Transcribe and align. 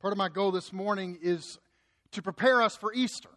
Part 0.00 0.12
of 0.12 0.18
my 0.18 0.28
goal 0.28 0.52
this 0.52 0.72
morning 0.72 1.18
is 1.20 1.58
to 2.12 2.22
prepare 2.22 2.62
us 2.62 2.76
for 2.76 2.92
Easter. 2.92 3.30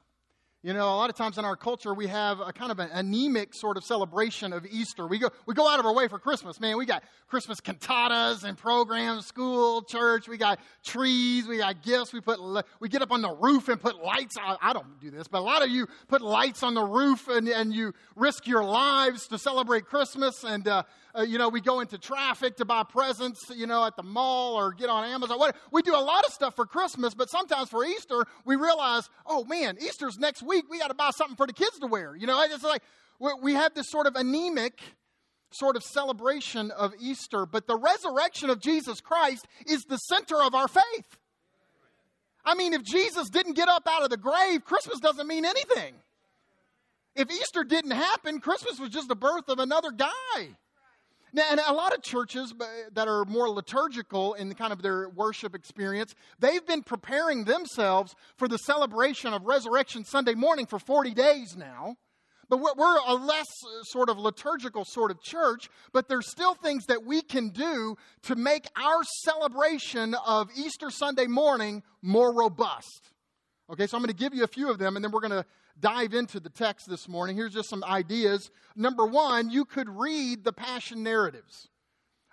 You 0.61 0.73
know, 0.73 0.85
a 0.85 0.93
lot 0.93 1.09
of 1.09 1.15
times 1.15 1.39
in 1.39 1.45
our 1.45 1.55
culture, 1.55 1.91
we 1.91 2.05
have 2.05 2.39
a 2.39 2.53
kind 2.53 2.71
of 2.71 2.77
an 2.77 2.91
anemic 2.91 3.55
sort 3.55 3.77
of 3.77 3.83
celebration 3.83 4.53
of 4.53 4.63
Easter. 4.67 5.07
We 5.07 5.17
go, 5.17 5.31
we 5.47 5.55
go 5.55 5.67
out 5.67 5.79
of 5.79 5.87
our 5.87 5.93
way 5.95 6.07
for 6.07 6.19
Christmas. 6.19 6.59
Man, 6.59 6.77
we 6.77 6.85
got 6.85 7.01
Christmas 7.27 7.59
cantatas 7.61 8.43
and 8.43 8.55
programs, 8.55 9.25
school, 9.25 9.81
church. 9.81 10.27
We 10.27 10.37
got 10.37 10.59
trees. 10.85 11.47
We 11.47 11.57
got 11.57 11.81
gifts. 11.81 12.13
We 12.13 12.21
put, 12.21 12.39
we 12.79 12.89
get 12.89 13.01
up 13.01 13.11
on 13.11 13.23
the 13.23 13.31
roof 13.31 13.67
and 13.67 13.81
put 13.81 14.03
lights. 14.03 14.37
I, 14.39 14.55
I 14.61 14.73
don't 14.73 14.99
do 14.99 15.09
this, 15.09 15.27
but 15.27 15.39
a 15.39 15.41
lot 15.41 15.63
of 15.63 15.69
you 15.71 15.87
put 16.07 16.21
lights 16.21 16.61
on 16.61 16.75
the 16.75 16.83
roof 16.83 17.27
and, 17.27 17.47
and 17.47 17.73
you 17.73 17.95
risk 18.15 18.45
your 18.45 18.63
lives 18.63 19.25
to 19.29 19.39
celebrate 19.39 19.85
Christmas. 19.85 20.43
And, 20.43 20.67
uh, 20.67 20.83
uh, 21.17 21.21
you 21.21 21.37
know, 21.37 21.49
we 21.49 21.61
go 21.61 21.79
into 21.79 21.97
traffic 21.97 22.57
to 22.57 22.65
buy 22.65 22.83
presents, 22.83 23.39
you 23.55 23.67
know, 23.67 23.85
at 23.85 23.95
the 23.95 24.03
mall 24.03 24.55
or 24.55 24.73
get 24.73 24.89
on 24.89 25.03
Amazon. 25.05 25.39
What, 25.39 25.55
we 25.71 25.81
do 25.81 25.95
a 25.95 25.99
lot 25.99 26.25
of 26.25 26.33
stuff 26.33 26.55
for 26.55 26.65
Christmas, 26.65 27.13
but 27.13 27.29
sometimes 27.29 27.69
for 27.69 27.85
Easter, 27.85 28.25
we 28.45 28.55
realize, 28.55 29.09
oh 29.25 29.43
man, 29.45 29.77
Easter's 29.81 30.17
next 30.17 30.43
week. 30.43 30.65
We 30.69 30.79
got 30.79 30.87
to 30.89 30.93
buy 30.93 31.11
something 31.15 31.35
for 31.35 31.47
the 31.47 31.53
kids 31.53 31.79
to 31.79 31.87
wear. 31.87 32.15
You 32.15 32.27
know, 32.27 32.41
it's 32.41 32.63
like 32.63 32.81
we 33.41 33.53
have 33.53 33.73
this 33.73 33.89
sort 33.89 34.07
of 34.07 34.15
anemic 34.15 34.79
sort 35.51 35.75
of 35.75 35.83
celebration 35.83 36.71
of 36.71 36.93
Easter, 36.99 37.45
but 37.45 37.67
the 37.67 37.75
resurrection 37.75 38.49
of 38.49 38.61
Jesus 38.61 39.01
Christ 39.01 39.45
is 39.67 39.83
the 39.83 39.97
center 39.97 40.41
of 40.41 40.55
our 40.55 40.67
faith. 40.67 41.17
I 42.43 42.55
mean, 42.55 42.73
if 42.73 42.83
Jesus 42.83 43.29
didn't 43.29 43.53
get 43.53 43.67
up 43.67 43.87
out 43.87 44.03
of 44.03 44.09
the 44.09 44.17
grave, 44.17 44.63
Christmas 44.65 44.99
doesn't 44.99 45.27
mean 45.27 45.45
anything. 45.45 45.93
If 47.15 47.29
Easter 47.29 47.63
didn't 47.63 47.91
happen, 47.91 48.39
Christmas 48.39 48.79
was 48.79 48.89
just 48.89 49.09
the 49.09 49.15
birth 49.15 49.49
of 49.49 49.59
another 49.59 49.91
guy. 49.91 50.55
Now, 51.33 51.43
and 51.49 51.61
a 51.65 51.73
lot 51.73 51.93
of 51.93 52.01
churches 52.01 52.53
that 52.93 53.07
are 53.07 53.23
more 53.25 53.49
liturgical 53.49 54.33
in 54.33 54.53
kind 54.53 54.73
of 54.73 54.81
their 54.81 55.07
worship 55.09 55.55
experience, 55.55 56.13
they've 56.39 56.65
been 56.65 56.83
preparing 56.83 57.45
themselves 57.45 58.15
for 58.35 58.47
the 58.47 58.57
celebration 58.57 59.33
of 59.33 59.43
Resurrection 59.45 60.03
Sunday 60.03 60.33
morning 60.33 60.65
for 60.65 60.77
40 60.77 61.13
days 61.13 61.55
now. 61.55 61.95
But 62.49 62.59
we're 62.59 62.97
a 63.07 63.13
less 63.13 63.47
uh, 63.63 63.83
sort 63.83 64.09
of 64.09 64.17
liturgical 64.17 64.83
sort 64.83 65.09
of 65.09 65.21
church, 65.21 65.69
but 65.93 66.09
there's 66.09 66.29
still 66.29 66.53
things 66.53 66.85
that 66.87 67.05
we 67.05 67.21
can 67.21 67.47
do 67.47 67.95
to 68.23 68.35
make 68.35 68.67
our 68.75 69.03
celebration 69.23 70.15
of 70.27 70.49
Easter 70.57 70.89
Sunday 70.89 71.27
morning 71.27 71.81
more 72.01 72.35
robust. 72.35 73.11
Okay, 73.71 73.87
so 73.87 73.95
I'm 73.95 74.03
going 74.03 74.13
to 74.13 74.19
give 74.19 74.33
you 74.33 74.43
a 74.43 74.47
few 74.47 74.69
of 74.69 74.79
them, 74.79 74.97
and 74.97 75.05
then 75.05 75.13
we're 75.13 75.21
going 75.21 75.31
to 75.31 75.45
dive 75.79 76.13
into 76.13 76.41
the 76.41 76.49
text 76.49 76.89
this 76.89 77.07
morning. 77.07 77.37
Here's 77.37 77.53
just 77.53 77.69
some 77.69 77.85
ideas. 77.85 78.51
Number 78.75 79.05
one, 79.05 79.49
you 79.49 79.63
could 79.63 79.87
read 79.87 80.43
the 80.43 80.51
Passion 80.51 81.03
narratives. 81.03 81.69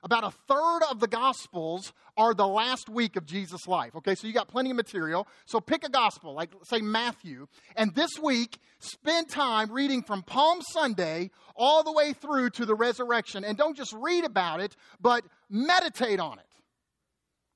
About 0.02 0.24
a 0.24 0.32
third 0.48 0.80
of 0.90 0.98
the 0.98 1.06
Gospels 1.06 1.92
are 2.16 2.34
the 2.34 2.46
last 2.46 2.88
week 2.88 3.14
of 3.14 3.24
Jesus' 3.24 3.68
life. 3.68 3.94
Okay, 3.94 4.16
so 4.16 4.26
you 4.26 4.32
got 4.32 4.48
plenty 4.48 4.70
of 4.70 4.76
material. 4.76 5.28
So 5.46 5.60
pick 5.60 5.84
a 5.84 5.88
Gospel, 5.88 6.34
like 6.34 6.50
say 6.64 6.80
Matthew, 6.80 7.46
and 7.76 7.94
this 7.94 8.18
week 8.20 8.58
spend 8.80 9.28
time 9.28 9.70
reading 9.70 10.02
from 10.02 10.22
Palm 10.22 10.58
Sunday 10.72 11.30
all 11.54 11.84
the 11.84 11.92
way 11.92 12.14
through 12.14 12.50
to 12.50 12.66
the 12.66 12.74
resurrection. 12.74 13.44
And 13.44 13.56
don't 13.56 13.76
just 13.76 13.92
read 13.92 14.24
about 14.24 14.60
it, 14.60 14.76
but 15.00 15.24
meditate 15.48 16.18
on 16.18 16.40
it. 16.40 16.47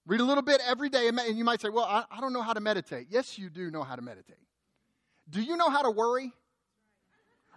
Read 0.07 0.21
a 0.21 0.25
little 0.25 0.43
bit 0.43 0.61
every 0.67 0.89
day, 0.89 1.09
and 1.09 1.39
you 1.39 1.45
might 1.45 1.61
say, 1.61 1.69
Well, 1.69 1.85
I, 1.85 2.05
I 2.11 2.21
don't 2.21 2.33
know 2.33 2.43
how 2.43 2.53
to 2.53 2.61
meditate. 2.61 3.07
Yes, 3.11 3.39
you 3.39 3.49
do 3.51 3.71
know 3.71 3.83
how 3.83 3.97
to 3.97 4.03
meditate. 4.03 4.37
Do 5.31 5.41
you 5.41 5.57
know 5.57 5.71
how 5.71 5.83
to 5.83 5.91
worry? 5.91 6.33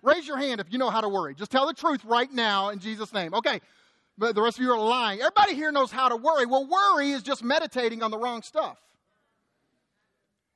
Raise 0.03 0.27
your 0.27 0.37
hand 0.37 0.61
if 0.61 0.71
you 0.71 0.77
know 0.77 0.91
how 0.91 1.01
to 1.01 1.09
worry. 1.09 1.33
Just 1.33 1.49
tell 1.51 1.65
the 1.65 1.73
truth 1.73 2.05
right 2.05 2.31
now 2.31 2.69
in 2.69 2.77
Jesus' 2.77 3.11
name. 3.11 3.33
Okay, 3.33 3.59
but 4.17 4.35
the 4.35 4.41
rest 4.41 4.59
of 4.59 4.63
you 4.63 4.71
are 4.71 4.79
lying. 4.79 5.19
Everybody 5.19 5.55
here 5.55 5.71
knows 5.71 5.91
how 5.91 6.09
to 6.09 6.15
worry. 6.15 6.45
Well, 6.45 6.67
worry 6.67 7.11
is 7.11 7.23
just 7.23 7.43
meditating 7.43 8.03
on 8.03 8.11
the 8.11 8.17
wrong 8.17 8.43
stuff. 8.43 8.77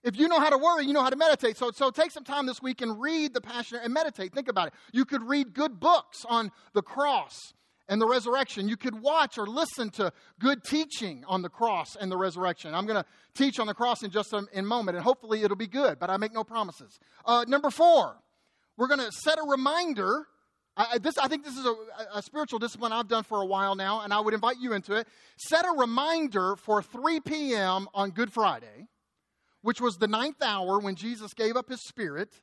If 0.03 0.17
you 0.17 0.27
know 0.27 0.39
how 0.39 0.49
to 0.49 0.57
worry, 0.57 0.85
you 0.85 0.93
know 0.93 1.03
how 1.03 1.09
to 1.09 1.17
meditate. 1.17 1.57
So, 1.57 1.71
so 1.71 1.89
take 1.89 2.11
some 2.11 2.23
time 2.23 2.45
this 2.45 2.61
week 2.61 2.81
and 2.81 3.01
read 3.01 3.33
the 3.33 3.41
Passion 3.41 3.79
and 3.83 3.93
meditate. 3.93 4.33
Think 4.33 4.47
about 4.47 4.67
it. 4.67 4.73
You 4.93 5.03
could 5.03 5.23
read 5.23 5.53
good 5.53 5.79
books 5.79 6.25
on 6.29 6.51
the 6.73 6.81
cross 6.81 7.53
and 7.89 7.99
the 7.99 8.05
resurrection. 8.05 8.69
You 8.69 8.77
could 8.77 9.01
watch 9.01 9.37
or 9.37 9.47
listen 9.47 9.89
to 9.91 10.13
good 10.39 10.63
teaching 10.63 11.25
on 11.27 11.41
the 11.41 11.49
cross 11.49 11.97
and 11.99 12.09
the 12.09 12.17
resurrection. 12.17 12.73
I'm 12.73 12.85
going 12.85 13.03
to 13.03 13.09
teach 13.33 13.59
on 13.59 13.67
the 13.67 13.73
cross 13.73 14.03
in 14.03 14.11
just 14.11 14.31
a, 14.31 14.45
in 14.53 14.59
a 14.59 14.67
moment, 14.67 14.95
and 14.95 15.03
hopefully 15.03 15.41
it'll 15.41 15.57
be 15.57 15.67
good, 15.67 15.99
but 15.99 16.09
I 16.09 16.17
make 16.17 16.31
no 16.31 16.43
promises. 16.43 16.99
Uh, 17.25 17.43
number 17.47 17.69
four, 17.69 18.15
we're 18.77 18.87
going 18.87 18.99
to 18.99 19.11
set 19.11 19.39
a 19.39 19.43
reminder. 19.43 20.27
I, 20.77 20.99
this, 20.99 21.17
I 21.17 21.27
think 21.27 21.43
this 21.43 21.57
is 21.57 21.65
a, 21.65 21.75
a 22.13 22.21
spiritual 22.21 22.59
discipline 22.59 22.93
I've 22.93 23.09
done 23.09 23.23
for 23.23 23.41
a 23.41 23.45
while 23.45 23.75
now, 23.75 24.01
and 24.01 24.13
I 24.13 24.19
would 24.19 24.35
invite 24.35 24.57
you 24.61 24.73
into 24.73 24.93
it. 24.93 25.07
Set 25.37 25.65
a 25.65 25.71
reminder 25.71 26.55
for 26.55 26.81
3 26.83 27.19
p.m. 27.21 27.87
on 27.93 28.11
Good 28.11 28.31
Friday, 28.31 28.87
which 29.63 29.81
was 29.81 29.97
the 29.97 30.07
ninth 30.07 30.41
hour 30.41 30.79
when 30.79 30.95
Jesus 30.95 31.33
gave 31.33 31.57
up 31.57 31.69
his 31.69 31.81
spirit 31.81 32.33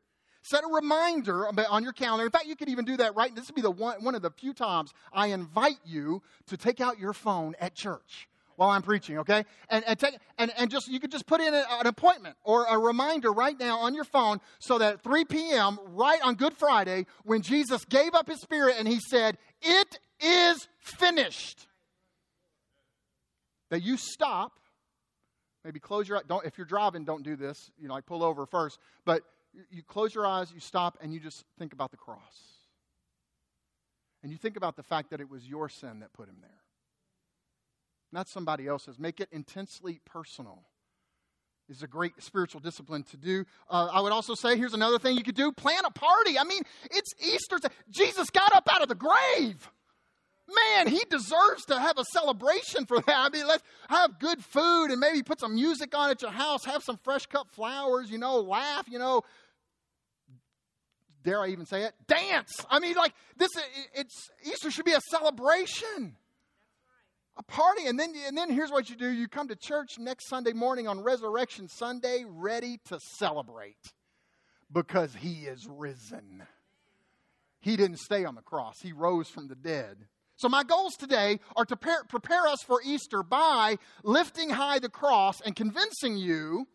Set 0.49 0.63
a 0.63 0.69
reminder 0.69 1.49
on 1.49 1.83
your 1.83 1.93
calendar. 1.93 2.25
In 2.25 2.31
fact, 2.31 2.47
you 2.47 2.55
could 2.55 2.69
even 2.69 2.85
do 2.85 2.97
that 2.99 3.17
right. 3.17 3.35
This 3.35 3.49
would 3.49 3.57
be 3.57 3.63
the 3.63 3.71
one, 3.71 4.05
one 4.05 4.15
of 4.15 4.23
the 4.23 4.31
few 4.31 4.55
times 4.55 4.93
I 5.13 5.29
invite 5.29 5.81
you 5.85 6.23
to 6.47 6.57
take 6.57 6.81
out 6.81 7.01
your 7.01 7.13
phone 7.13 7.57
at 7.59 7.75
church 7.75 8.29
while 8.55 8.71
I'm 8.71 8.83
preaching, 8.83 9.19
okay? 9.19 9.45
And, 9.69 9.85
and, 9.89 9.99
take, 9.99 10.17
and, 10.39 10.53
and 10.57 10.71
just 10.71 10.87
you 10.87 11.01
could 11.01 11.11
just 11.11 11.27
put 11.27 11.41
in 11.41 11.53
a, 11.53 11.65
an 11.81 11.89
appointment 11.89 12.37
or 12.45 12.65
a 12.67 12.79
reminder 12.79 13.33
right 13.33 13.59
now 13.59 13.81
on 13.81 13.93
your 13.93 14.05
phone 14.05 14.41
so 14.61 14.79
that 14.79 15.03
3 15.03 15.25
p.m., 15.25 15.81
right 15.89 16.21
on 16.23 16.37
Good 16.37 16.55
Friday, 16.55 17.07
when 17.25 17.43
Jesus 17.43 17.85
gave 17.85 18.15
up 18.15 18.29
his 18.29 18.41
spirit 18.41 18.77
and 18.79 18.87
he 18.87 19.01
said, 19.01 19.39
It 19.61 19.99
is 20.21 20.69
finished. 20.79 21.67
That 23.71 23.83
you 23.83 23.97
stop, 23.97 24.61
maybe 25.65 25.81
close 25.81 26.09
your 26.09 26.23
don't 26.29 26.47
if 26.47 26.57
you're 26.57 26.69
driving, 26.69 27.05
don't 27.05 27.25
do 27.25 27.35
this, 27.35 27.73
you 27.81 27.89
know, 27.89 27.95
like 27.95 28.07
pull 28.07 28.23
over 28.23 28.47
first, 28.47 28.79
but 29.05 29.25
you 29.71 29.83
close 29.83 30.15
your 30.15 30.27
eyes, 30.27 30.53
you 30.53 30.61
stop, 30.61 30.99
and 31.01 31.13
you 31.13 31.21
just 31.21 31.45
think 31.59 31.73
about 31.73 31.91
the 31.91 31.97
cross. 31.97 32.57
And 34.23 34.33
you 34.33 34.39
think 34.39 34.57
about 34.57 34.77
the 34.77 34.83
fact 34.83 35.11
that 35.11 35.21
it 35.21 35.31
was 35.31 35.47
your 35.47 35.69
sin 35.69 36.01
that 36.01 36.13
put 36.13 36.29
him 36.29 36.37
there, 36.41 36.63
not 38.13 38.29
somebody 38.29 38.67
else's. 38.67 38.99
Make 38.99 39.21
it 39.21 39.29
intensely 39.33 40.01
personal. 40.05 40.63
Is 41.69 41.83
a 41.83 41.89
great 41.89 42.13
spiritual 42.23 42.61
discipline 42.61 43.03
to 43.11 43.17
do. 43.17 43.45
Uh, 43.69 43.89
I 43.93 44.01
would 44.01 44.13
also 44.13 44.35
say 44.37 44.57
here's 44.57 44.73
another 44.73 45.01
thing 45.01 45.17
you 45.17 45.25
could 45.25 45.35
do 45.35 45.51
plan 45.51 45.85
a 45.85 45.91
party. 45.91 46.39
I 46.39 46.45
mean, 46.45 46.63
it's 46.93 47.13
Easter. 47.21 47.59
Jesus 47.91 48.31
got 48.31 48.55
up 48.55 48.69
out 48.71 48.83
of 48.83 48.89
the 48.89 48.95
grave. 48.95 49.69
Man, 50.49 50.87
he 50.87 51.03
deserves 51.11 51.65
to 51.67 51.79
have 51.79 51.99
a 51.99 52.05
celebration 52.05 52.87
for 52.87 53.01
that. 53.01 53.17
I 53.17 53.29
mean, 53.31 53.49
let's 53.49 53.65
have 53.89 54.19
good 54.21 54.45
food 54.45 54.87
and 54.91 55.01
maybe 55.01 55.23
put 55.23 55.41
some 55.41 55.55
music 55.55 55.97
on 55.97 56.11
at 56.11 56.23
your 56.23 56.31
house, 56.31 56.65
have 56.65 56.85
some 56.85 56.99
fresh 57.03 57.27
cut 57.27 57.51
flowers, 57.51 58.11
you 58.11 58.19
know, 58.19 58.41
laugh, 58.41 58.87
you 58.89 58.99
know, 58.99 59.23
dare 61.27 61.43
I 61.43 61.49
even 61.49 61.67
say 61.67 61.83
it? 61.83 61.95
Dance. 62.07 62.65
I 62.71 62.79
mean, 62.79 62.95
like 62.95 63.13
this. 63.37 63.51
It's 63.95 64.31
Easter 64.45 64.71
should 64.71 64.87
be 64.87 64.93
a 64.93 65.01
celebration, 65.11 66.17
a 67.37 67.43
party, 67.43 67.87
and 67.87 67.99
then 67.99 68.15
and 68.27 68.39
then 68.39 68.51
here's 68.51 68.71
what 68.71 68.89
you 68.89 68.97
do: 68.97 69.11
you 69.11 69.29
come 69.29 69.49
to 69.49 69.57
church 69.57 69.99
next 69.99 70.29
Sunday 70.29 70.53
morning 70.53 70.89
on 70.89 71.01
Resurrection 71.01 71.69
Sunday, 71.69 72.25
ready 72.27 72.79
to 72.87 72.99
celebrate 73.19 73.93
because 74.73 75.15
He 75.15 75.47
is 75.47 75.67
risen. 75.69 76.45
He 77.61 77.77
didn't 77.77 77.99
stay 77.99 78.25
on 78.25 78.37
the 78.37 78.43
cross; 78.43 78.81
He 78.81 78.93
rose 78.93 79.29
from 79.29 79.49
the 79.49 79.57
dead. 79.57 80.07
So, 80.37 80.51
my 80.51 80.65
goals 80.65 80.97
today 80.97 81.41
are 81.57 81.65
to 81.65 81.77
prepare, 81.77 82.47
us 82.47 82.63
for 82.63 82.81
Easter 82.85 83.23
by 83.23 83.79
lifting 84.05 84.51
high 84.51 84.79
the 84.79 84.91
cross 84.91 85.41
and 85.41 85.57
convincing 85.57 86.17
you 86.19 86.69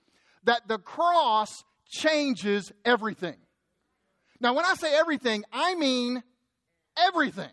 that 0.44 0.68
the 0.68 0.80
cross 0.80 1.64
changes 1.88 2.72
everything. 2.84 3.38
Now, 4.40 4.56
when 4.56 4.66
I 4.66 4.74
say 4.74 4.96
everything, 4.96 5.44
I 5.54 5.76
mean 5.76 6.24
everything. 6.98 7.52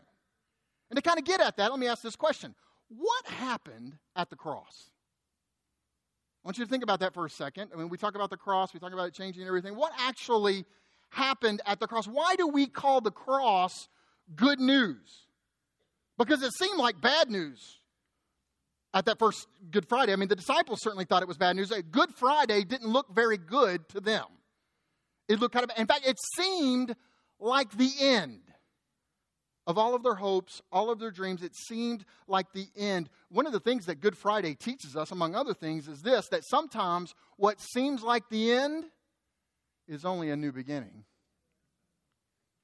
And 0.89 0.97
to 0.97 1.03
kind 1.03 1.19
of 1.19 1.27
get 1.27 1.43
at 1.43 1.59
that, 1.59 1.71
let 1.71 1.79
me 1.79 1.87
ask 1.87 2.03
this 2.03 2.17
question 2.17 2.55
What 2.89 3.27
happened 3.27 3.99
at 4.17 4.31
the 4.31 4.37
cross? 4.37 4.91
I 6.43 6.49
want 6.49 6.56
you 6.56 6.65
to 6.65 6.71
think 6.71 6.82
about 6.82 7.00
that 7.00 7.12
for 7.12 7.27
a 7.27 7.31
second. 7.31 7.71
I 7.75 7.77
mean, 7.77 7.91
we 7.91 7.99
talk 7.99 8.15
about 8.15 8.31
the 8.31 8.38
cross, 8.38 8.73
we 8.73 8.81
talk 8.81 8.94
about 8.94 9.09
it 9.09 9.15
changing 9.15 9.47
everything. 9.47 9.77
What 9.77 9.93
actually 9.99 10.65
happened 11.11 11.61
at 11.67 11.81
the 11.81 11.87
cross? 11.87 12.06
Why 12.06 12.35
do 12.37 12.49
we 12.49 12.67
call 12.67 13.03
the 13.03 13.11
cross 13.11 13.88
good 14.35 14.59
news? 14.59 15.28
Because 16.19 16.43
it 16.43 16.53
seemed 16.53 16.79
like 16.79 17.00
bad 17.00 17.31
news 17.31 17.79
at 18.93 19.05
that 19.06 19.19
first 19.19 19.47
Good 19.70 19.88
Friday. 19.88 20.12
I 20.12 20.17
mean, 20.17 20.29
the 20.29 20.37
disciples 20.37 20.81
certainly 20.82 21.05
thought 21.05 21.23
it 21.23 21.29
was 21.29 21.38
bad 21.38 21.56
news. 21.56 21.73
Good 21.91 22.15
Friday 22.15 22.65
didn't 22.65 22.88
look 22.88 23.15
very 23.15 23.38
good 23.38 23.88
to 23.91 24.00
them. 24.00 24.25
It 25.29 25.38
looked 25.38 25.55
kind 25.55 25.65
of, 25.65 25.70
in 25.79 25.87
fact, 25.87 26.06
it 26.06 26.17
seemed 26.37 26.97
like 27.38 27.70
the 27.76 27.93
end 28.00 28.41
of 29.67 29.76
all 29.76 29.94
of 29.94 30.03
their 30.03 30.15
hopes, 30.15 30.62
all 30.73 30.91
of 30.91 30.99
their 30.99 31.11
dreams. 31.11 31.43
It 31.43 31.55
seemed 31.55 32.05
like 32.26 32.47
the 32.53 32.67
end. 32.75 33.11
One 33.29 33.47
of 33.47 33.53
the 33.53 33.61
things 33.61 33.87
that 33.87 34.00
Good 34.00 34.17
Friday 34.17 34.55
teaches 34.55 34.97
us, 34.97 35.12
among 35.12 35.35
other 35.35 35.55
things, 35.55 35.87
is 35.87 36.00
this 36.00 36.26
that 36.31 36.43
sometimes 36.49 37.15
what 37.37 37.61
seems 37.61 38.03
like 38.03 38.29
the 38.31 38.53
end 38.53 38.87
is 39.87 40.05
only 40.05 40.31
a 40.31 40.37
new 40.37 40.50
beginning. 40.50 41.05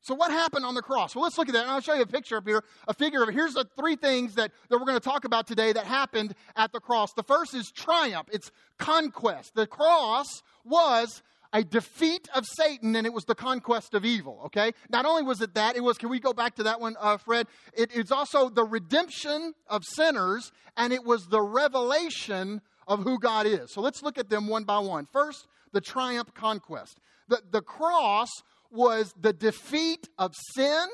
So, 0.04 0.14
what 0.14 0.30
happened 0.30 0.66
on 0.66 0.74
the 0.74 0.82
cross? 0.82 1.16
Well, 1.16 1.22
let's 1.24 1.38
look 1.38 1.48
at 1.48 1.54
that. 1.54 1.62
And 1.62 1.70
I'll 1.70 1.80
show 1.80 1.94
you 1.94 2.02
a 2.02 2.06
picture 2.06 2.36
up 2.36 2.46
here, 2.46 2.62
a 2.86 2.92
figure 2.92 3.22
of 3.22 3.30
it. 3.30 3.32
Here's 3.32 3.54
the 3.54 3.66
three 3.74 3.96
things 3.96 4.34
that, 4.34 4.52
that 4.68 4.78
we're 4.78 4.84
going 4.84 5.00
to 5.00 5.08
talk 5.08 5.24
about 5.24 5.46
today 5.46 5.72
that 5.72 5.86
happened 5.86 6.34
at 6.56 6.72
the 6.72 6.80
cross. 6.80 7.14
The 7.14 7.22
first 7.22 7.54
is 7.54 7.70
triumph, 7.70 8.28
it's 8.30 8.50
conquest. 8.78 9.54
The 9.54 9.66
cross 9.66 10.26
was 10.62 11.22
a 11.54 11.64
defeat 11.64 12.28
of 12.34 12.44
Satan 12.44 12.94
and 12.96 13.06
it 13.06 13.14
was 13.14 13.24
the 13.24 13.34
conquest 13.34 13.94
of 13.94 14.04
evil, 14.04 14.42
okay? 14.46 14.72
Not 14.90 15.06
only 15.06 15.22
was 15.22 15.40
it 15.40 15.54
that, 15.54 15.76
it 15.76 15.82
was, 15.82 15.96
can 15.96 16.10
we 16.10 16.20
go 16.20 16.34
back 16.34 16.56
to 16.56 16.64
that 16.64 16.80
one, 16.80 16.96
uh, 17.00 17.16
Fred? 17.16 17.46
It, 17.72 17.90
it's 17.94 18.10
also 18.10 18.50
the 18.50 18.64
redemption 18.64 19.54
of 19.68 19.84
sinners 19.84 20.52
and 20.76 20.92
it 20.92 21.04
was 21.04 21.28
the 21.28 21.40
revelation 21.40 22.60
of 22.86 23.04
who 23.04 23.18
God 23.18 23.46
is. 23.46 23.72
So 23.72 23.80
let's 23.80 24.02
look 24.02 24.18
at 24.18 24.28
them 24.28 24.48
one 24.48 24.64
by 24.64 24.80
one. 24.80 25.06
First, 25.12 25.46
the 25.72 25.80
triumph 25.80 26.34
conquest. 26.34 26.98
The, 27.28 27.40
the 27.50 27.62
cross 27.62 28.28
was 28.74 29.14
the 29.20 29.32
defeat 29.32 30.08
of 30.18 30.32
sin, 30.54 30.86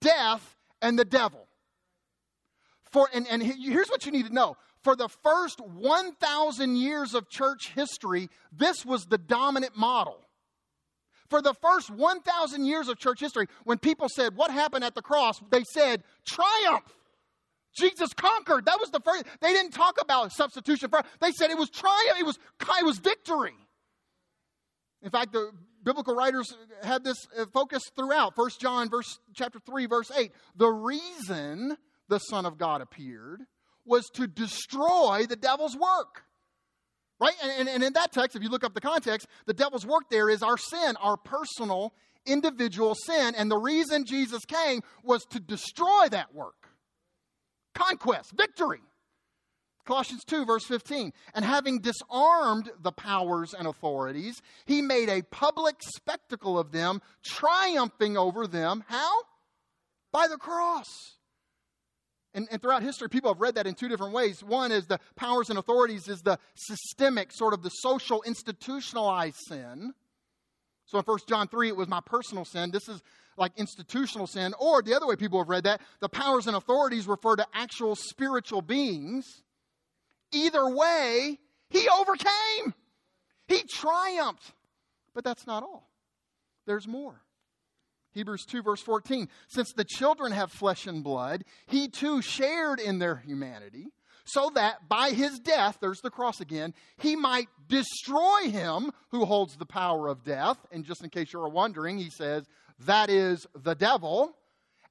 death, 0.00 0.56
and 0.82 0.98
the 0.98 1.04
devil. 1.04 1.46
For, 2.90 3.08
and, 3.14 3.26
and 3.28 3.42
here's 3.42 3.88
what 3.88 4.04
you 4.04 4.12
need 4.12 4.26
to 4.26 4.34
know 4.34 4.56
for 4.82 4.96
the 4.96 5.08
first 5.08 5.60
1,000 5.60 6.76
years 6.76 7.14
of 7.14 7.28
church 7.28 7.72
history, 7.74 8.28
this 8.52 8.84
was 8.84 9.04
the 9.04 9.18
dominant 9.18 9.76
model. 9.76 10.18
For 11.28 11.40
the 11.42 11.54
first 11.54 11.90
1,000 11.90 12.64
years 12.64 12.88
of 12.88 12.98
church 12.98 13.20
history, 13.20 13.46
when 13.64 13.78
people 13.78 14.08
said, 14.08 14.36
What 14.36 14.50
happened 14.50 14.84
at 14.84 14.94
the 14.94 15.02
cross? 15.02 15.40
they 15.50 15.62
said, 15.72 16.02
Triumph. 16.26 16.96
Jesus 17.78 18.12
conquered. 18.14 18.64
That 18.64 18.80
was 18.80 18.90
the 18.90 18.98
first. 18.98 19.24
They 19.40 19.52
didn't 19.52 19.70
talk 19.70 20.00
about 20.00 20.32
substitution. 20.32 20.88
For, 20.88 21.02
They 21.20 21.30
said 21.30 21.50
it 21.50 21.58
was 21.58 21.70
triumph. 21.70 22.18
It 22.18 22.26
was, 22.26 22.36
it 22.60 22.84
was 22.84 22.98
victory. 22.98 23.54
In 25.02 25.10
fact, 25.10 25.32
the 25.32 25.52
biblical 25.82 26.14
writers 26.14 26.54
had 26.82 27.04
this 27.04 27.26
uh, 27.38 27.46
focus 27.52 27.82
throughout. 27.96 28.34
First 28.34 28.60
John 28.60 28.88
verse 28.88 29.18
chapter 29.34 29.58
3 29.58 29.86
verse 29.86 30.10
8. 30.10 30.32
The 30.56 30.68
reason 30.68 31.76
the 32.08 32.18
son 32.18 32.46
of 32.46 32.58
God 32.58 32.80
appeared 32.80 33.42
was 33.84 34.08
to 34.14 34.26
destroy 34.26 35.26
the 35.28 35.36
devil's 35.36 35.76
work. 35.76 36.24
Right? 37.18 37.34
And, 37.42 37.68
and, 37.68 37.84
in 37.84 37.92
that 37.94 38.12
text, 38.12 38.34
if 38.34 38.42
you 38.42 38.48
look 38.48 38.64
up 38.64 38.72
the 38.72 38.80
context, 38.80 39.26
the 39.44 39.52
devil's 39.52 39.84
work 39.84 40.04
there 40.10 40.30
is 40.30 40.42
our 40.42 40.56
sin, 40.56 40.96
our 41.02 41.18
personal, 41.18 41.92
individual 42.24 42.94
sin. 42.94 43.34
And 43.36 43.50
the 43.50 43.58
reason 43.58 44.06
Jesus 44.06 44.42
came 44.46 44.80
was 45.04 45.26
to 45.26 45.40
destroy 45.40 46.08
that 46.10 46.34
work. 46.34 46.68
Conquest, 47.74 48.32
victory. 48.34 48.80
Colossians 49.90 50.22
2, 50.24 50.44
verse 50.44 50.64
15. 50.66 51.12
And 51.34 51.44
having 51.44 51.80
disarmed 51.80 52.70
the 52.80 52.92
powers 52.92 53.54
and 53.58 53.66
authorities, 53.66 54.40
he 54.64 54.82
made 54.82 55.08
a 55.08 55.22
public 55.22 55.74
spectacle 55.80 56.56
of 56.60 56.70
them, 56.70 57.02
triumphing 57.24 58.16
over 58.16 58.46
them. 58.46 58.84
How? 58.86 59.10
By 60.12 60.28
the 60.28 60.36
cross. 60.36 60.86
And, 62.34 62.46
and, 62.52 62.62
throughout 62.62 62.84
history, 62.84 63.08
people 63.08 63.32
have 63.32 63.40
read 63.40 63.56
that 63.56 63.66
in 63.66 63.74
two 63.74 63.88
different 63.88 64.14
ways. 64.14 64.44
One 64.44 64.70
is 64.70 64.86
the 64.86 65.00
powers 65.16 65.50
and 65.50 65.58
authorities 65.58 66.06
is 66.06 66.22
the 66.22 66.38
systemic, 66.54 67.32
sort 67.32 67.52
of 67.52 67.64
the 67.64 67.70
social, 67.70 68.22
institutionalized 68.22 69.38
sin. 69.48 69.92
So 70.84 70.98
in 70.98 71.04
1 71.04 71.18
John 71.28 71.48
3, 71.48 71.66
it 71.66 71.76
was 71.76 71.88
my 71.88 72.00
personal 72.00 72.44
sin. 72.44 72.70
This 72.70 72.88
is 72.88 73.02
like 73.36 73.50
institutional 73.56 74.28
sin. 74.28 74.54
Or 74.60 74.82
the 74.82 74.94
other 74.94 75.08
way 75.08 75.16
people 75.16 75.40
have 75.40 75.48
read 75.48 75.64
that, 75.64 75.80
the 75.98 76.08
powers 76.08 76.46
and 76.46 76.54
authorities 76.54 77.08
refer 77.08 77.34
to 77.34 77.46
actual 77.52 77.96
spiritual 77.96 78.62
beings. 78.62 79.42
Either 80.32 80.68
way, 80.68 81.38
he 81.68 81.88
overcame, 81.88 82.74
he 83.48 83.62
triumphed. 83.62 84.52
But 85.14 85.24
that's 85.24 85.46
not 85.46 85.62
all, 85.62 85.88
there's 86.66 86.86
more. 86.86 87.20
Hebrews 88.12 88.44
2, 88.46 88.62
verse 88.62 88.82
14. 88.82 89.28
Since 89.48 89.72
the 89.72 89.84
children 89.84 90.32
have 90.32 90.50
flesh 90.50 90.86
and 90.86 91.04
blood, 91.04 91.44
he 91.66 91.88
too 91.88 92.22
shared 92.22 92.80
in 92.80 92.98
their 92.98 93.16
humanity, 93.16 93.92
so 94.24 94.50
that 94.54 94.88
by 94.88 95.10
his 95.10 95.38
death, 95.38 95.78
there's 95.80 96.00
the 96.00 96.10
cross 96.10 96.40
again, 96.40 96.74
he 96.98 97.16
might 97.16 97.48
destroy 97.68 98.50
him 98.50 98.90
who 99.10 99.24
holds 99.24 99.56
the 99.56 99.66
power 99.66 100.08
of 100.08 100.24
death. 100.24 100.58
And 100.70 100.84
just 100.84 101.02
in 101.02 101.10
case 101.10 101.32
you're 101.32 101.48
wondering, 101.48 101.98
he 101.98 102.10
says, 102.10 102.44
that 102.86 103.10
is 103.10 103.46
the 103.54 103.74
devil, 103.74 104.36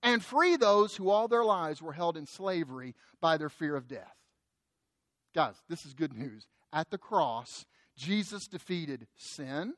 and 0.03 0.23
free 0.23 0.55
those 0.55 0.95
who 0.95 1.09
all 1.09 1.27
their 1.27 1.43
lives 1.43 1.81
were 1.81 1.93
held 1.93 2.17
in 2.17 2.25
slavery 2.25 2.95
by 3.21 3.37
their 3.37 3.49
fear 3.49 3.75
of 3.75 3.87
death. 3.87 4.15
Guys, 5.33 5.55
this 5.69 5.85
is 5.85 5.93
good 5.93 6.13
news. 6.13 6.47
At 6.73 6.89
the 6.89 6.97
cross, 6.97 7.65
Jesus 7.95 8.47
defeated 8.47 9.07
sin 9.15 9.73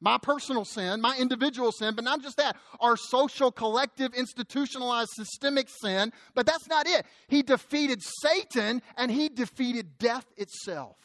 my 0.00 0.18
personal 0.18 0.64
sin, 0.64 1.00
my 1.00 1.16
individual 1.18 1.72
sin, 1.72 1.94
but 1.94 2.04
not 2.04 2.22
just 2.22 2.38
that, 2.38 2.56
our 2.80 2.96
social, 2.96 3.52
collective, 3.52 4.14
institutionalized, 4.14 5.10
systemic 5.12 5.68
sin. 5.68 6.12
But 6.34 6.46
that's 6.46 6.66
not 6.68 6.86
it. 6.86 7.04
He 7.28 7.42
defeated 7.42 8.02
Satan 8.22 8.82
and 8.96 9.10
he 9.10 9.28
defeated 9.28 9.98
death 9.98 10.26
itself. 10.36 10.96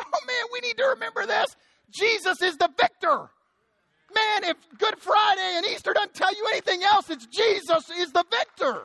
Oh 0.00 0.26
man, 0.26 0.44
we 0.52 0.60
need 0.60 0.78
to 0.78 0.84
remember 0.84 1.26
this. 1.26 1.54
Jesus 1.90 2.40
is 2.40 2.56
the 2.56 2.70
victor. 2.78 3.30
Man, 4.14 4.44
if 4.44 4.56
Good 4.78 4.98
Friday 4.98 5.56
and 5.56 5.66
Easter 5.66 5.92
doesn't 5.92 6.14
tell 6.14 6.34
you 6.34 6.46
anything 6.50 6.82
else, 6.82 7.10
it's 7.10 7.26
Jesus 7.26 7.90
is 7.98 8.12
the 8.12 8.24
victor. 8.30 8.82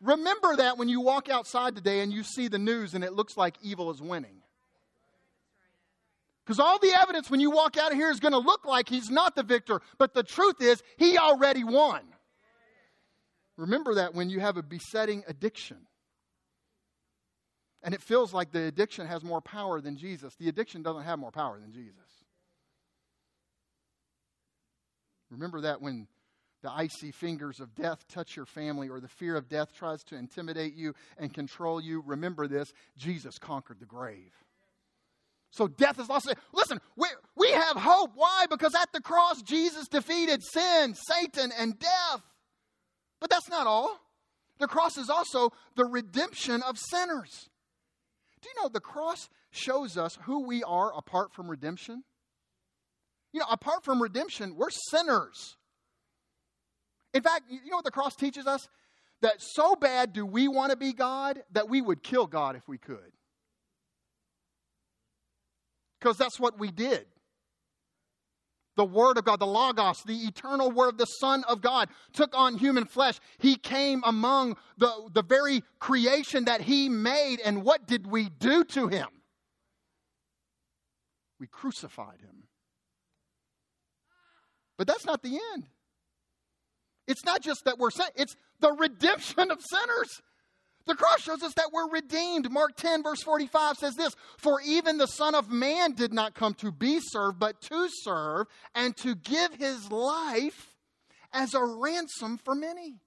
Remember 0.00 0.56
that 0.56 0.78
when 0.78 0.88
you 0.88 1.00
walk 1.00 1.28
outside 1.28 1.74
today 1.74 2.00
and 2.00 2.12
you 2.12 2.22
see 2.22 2.48
the 2.48 2.58
news 2.58 2.94
and 2.94 3.04
it 3.04 3.12
looks 3.12 3.36
like 3.36 3.54
evil 3.62 3.90
is 3.90 4.00
winning. 4.00 4.40
Because 6.44 6.58
all 6.58 6.78
the 6.78 6.92
evidence 7.00 7.30
when 7.30 7.40
you 7.40 7.50
walk 7.50 7.76
out 7.76 7.92
of 7.92 7.98
here 7.98 8.10
is 8.10 8.18
going 8.18 8.32
to 8.32 8.38
look 8.38 8.64
like 8.64 8.88
he's 8.88 9.10
not 9.10 9.36
the 9.36 9.42
victor, 9.42 9.80
but 9.98 10.14
the 10.14 10.22
truth 10.22 10.60
is, 10.60 10.82
he 10.96 11.18
already 11.18 11.62
won. 11.64 12.02
Remember 13.56 13.94
that 13.94 14.14
when 14.14 14.30
you 14.30 14.40
have 14.40 14.56
a 14.56 14.62
besetting 14.62 15.22
addiction. 15.28 15.76
And 17.82 17.94
it 17.94 18.02
feels 18.02 18.32
like 18.32 18.52
the 18.52 18.64
addiction 18.64 19.06
has 19.06 19.22
more 19.22 19.40
power 19.40 19.80
than 19.80 19.96
Jesus. 19.96 20.34
The 20.36 20.48
addiction 20.48 20.82
doesn't 20.82 21.04
have 21.04 21.18
more 21.18 21.30
power 21.30 21.58
than 21.60 21.72
Jesus. 21.72 21.94
Remember 25.30 25.60
that 25.60 25.80
when 25.80 26.08
the 26.62 26.70
icy 26.70 27.10
fingers 27.10 27.60
of 27.60 27.74
death 27.74 28.06
touch 28.08 28.36
your 28.36 28.46
family 28.46 28.88
or 28.88 29.00
the 29.00 29.08
fear 29.08 29.36
of 29.36 29.48
death 29.48 29.72
tries 29.74 30.02
to 30.04 30.16
intimidate 30.16 30.74
you 30.74 30.94
and 31.18 31.32
control 31.32 31.80
you. 31.80 32.02
Remember 32.04 32.46
this 32.46 32.72
Jesus 32.96 33.38
conquered 33.38 33.80
the 33.80 33.86
grave. 33.86 34.32
So 35.50 35.66
death 35.66 35.98
is 35.98 36.08
lost. 36.08 36.32
Listen, 36.52 36.80
we, 36.96 37.08
we 37.36 37.50
have 37.50 37.76
hope. 37.76 38.12
Why? 38.14 38.46
Because 38.48 38.74
at 38.74 38.92
the 38.92 39.00
cross, 39.00 39.42
Jesus 39.42 39.88
defeated 39.88 40.42
sin, 40.44 40.94
Satan, 40.94 41.50
and 41.58 41.78
death. 41.78 42.22
But 43.20 43.30
that's 43.30 43.48
not 43.48 43.66
all. 43.66 43.98
The 44.58 44.68
cross 44.68 44.96
is 44.96 45.10
also 45.10 45.50
the 45.74 45.86
redemption 45.86 46.62
of 46.62 46.78
sinners. 46.78 47.48
Do 48.42 48.48
you 48.48 48.62
know 48.62 48.68
the 48.68 48.80
cross 48.80 49.28
shows 49.50 49.96
us 49.96 50.18
who 50.22 50.46
we 50.46 50.62
are 50.62 50.96
apart 50.96 51.32
from 51.32 51.50
redemption? 51.50 52.04
You 53.32 53.40
know, 53.40 53.46
apart 53.50 53.84
from 53.84 54.02
redemption, 54.02 54.56
we're 54.56 54.70
sinners. 54.70 55.56
In 57.12 57.22
fact, 57.22 57.44
you 57.48 57.70
know 57.70 57.76
what 57.76 57.84
the 57.84 57.90
cross 57.90 58.14
teaches 58.14 58.46
us? 58.46 58.68
That 59.22 59.34
so 59.38 59.74
bad 59.74 60.12
do 60.12 60.24
we 60.24 60.48
want 60.48 60.70
to 60.70 60.76
be 60.76 60.92
God 60.92 61.42
that 61.52 61.68
we 61.68 61.82
would 61.82 62.02
kill 62.02 62.26
God 62.26 62.56
if 62.56 62.66
we 62.66 62.78
could 62.78 63.12
because 66.00 66.16
that's 66.16 66.40
what 66.40 66.58
we 66.58 66.70
did. 66.70 67.06
The 68.76 68.84
Word 68.84 69.18
of 69.18 69.24
God, 69.24 69.40
the 69.40 69.46
Logos, 69.46 70.02
the 70.04 70.16
eternal 70.26 70.70
Word, 70.70 70.96
the 70.96 71.04
Son 71.04 71.44
of 71.44 71.60
God, 71.60 71.88
took 72.14 72.36
on 72.36 72.56
human 72.56 72.86
flesh. 72.86 73.20
He 73.38 73.56
came 73.56 74.02
among 74.06 74.56
the, 74.78 74.90
the 75.12 75.22
very 75.22 75.62
creation 75.78 76.46
that 76.46 76.62
He 76.62 76.88
made. 76.88 77.40
And 77.44 77.62
what 77.62 77.86
did 77.86 78.06
we 78.06 78.30
do 78.30 78.64
to 78.64 78.88
Him? 78.88 79.08
We 81.38 81.46
crucified 81.46 82.20
Him. 82.20 82.44
But 84.78 84.86
that's 84.86 85.04
not 85.04 85.22
the 85.22 85.38
end. 85.52 85.66
It's 87.10 87.24
not 87.24 87.42
just 87.42 87.64
that 87.64 87.76
we're 87.78 87.90
saved, 87.90 88.12
it's 88.14 88.36
the 88.60 88.72
redemption 88.72 89.50
of 89.50 89.60
sinners. 89.60 90.22
The 90.86 90.94
cross 90.94 91.20
shows 91.20 91.42
us 91.42 91.52
that 91.54 91.70
we're 91.72 91.90
redeemed. 91.90 92.50
Mark 92.50 92.76
10, 92.76 93.02
verse 93.02 93.22
45 93.22 93.76
says 93.76 93.94
this 93.96 94.14
For 94.38 94.60
even 94.64 94.96
the 94.96 95.06
Son 95.06 95.34
of 95.34 95.50
Man 95.50 95.92
did 95.92 96.12
not 96.12 96.34
come 96.34 96.54
to 96.54 96.72
be 96.72 97.00
served, 97.00 97.38
but 97.38 97.60
to 97.62 97.88
serve 97.90 98.46
and 98.74 98.96
to 98.98 99.14
give 99.14 99.54
his 99.54 99.90
life 99.90 100.74
as 101.32 101.54
a 101.54 101.64
ransom 101.64 102.38
for 102.38 102.54
many. 102.54 103.00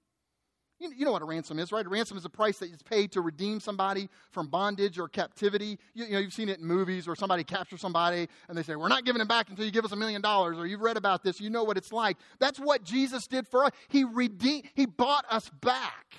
You, 0.84 0.92
you 0.98 1.04
know 1.06 1.12
what 1.12 1.22
a 1.22 1.24
ransom 1.24 1.58
is, 1.58 1.72
right? 1.72 1.86
A 1.86 1.88
ransom 1.88 2.18
is 2.18 2.26
a 2.26 2.30
price 2.30 2.58
that 2.58 2.70
is 2.70 2.82
paid 2.82 3.10
to 3.12 3.22
redeem 3.22 3.58
somebody 3.58 4.10
from 4.32 4.48
bondage 4.48 4.98
or 4.98 5.08
captivity. 5.08 5.78
You, 5.94 6.04
you 6.04 6.12
know, 6.12 6.18
you've 6.18 6.34
seen 6.34 6.50
it 6.50 6.58
in 6.58 6.66
movies 6.66 7.06
where 7.06 7.16
somebody 7.16 7.42
captures 7.42 7.80
somebody 7.80 8.28
and 8.48 8.58
they 8.58 8.62
say, 8.62 8.76
We're 8.76 8.88
not 8.88 9.06
giving 9.06 9.22
it 9.22 9.28
back 9.28 9.48
until 9.48 9.64
you 9.64 9.70
give 9.70 9.86
us 9.86 9.92
a 9.92 9.96
million 9.96 10.20
dollars, 10.20 10.58
or 10.58 10.66
you've 10.66 10.82
read 10.82 10.98
about 10.98 11.24
this, 11.24 11.40
you 11.40 11.48
know 11.48 11.64
what 11.64 11.78
it's 11.78 11.90
like. 11.90 12.18
That's 12.38 12.58
what 12.60 12.84
Jesus 12.84 13.26
did 13.26 13.48
for 13.48 13.64
us. 13.64 13.70
He 13.88 14.04
redeemed, 14.04 14.64
He 14.74 14.84
bought 14.84 15.24
us 15.30 15.48
back. 15.62 16.14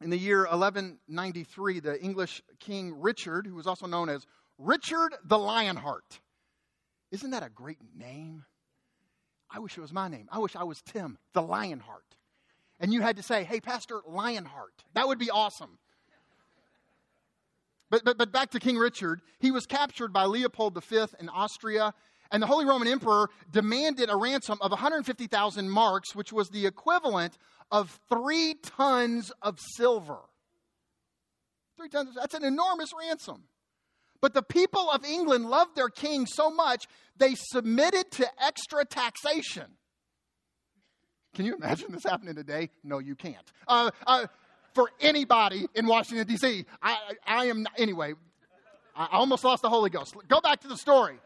In 0.00 0.10
the 0.10 0.18
year 0.18 0.42
1193, 0.42 1.80
the 1.80 2.00
English 2.00 2.42
King 2.60 3.00
Richard, 3.00 3.46
who 3.46 3.56
was 3.56 3.66
also 3.66 3.88
known 3.88 4.08
as 4.08 4.24
Richard 4.56 5.16
the 5.24 5.38
Lionheart, 5.38 6.20
Isn't 7.10 7.30
that 7.30 7.42
a 7.42 7.50
great 7.50 7.78
name? 7.92 8.44
I 9.50 9.58
wish 9.58 9.76
it 9.76 9.80
was 9.80 9.92
my 9.92 10.06
name. 10.06 10.28
I 10.30 10.38
wish 10.38 10.54
I 10.54 10.64
was 10.64 10.80
Tim, 10.82 11.18
the 11.32 11.42
Lionheart. 11.42 12.04
And 12.78 12.92
you 12.92 13.00
had 13.00 13.16
to 13.16 13.22
say, 13.22 13.44
hey, 13.44 13.60
Pastor 13.60 14.00
Lionheart. 14.06 14.84
That 14.94 15.08
would 15.08 15.18
be 15.18 15.30
awesome. 15.30 15.78
But, 17.90 18.04
but, 18.04 18.18
but 18.18 18.32
back 18.32 18.50
to 18.50 18.60
King 18.60 18.76
Richard. 18.76 19.20
He 19.38 19.50
was 19.50 19.66
captured 19.66 20.12
by 20.12 20.24
Leopold 20.24 20.82
V 20.82 21.04
in 21.20 21.28
Austria, 21.28 21.94
and 22.30 22.42
the 22.42 22.46
Holy 22.46 22.64
Roman 22.64 22.88
Emperor 22.88 23.30
demanded 23.50 24.10
a 24.10 24.16
ransom 24.16 24.58
of 24.60 24.72
150,000 24.72 25.70
marks, 25.70 26.14
which 26.14 26.32
was 26.32 26.48
the 26.50 26.66
equivalent 26.66 27.38
of 27.70 27.98
three 28.08 28.54
tons 28.62 29.32
of 29.42 29.58
silver. 29.76 30.18
Three 31.76 31.88
tons, 31.88 32.14
that's 32.14 32.34
an 32.34 32.44
enormous 32.44 32.90
ransom. 32.98 33.44
But 34.20 34.34
the 34.34 34.42
people 34.42 34.90
of 34.90 35.04
England 35.04 35.46
loved 35.46 35.76
their 35.76 35.88
king 35.88 36.26
so 36.26 36.50
much, 36.50 36.86
they 37.16 37.34
submitted 37.34 38.10
to 38.12 38.26
extra 38.42 38.84
taxation. 38.84 39.66
Can 41.36 41.44
you 41.44 41.54
imagine 41.54 41.92
this 41.92 42.02
happening 42.02 42.34
today? 42.34 42.70
No, 42.82 42.98
you 42.98 43.14
can't. 43.14 43.52
Uh, 43.68 43.90
uh, 44.06 44.26
for 44.72 44.90
anybody 45.02 45.66
in 45.74 45.86
Washington, 45.86 46.26
D.C., 46.26 46.64
I, 46.82 47.12
I 47.26 47.44
am, 47.44 47.64
not, 47.64 47.74
anyway, 47.76 48.14
I 48.96 49.08
almost 49.12 49.44
lost 49.44 49.60
the 49.60 49.68
Holy 49.68 49.90
Ghost. 49.90 50.16
Go 50.28 50.40
back 50.40 50.60
to 50.62 50.68
the 50.68 50.78
story. 50.78 51.18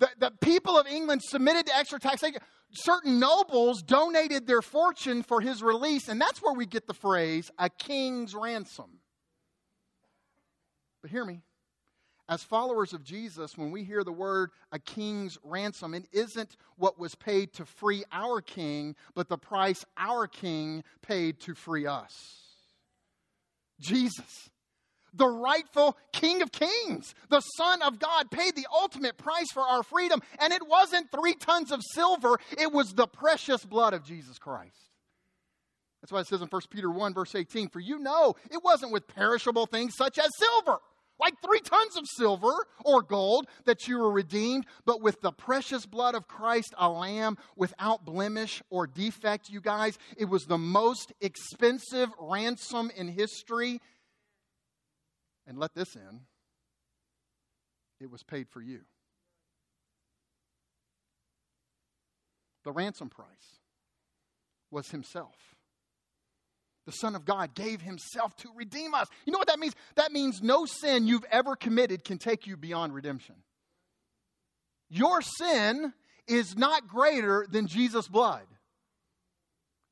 The, 0.00 0.08
the 0.18 0.32
people 0.40 0.76
of 0.76 0.88
England 0.88 1.22
submitted 1.22 1.66
to 1.66 1.76
extra 1.76 2.00
taxation. 2.00 2.40
Certain 2.72 3.20
nobles 3.20 3.80
donated 3.82 4.48
their 4.48 4.60
fortune 4.60 5.22
for 5.22 5.40
his 5.40 5.62
release, 5.62 6.08
and 6.08 6.20
that's 6.20 6.42
where 6.42 6.52
we 6.52 6.66
get 6.66 6.88
the 6.88 6.94
phrase, 6.94 7.52
a 7.60 7.70
king's 7.70 8.34
ransom. 8.34 8.98
But 11.00 11.12
hear 11.12 11.24
me. 11.24 11.42
As 12.28 12.42
followers 12.42 12.92
of 12.92 13.02
Jesus, 13.02 13.56
when 13.56 13.70
we 13.70 13.84
hear 13.84 14.04
the 14.04 14.12
word 14.12 14.50
a 14.70 14.78
king's 14.78 15.38
ransom, 15.42 15.94
it 15.94 16.04
isn't 16.12 16.56
what 16.76 16.98
was 16.98 17.14
paid 17.14 17.54
to 17.54 17.64
free 17.64 18.04
our 18.12 18.42
king, 18.42 18.94
but 19.14 19.30
the 19.30 19.38
price 19.38 19.82
our 19.96 20.26
king 20.26 20.84
paid 21.00 21.40
to 21.40 21.54
free 21.54 21.86
us. 21.86 22.12
Jesus, 23.80 24.50
the 25.14 25.26
rightful 25.26 25.96
King 26.12 26.42
of 26.42 26.52
Kings, 26.52 27.14
the 27.30 27.40
Son 27.40 27.80
of 27.80 27.98
God, 27.98 28.30
paid 28.30 28.54
the 28.54 28.66
ultimate 28.72 29.16
price 29.16 29.50
for 29.54 29.62
our 29.62 29.82
freedom. 29.82 30.20
And 30.38 30.52
it 30.52 30.66
wasn't 30.68 31.10
three 31.10 31.34
tons 31.34 31.72
of 31.72 31.80
silver, 31.94 32.38
it 32.58 32.72
was 32.72 32.92
the 32.92 33.06
precious 33.06 33.64
blood 33.64 33.94
of 33.94 34.04
Jesus 34.04 34.38
Christ. 34.38 34.76
That's 36.02 36.12
why 36.12 36.20
it 36.20 36.26
says 36.26 36.42
in 36.42 36.48
1 36.48 36.62
Peter 36.70 36.90
1, 36.90 37.14
verse 37.14 37.34
18, 37.34 37.70
For 37.70 37.80
you 37.80 37.98
know 37.98 38.34
it 38.50 38.62
wasn't 38.62 38.92
with 38.92 39.08
perishable 39.08 39.66
things 39.66 39.94
such 39.96 40.18
as 40.18 40.28
silver 40.38 40.78
like 41.20 41.34
three 41.42 41.60
tons 41.60 41.96
of 41.96 42.04
silver 42.06 42.54
or 42.84 43.02
gold 43.02 43.46
that 43.64 43.88
you 43.88 43.98
were 43.98 44.10
redeemed, 44.10 44.66
but 44.84 45.02
with 45.02 45.20
the 45.20 45.32
precious 45.32 45.86
blood 45.86 46.14
of 46.14 46.28
Christ, 46.28 46.74
a 46.78 46.88
lamb 46.88 47.36
without 47.56 48.04
blemish 48.04 48.62
or 48.70 48.86
defect, 48.86 49.48
you 49.48 49.60
guys. 49.60 49.98
It 50.16 50.26
was 50.26 50.44
the 50.44 50.58
most 50.58 51.12
expensive 51.20 52.10
ransom 52.20 52.90
in 52.96 53.08
history. 53.08 53.80
And 55.46 55.58
let 55.58 55.74
this 55.74 55.96
in 55.96 56.20
it 58.00 58.10
was 58.10 58.22
paid 58.22 58.48
for 58.48 58.60
you. 58.60 58.80
The 62.64 62.72
ransom 62.72 63.08
price 63.08 63.60
was 64.70 64.90
Himself 64.90 65.56
the 66.88 66.92
Son 66.92 67.14
of 67.14 67.26
God, 67.26 67.54
gave 67.54 67.82
himself 67.82 68.34
to 68.36 68.48
redeem 68.56 68.94
us. 68.94 69.08
You 69.26 69.32
know 69.32 69.38
what 69.38 69.48
that 69.48 69.58
means? 69.58 69.74
That 69.96 70.10
means 70.10 70.40
no 70.40 70.64
sin 70.64 71.06
you've 71.06 71.26
ever 71.30 71.54
committed 71.54 72.02
can 72.02 72.16
take 72.16 72.46
you 72.46 72.56
beyond 72.56 72.94
redemption. 72.94 73.34
Your 74.88 75.20
sin 75.20 75.92
is 76.26 76.56
not 76.56 76.88
greater 76.88 77.46
than 77.50 77.66
Jesus' 77.66 78.08
blood. 78.08 78.46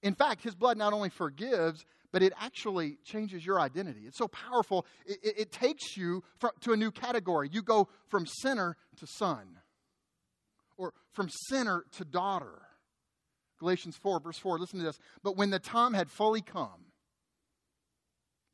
In 0.03 0.15
fact, 0.15 0.43
his 0.43 0.55
blood 0.55 0.79
not 0.79 0.95
only 0.95 1.11
forgives, 1.11 1.85
but 2.13 2.23
it 2.23 2.33
actually 2.41 2.97
changes 3.05 3.45
your 3.45 3.61
identity. 3.61 4.05
It's 4.07 4.17
so 4.17 4.29
powerful, 4.29 4.87
it, 5.05 5.19
it, 5.23 5.35
it 5.41 5.53
takes 5.53 5.99
you 5.99 6.25
from, 6.39 6.53
to 6.61 6.73
a 6.73 6.79
new 6.79 6.91
category. 6.91 7.51
You 7.53 7.61
go 7.61 7.89
from 8.09 8.25
sinner 8.25 8.75
to 9.01 9.07
son, 9.07 9.59
or 10.79 10.95
from 11.13 11.29
sinner 11.51 11.85
to 11.99 12.07
daughter. 12.07 12.63
Galatians 13.59 13.99
4, 13.99 14.21
verse 14.21 14.39
4, 14.39 14.59
listen 14.59 14.79
to 14.79 14.85
this. 14.87 14.99
But 15.23 15.37
when 15.37 15.51
the 15.51 15.59
time 15.59 15.93
had 15.93 16.11
fully 16.11 16.41
come, 16.41 16.86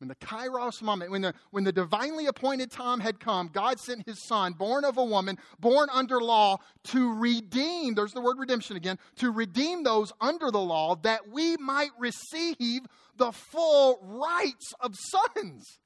when 0.03 0.09
the 0.09 0.17
kairos 0.17 0.83
moment, 0.83 1.13
when 1.13 1.23
the, 1.23 1.33
when 1.53 1.63
the 1.63 1.71
divinely 1.71 2.27
appointed 2.27 2.73
time 2.73 2.99
had 2.99 3.21
come, 3.21 3.49
God 3.53 3.79
sent 3.79 4.05
his 4.05 4.21
son, 4.27 4.53
born 4.53 4.85
of 4.85 4.99
a 4.99 5.05
woman, 5.05 5.39
born 5.61 5.89
under 5.93 6.21
law, 6.21 6.57
to 6.87 7.15
redeem, 7.15 7.95
there's 7.95 8.11
the 8.11 8.21
word 8.21 8.37
redemption 8.37 8.75
again, 8.75 8.99
to 9.19 9.31
redeem 9.31 9.85
those 9.85 10.13
under 10.21 10.51
the 10.51 10.59
law 10.59 10.97
that 11.03 11.29
we 11.29 11.57
might 11.59 11.93
receive 12.01 12.81
the 13.17 13.31
full 13.31 14.01
rights 14.03 14.75
of 14.81 14.97
sons. 14.97 15.79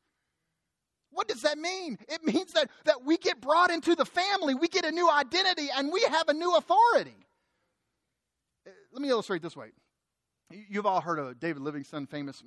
What 1.10 1.28
does 1.28 1.42
that 1.42 1.58
mean? 1.58 1.98
It 2.08 2.24
means 2.24 2.52
that, 2.52 2.70
that 2.86 3.04
we 3.04 3.18
get 3.18 3.42
brought 3.42 3.70
into 3.70 3.94
the 3.94 4.06
family, 4.06 4.54
we 4.54 4.68
get 4.68 4.86
a 4.86 4.92
new 4.92 5.10
identity, 5.10 5.68
and 5.76 5.92
we 5.92 6.00
have 6.08 6.30
a 6.30 6.32
new 6.32 6.56
authority. 6.56 7.26
Uh, 8.66 8.70
let 8.94 9.02
me 9.02 9.10
illustrate 9.10 9.42
this 9.42 9.54
way. 9.54 9.72
You've 10.48 10.86
all 10.86 11.00
heard 11.00 11.18
of 11.18 11.40
David 11.40 11.60
Livingstone, 11.62 12.06
famous 12.06 12.40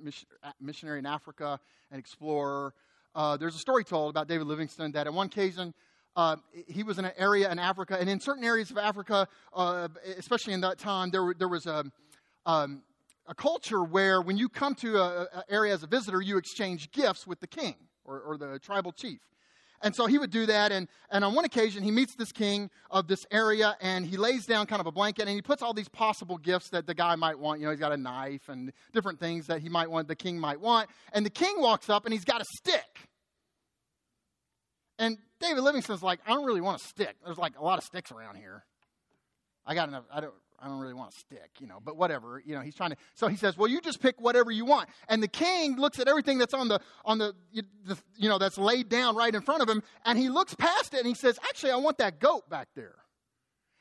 missionary 0.58 0.98
in 0.98 1.04
Africa 1.04 1.60
and 1.90 2.00
explorer. 2.00 2.72
Uh, 3.14 3.36
there's 3.36 3.54
a 3.54 3.58
story 3.58 3.84
told 3.84 4.08
about 4.08 4.26
David 4.26 4.46
Livingstone 4.46 4.92
that 4.92 5.06
at 5.06 5.12
one 5.12 5.26
occasion 5.26 5.74
uh, 6.16 6.36
he 6.66 6.82
was 6.82 6.98
in 6.98 7.04
an 7.04 7.12
area 7.18 7.52
in 7.52 7.58
Africa, 7.58 7.98
and 8.00 8.08
in 8.08 8.18
certain 8.18 8.42
areas 8.42 8.70
of 8.70 8.78
Africa, 8.78 9.28
uh, 9.52 9.88
especially 10.16 10.54
in 10.54 10.62
that 10.62 10.78
time, 10.78 11.10
there, 11.10 11.34
there 11.38 11.48
was 11.48 11.66
a, 11.66 11.84
um, 12.46 12.82
a 13.28 13.34
culture 13.34 13.84
where 13.84 14.22
when 14.22 14.38
you 14.38 14.48
come 14.48 14.74
to 14.76 14.96
an 14.98 15.26
area 15.50 15.74
as 15.74 15.82
a 15.82 15.86
visitor, 15.86 16.22
you 16.22 16.38
exchange 16.38 16.90
gifts 16.92 17.26
with 17.26 17.38
the 17.40 17.46
king 17.46 17.74
or, 18.06 18.18
or 18.20 18.38
the 18.38 18.58
tribal 18.60 18.92
chief. 18.92 19.20
And 19.82 19.94
so 19.94 20.06
he 20.06 20.18
would 20.18 20.30
do 20.30 20.46
that. 20.46 20.72
And, 20.72 20.88
and 21.10 21.24
on 21.24 21.34
one 21.34 21.44
occasion, 21.44 21.82
he 21.82 21.90
meets 21.90 22.14
this 22.14 22.32
king 22.32 22.70
of 22.90 23.06
this 23.06 23.24
area 23.30 23.76
and 23.80 24.04
he 24.04 24.16
lays 24.16 24.46
down 24.46 24.66
kind 24.66 24.80
of 24.80 24.86
a 24.86 24.92
blanket 24.92 25.22
and 25.22 25.30
he 25.30 25.42
puts 25.42 25.62
all 25.62 25.72
these 25.72 25.88
possible 25.88 26.36
gifts 26.36 26.68
that 26.70 26.86
the 26.86 26.94
guy 26.94 27.14
might 27.16 27.38
want. 27.38 27.60
You 27.60 27.66
know, 27.66 27.70
he's 27.70 27.80
got 27.80 27.92
a 27.92 27.96
knife 27.96 28.48
and 28.48 28.72
different 28.92 29.18
things 29.18 29.46
that 29.46 29.60
he 29.60 29.68
might 29.68 29.90
want, 29.90 30.08
the 30.08 30.16
king 30.16 30.38
might 30.38 30.60
want. 30.60 30.90
And 31.12 31.24
the 31.24 31.30
king 31.30 31.60
walks 31.60 31.88
up 31.88 32.04
and 32.04 32.12
he's 32.12 32.24
got 32.24 32.40
a 32.40 32.44
stick. 32.56 33.08
And 34.98 35.16
David 35.40 35.62
Livingstone's 35.62 36.02
like, 36.02 36.20
I 36.26 36.34
don't 36.34 36.44
really 36.44 36.60
want 36.60 36.82
a 36.82 36.84
stick. 36.84 37.16
There's 37.24 37.38
like 37.38 37.58
a 37.58 37.64
lot 37.64 37.78
of 37.78 37.84
sticks 37.84 38.12
around 38.12 38.36
here. 38.36 38.64
I 39.64 39.74
got 39.74 39.88
enough. 39.88 40.04
I 40.12 40.20
don't, 40.20 40.34
I 40.62 40.68
don't 40.68 40.78
really 40.78 40.94
want 40.94 41.12
a 41.12 41.18
stick, 41.18 41.50
you 41.58 41.66
know, 41.66 41.78
but 41.82 41.96
whatever, 41.96 42.42
you 42.44 42.54
know, 42.54 42.60
he's 42.60 42.74
trying 42.74 42.90
to. 42.90 42.96
So 43.14 43.28
he 43.28 43.36
says, 43.36 43.56
well, 43.56 43.68
you 43.68 43.80
just 43.80 44.00
pick 44.00 44.20
whatever 44.20 44.50
you 44.50 44.64
want. 44.64 44.88
And 45.08 45.22
the 45.22 45.28
king 45.28 45.76
looks 45.76 45.98
at 45.98 46.08
everything 46.08 46.38
that's 46.38 46.54
on 46.54 46.68
the, 46.68 46.80
on 47.04 47.18
the, 47.18 47.34
you 47.52 48.28
know, 48.28 48.38
that's 48.38 48.58
laid 48.58 48.88
down 48.88 49.16
right 49.16 49.34
in 49.34 49.40
front 49.40 49.62
of 49.62 49.68
him, 49.68 49.82
and 50.04 50.18
he 50.18 50.28
looks 50.28 50.54
past 50.54 50.94
it 50.94 50.98
and 50.98 51.06
he 51.06 51.14
says, 51.14 51.38
actually, 51.44 51.72
I 51.72 51.76
want 51.76 51.98
that 51.98 52.20
goat 52.20 52.48
back 52.50 52.68
there. 52.74 52.96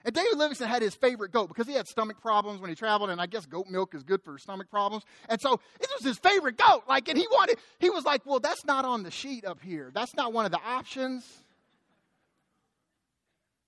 And 0.06 0.16
David 0.16 0.38
Livingstone 0.38 0.70
had 0.70 0.82
his 0.82 0.96
favorite 0.96 1.34
goat 1.34 1.50
because 1.50 1.68
he 1.68 1.74
had 1.74 1.86
stomach 1.86 2.22
problems 2.22 2.62
when 2.62 2.70
he 2.70 2.76
traveled, 2.76 3.10
and 3.10 3.20
I 3.20 3.26
guess 3.26 3.46
goat 3.46 3.68
milk 3.68 3.94
is 3.94 4.04
good 4.04 4.24
for 4.24 4.38
stomach 4.38 4.70
problems. 4.70 5.04
And 5.28 5.42
so 5.42 5.60
it 5.80 5.90
was 5.94 6.06
his 6.06 6.18
favorite 6.18 6.58
goat. 6.58 6.84
Like, 6.88 7.10
and 7.10 7.18
he 7.18 7.28
wanted, 7.30 7.58
he 7.80 7.90
was 7.90 8.06
like, 8.06 8.26
well, 8.26 8.40
that's 8.40 8.64
not 8.64 8.86
on 8.86 9.04
the 9.04 9.12
sheet 9.12 9.44
up 9.44 9.62
here. 9.62 9.92
That's 9.94 10.16
not 10.16 10.32
one 10.32 10.46
of 10.46 10.52
the 10.52 10.60
options. 10.66 11.26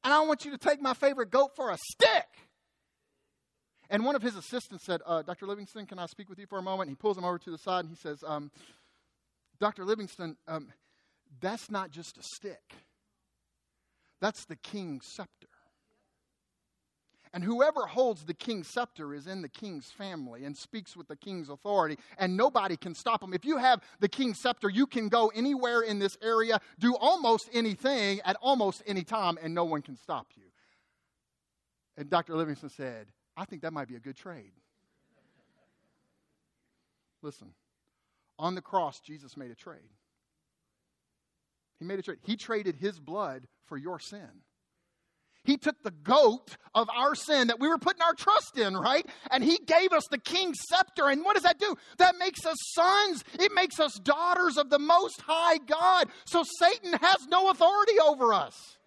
And 0.06 0.14
I 0.14 0.22
want 0.22 0.46
you 0.46 0.52
to 0.52 0.58
take 0.58 0.82
my 0.82 0.94
favorite 0.94 1.32
goat 1.32 1.52
for 1.56 1.70
a 1.70 1.78
stick. 1.92 2.26
And 3.92 4.06
one 4.06 4.16
of 4.16 4.22
his 4.22 4.38
assistants 4.38 4.86
said, 4.86 5.02
uh, 5.06 5.22
Dr. 5.22 5.46
Livingstone, 5.46 5.86
can 5.86 6.00
I 6.00 6.06
speak 6.06 6.30
with 6.30 6.40
you 6.40 6.46
for 6.48 6.58
a 6.58 6.62
moment? 6.62 6.88
And 6.88 6.98
he 6.98 7.00
pulls 7.00 7.18
him 7.18 7.26
over 7.26 7.38
to 7.38 7.52
the 7.52 7.58
side 7.58 7.82
and 7.82 7.90
he 7.90 7.98
says, 7.98 8.24
um, 8.26 8.50
Dr. 9.60 9.84
Livingstone, 9.84 10.38
um, 10.48 10.70
that's 11.42 11.70
not 11.70 11.92
just 11.92 12.18
a 12.18 12.24
stick, 12.24 12.74
that's 14.22 14.46
the 14.46 14.56
king's 14.56 15.06
scepter. 15.06 15.48
And 17.34 17.44
whoever 17.44 17.86
holds 17.86 18.26
the 18.26 18.34
king's 18.34 18.68
scepter 18.68 19.14
is 19.14 19.28
in 19.28 19.42
the 19.42 19.50
king's 19.50 19.90
family 19.98 20.44
and 20.44 20.56
speaks 20.56 20.98
with 20.98 21.08
the 21.08 21.16
king's 21.16 21.50
authority, 21.50 21.98
and 22.18 22.36
nobody 22.36 22.76
can 22.76 22.94
stop 22.94 23.24
him. 23.24 23.34
If 23.34 23.46
you 23.46 23.58
have 23.58 23.82
the 24.00 24.10
king's 24.10 24.42
scepter, 24.42 24.70
you 24.70 24.86
can 24.86 25.08
go 25.08 25.32
anywhere 25.34 25.82
in 25.82 26.00
this 26.00 26.18
area, 26.22 26.60
do 26.80 26.96
almost 26.96 27.50
anything 27.54 28.20
at 28.26 28.36
almost 28.42 28.84
any 28.86 29.04
time, 29.04 29.38
and 29.42 29.54
no 29.54 29.64
one 29.64 29.82
can 29.82 29.96
stop 29.96 30.28
you. 30.36 30.44
And 31.96 32.10
Dr. 32.10 32.36
Livingstone 32.36 32.70
said, 32.70 33.08
I 33.42 33.46
think 33.46 33.64
that 33.64 33.74
might 33.74 33.88
be 33.88 33.96
a 33.96 34.00
good 34.00 34.16
trade. 34.16 34.52
Listen, 37.24 37.48
on 38.38 38.54
the 38.54 38.62
cross, 38.62 39.00
Jesus 39.00 39.36
made 39.36 39.50
a 39.50 39.56
trade. 39.56 39.90
He 41.80 41.86
made 41.86 41.98
a 41.98 42.04
trade. 42.04 42.20
He 42.22 42.36
traded 42.36 42.76
his 42.76 43.00
blood 43.00 43.48
for 43.66 43.78
your 43.78 44.00
sin. 44.00 44.30
He 45.44 45.58
took 45.58 45.82
the 45.82 45.90
goat 45.90 46.56
of 46.76 46.88
our 46.96 47.16
sin 47.16 47.48
that 47.48 47.60
we 47.60 47.68
were 47.68 47.80
putting 47.80 48.04
our 48.04 48.14
trust 48.14 48.60
in, 48.60 48.78
right? 48.78 49.08
And 49.32 49.44
he 49.44 49.58
gave 49.58 49.92
us 49.92 50.04
the 50.12 50.20
king's 50.20 50.60
scepter. 50.70 51.10
And 51.10 51.26
what 51.26 51.34
does 51.34 51.42
that 51.42 51.58
do? 51.58 51.76
That 51.98 52.20
makes 52.20 52.46
us 52.46 52.58
sons. 52.76 53.24
It 53.40 53.52
makes 53.56 53.80
us 53.80 53.94
daughters 54.04 54.58
of 54.58 54.70
the 54.70 54.78
Most 54.78 55.20
High 55.26 55.58
God. 55.58 56.10
So 56.26 56.44
Satan 56.60 56.94
has 56.94 57.26
no 57.28 57.50
authority 57.50 58.00
over 58.06 58.36
us. 58.36 58.78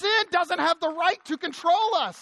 Sin 0.00 0.24
doesn't 0.30 0.60
have 0.60 0.80
the 0.80 0.88
right 0.88 1.22
to 1.26 1.36
control 1.36 1.94
us. 1.96 2.18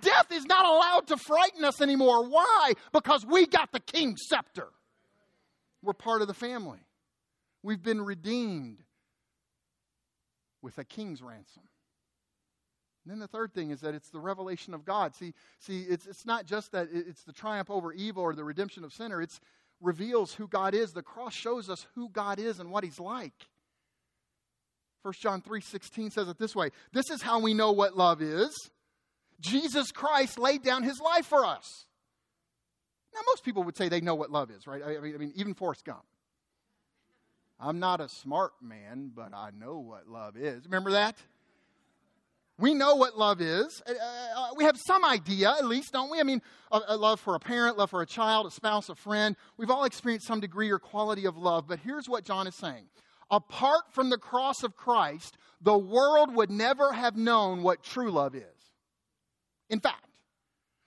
Death 0.00 0.30
is 0.30 0.44
not 0.44 0.64
allowed 0.64 1.06
to 1.08 1.16
frighten 1.16 1.64
us 1.64 1.80
anymore. 1.80 2.28
Why? 2.28 2.72
Because 2.92 3.24
we 3.24 3.46
got 3.46 3.72
the 3.72 3.80
king's 3.80 4.22
scepter. 4.28 4.68
We're 5.82 5.94
part 5.94 6.22
of 6.22 6.28
the 6.28 6.34
family. 6.34 6.80
We've 7.62 7.82
been 7.82 8.02
redeemed 8.02 8.82
with 10.62 10.78
a 10.78 10.84
king's 10.84 11.22
ransom. 11.22 11.62
And 13.04 13.12
then 13.12 13.20
the 13.20 13.28
third 13.28 13.54
thing 13.54 13.70
is 13.70 13.80
that 13.82 13.94
it's 13.94 14.10
the 14.10 14.18
revelation 14.18 14.74
of 14.74 14.84
God. 14.84 15.14
See, 15.14 15.32
see, 15.60 15.82
it's, 15.82 16.06
it's 16.06 16.26
not 16.26 16.44
just 16.44 16.72
that 16.72 16.88
it's 16.92 17.22
the 17.22 17.32
triumph 17.32 17.70
over 17.70 17.92
evil 17.92 18.24
or 18.24 18.34
the 18.34 18.42
redemption 18.42 18.82
of 18.82 18.92
sinner. 18.92 19.22
It 19.22 19.30
reveals 19.80 20.34
who 20.34 20.48
God 20.48 20.74
is. 20.74 20.90
The 20.90 21.02
cross 21.02 21.32
shows 21.32 21.70
us 21.70 21.86
who 21.94 22.08
God 22.08 22.40
is 22.40 22.58
and 22.58 22.70
what 22.70 22.82
He's 22.82 22.98
like. 22.98 23.46
1 25.02 25.14
John 25.20 25.40
3:16 25.40 26.10
says 26.10 26.28
it 26.28 26.38
this 26.38 26.56
way. 26.56 26.70
This 26.92 27.10
is 27.10 27.22
how 27.22 27.38
we 27.38 27.54
know 27.54 27.70
what 27.70 27.96
love 27.96 28.20
is. 28.20 28.52
Jesus 29.40 29.92
Christ 29.92 30.38
laid 30.38 30.62
down 30.62 30.82
his 30.82 31.00
life 31.00 31.26
for 31.26 31.44
us. 31.44 31.86
Now, 33.14 33.20
most 33.26 33.44
people 33.44 33.62
would 33.64 33.76
say 33.76 33.88
they 33.88 34.00
know 34.00 34.14
what 34.14 34.30
love 34.30 34.50
is, 34.50 34.66
right? 34.66 34.82
I 34.84 35.00
mean, 35.00 35.14
I 35.14 35.18
mean 35.18 35.32
even 35.36 35.54
Forrest 35.54 35.84
Gump. 35.84 36.04
I'm 37.58 37.78
not 37.78 38.00
a 38.00 38.08
smart 38.08 38.52
man, 38.60 39.10
but 39.14 39.32
I 39.34 39.50
know 39.58 39.78
what 39.78 40.08
love 40.08 40.36
is. 40.36 40.64
Remember 40.64 40.92
that? 40.92 41.16
We 42.58 42.72
know 42.72 42.96
what 42.96 43.18
love 43.18 43.40
is. 43.40 43.82
Uh, 43.86 43.92
uh, 43.92 44.48
we 44.56 44.64
have 44.64 44.78
some 44.86 45.04
idea, 45.04 45.50
at 45.50 45.66
least, 45.66 45.92
don't 45.92 46.10
we? 46.10 46.20
I 46.20 46.22
mean, 46.22 46.40
a, 46.72 46.80
a 46.88 46.96
love 46.96 47.20
for 47.20 47.34
a 47.34 47.38
parent, 47.38 47.76
love 47.76 47.90
for 47.90 48.00
a 48.00 48.06
child, 48.06 48.46
a 48.46 48.50
spouse, 48.50 48.88
a 48.88 48.94
friend. 48.94 49.36
We've 49.58 49.70
all 49.70 49.84
experienced 49.84 50.26
some 50.26 50.40
degree 50.40 50.70
or 50.70 50.78
quality 50.78 51.26
of 51.26 51.36
love. 51.36 51.66
But 51.68 51.80
here's 51.80 52.08
what 52.08 52.24
John 52.24 52.46
is 52.46 52.54
saying 52.54 52.86
Apart 53.30 53.92
from 53.92 54.10
the 54.10 54.18
cross 54.18 54.62
of 54.62 54.76
Christ, 54.76 55.36
the 55.60 55.76
world 55.76 56.34
would 56.34 56.50
never 56.50 56.92
have 56.92 57.16
known 57.16 57.62
what 57.62 57.82
true 57.82 58.10
love 58.10 58.34
is. 58.34 58.55
In 59.68 59.80
fact, 59.80 60.06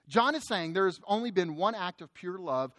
John 0.07 0.35
is 0.35 0.47
saying 0.47 0.73
there 0.73 0.85
has 0.85 0.99
only 1.05 1.31
been 1.31 1.55
one 1.55 1.75
act 1.75 2.01
of 2.01 2.13
pure 2.13 2.39
love, 2.39 2.71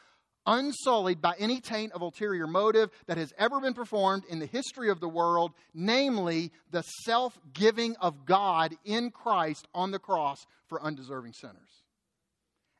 unsullied 0.47 1.21
by 1.21 1.35
any 1.39 1.61
taint 1.61 1.93
of 1.93 2.03
ulterior 2.03 2.47
motive, 2.47 2.91
that 3.07 3.19
has 3.19 3.33
ever 3.39 3.61
been 3.61 3.75
performed 3.75 4.25
in 4.29 4.39
the 4.39 4.47
history 4.47 4.91
of 4.91 5.01
the 5.01 5.09
world, 5.09 5.53
namely 5.75 6.51
the 6.71 6.83
self 6.83 7.39
giving 7.53 7.95
of 7.97 8.25
God 8.25 8.75
in 8.85 9.11
Christ 9.11 9.69
on 9.75 9.91
the 9.91 9.99
cross 9.99 10.39
for 10.67 10.83
undeserving 10.83 11.35
sinners. 11.35 11.85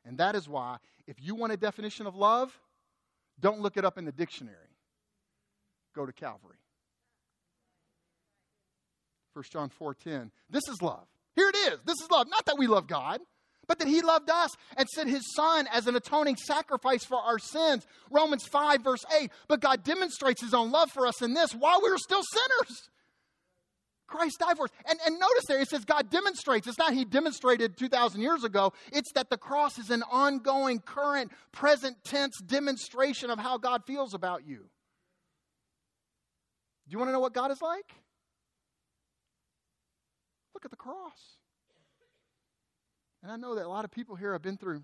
And 0.03 0.17
that 0.17 0.35
is 0.35 0.49
why, 0.49 0.77
if 1.07 1.17
you 1.21 1.35
want 1.35 1.53
a 1.53 1.57
definition 1.57 2.07
of 2.07 2.15
love, 2.15 2.59
don't 3.39 3.61
look 3.61 3.77
it 3.77 3.85
up 3.85 3.97
in 3.97 4.05
the 4.05 4.11
dictionary. 4.11 4.57
Go 5.95 6.05
to 6.05 6.13
Calvary. 6.13 6.57
1 9.33 9.45
John 9.51 9.69
4:10. 9.69 10.31
This 10.49 10.67
is 10.67 10.81
love. 10.81 11.07
Here 11.35 11.49
it 11.49 11.55
is. 11.55 11.79
This 11.85 12.01
is 12.01 12.09
love. 12.11 12.27
Not 12.29 12.45
that 12.45 12.57
we 12.57 12.67
love 12.67 12.87
God, 12.87 13.21
but 13.67 13.79
that 13.79 13.87
he 13.87 14.01
loved 14.01 14.29
us 14.29 14.51
and 14.75 14.87
sent 14.89 15.09
his 15.09 15.33
son 15.33 15.67
as 15.71 15.87
an 15.87 15.95
atoning 15.95 16.35
sacrifice 16.35 17.05
for 17.05 17.17
our 17.17 17.39
sins. 17.39 17.85
Romans 18.09 18.45
5, 18.45 18.83
verse 18.83 19.05
8. 19.21 19.31
But 19.47 19.61
God 19.61 19.83
demonstrates 19.83 20.41
his 20.41 20.53
own 20.53 20.71
love 20.71 20.91
for 20.91 21.07
us 21.07 21.21
in 21.21 21.33
this 21.33 21.53
while 21.53 21.81
we 21.81 21.89
were 21.89 21.97
still 21.97 22.23
sinners. 22.23 22.89
Christ 24.07 24.39
died 24.39 24.57
for 24.57 24.65
us. 24.65 24.71
And, 24.89 24.99
and 25.05 25.17
notice 25.17 25.45
there, 25.47 25.61
it 25.61 25.69
says 25.69 25.85
God 25.85 26.09
demonstrates. 26.09 26.67
It's 26.67 26.77
not 26.77 26.93
he 26.93 27.05
demonstrated 27.05 27.77
2,000 27.77 28.21
years 28.21 28.43
ago. 28.43 28.73
It's 28.91 29.11
that 29.13 29.29
the 29.29 29.37
cross 29.37 29.79
is 29.79 29.89
an 29.89 30.03
ongoing, 30.11 30.79
current, 30.79 31.31
present 31.53 31.95
tense 32.03 32.37
demonstration 32.45 33.29
of 33.29 33.39
how 33.39 33.57
God 33.57 33.83
feels 33.87 34.13
about 34.13 34.45
you. 34.45 34.57
Do 36.87 36.93
you 36.93 36.97
want 36.97 37.07
to 37.07 37.13
know 37.13 37.21
what 37.21 37.33
God 37.33 37.51
is 37.51 37.61
like? 37.61 37.89
Look 40.61 40.65
at 40.65 40.71
the 40.71 40.77
cross. 40.77 41.39
And 43.23 43.31
I 43.31 43.35
know 43.35 43.55
that 43.55 43.65
a 43.65 43.69
lot 43.69 43.83
of 43.83 43.89
people 43.89 44.15
here 44.15 44.33
have 44.33 44.43
been 44.43 44.57
through 44.57 44.83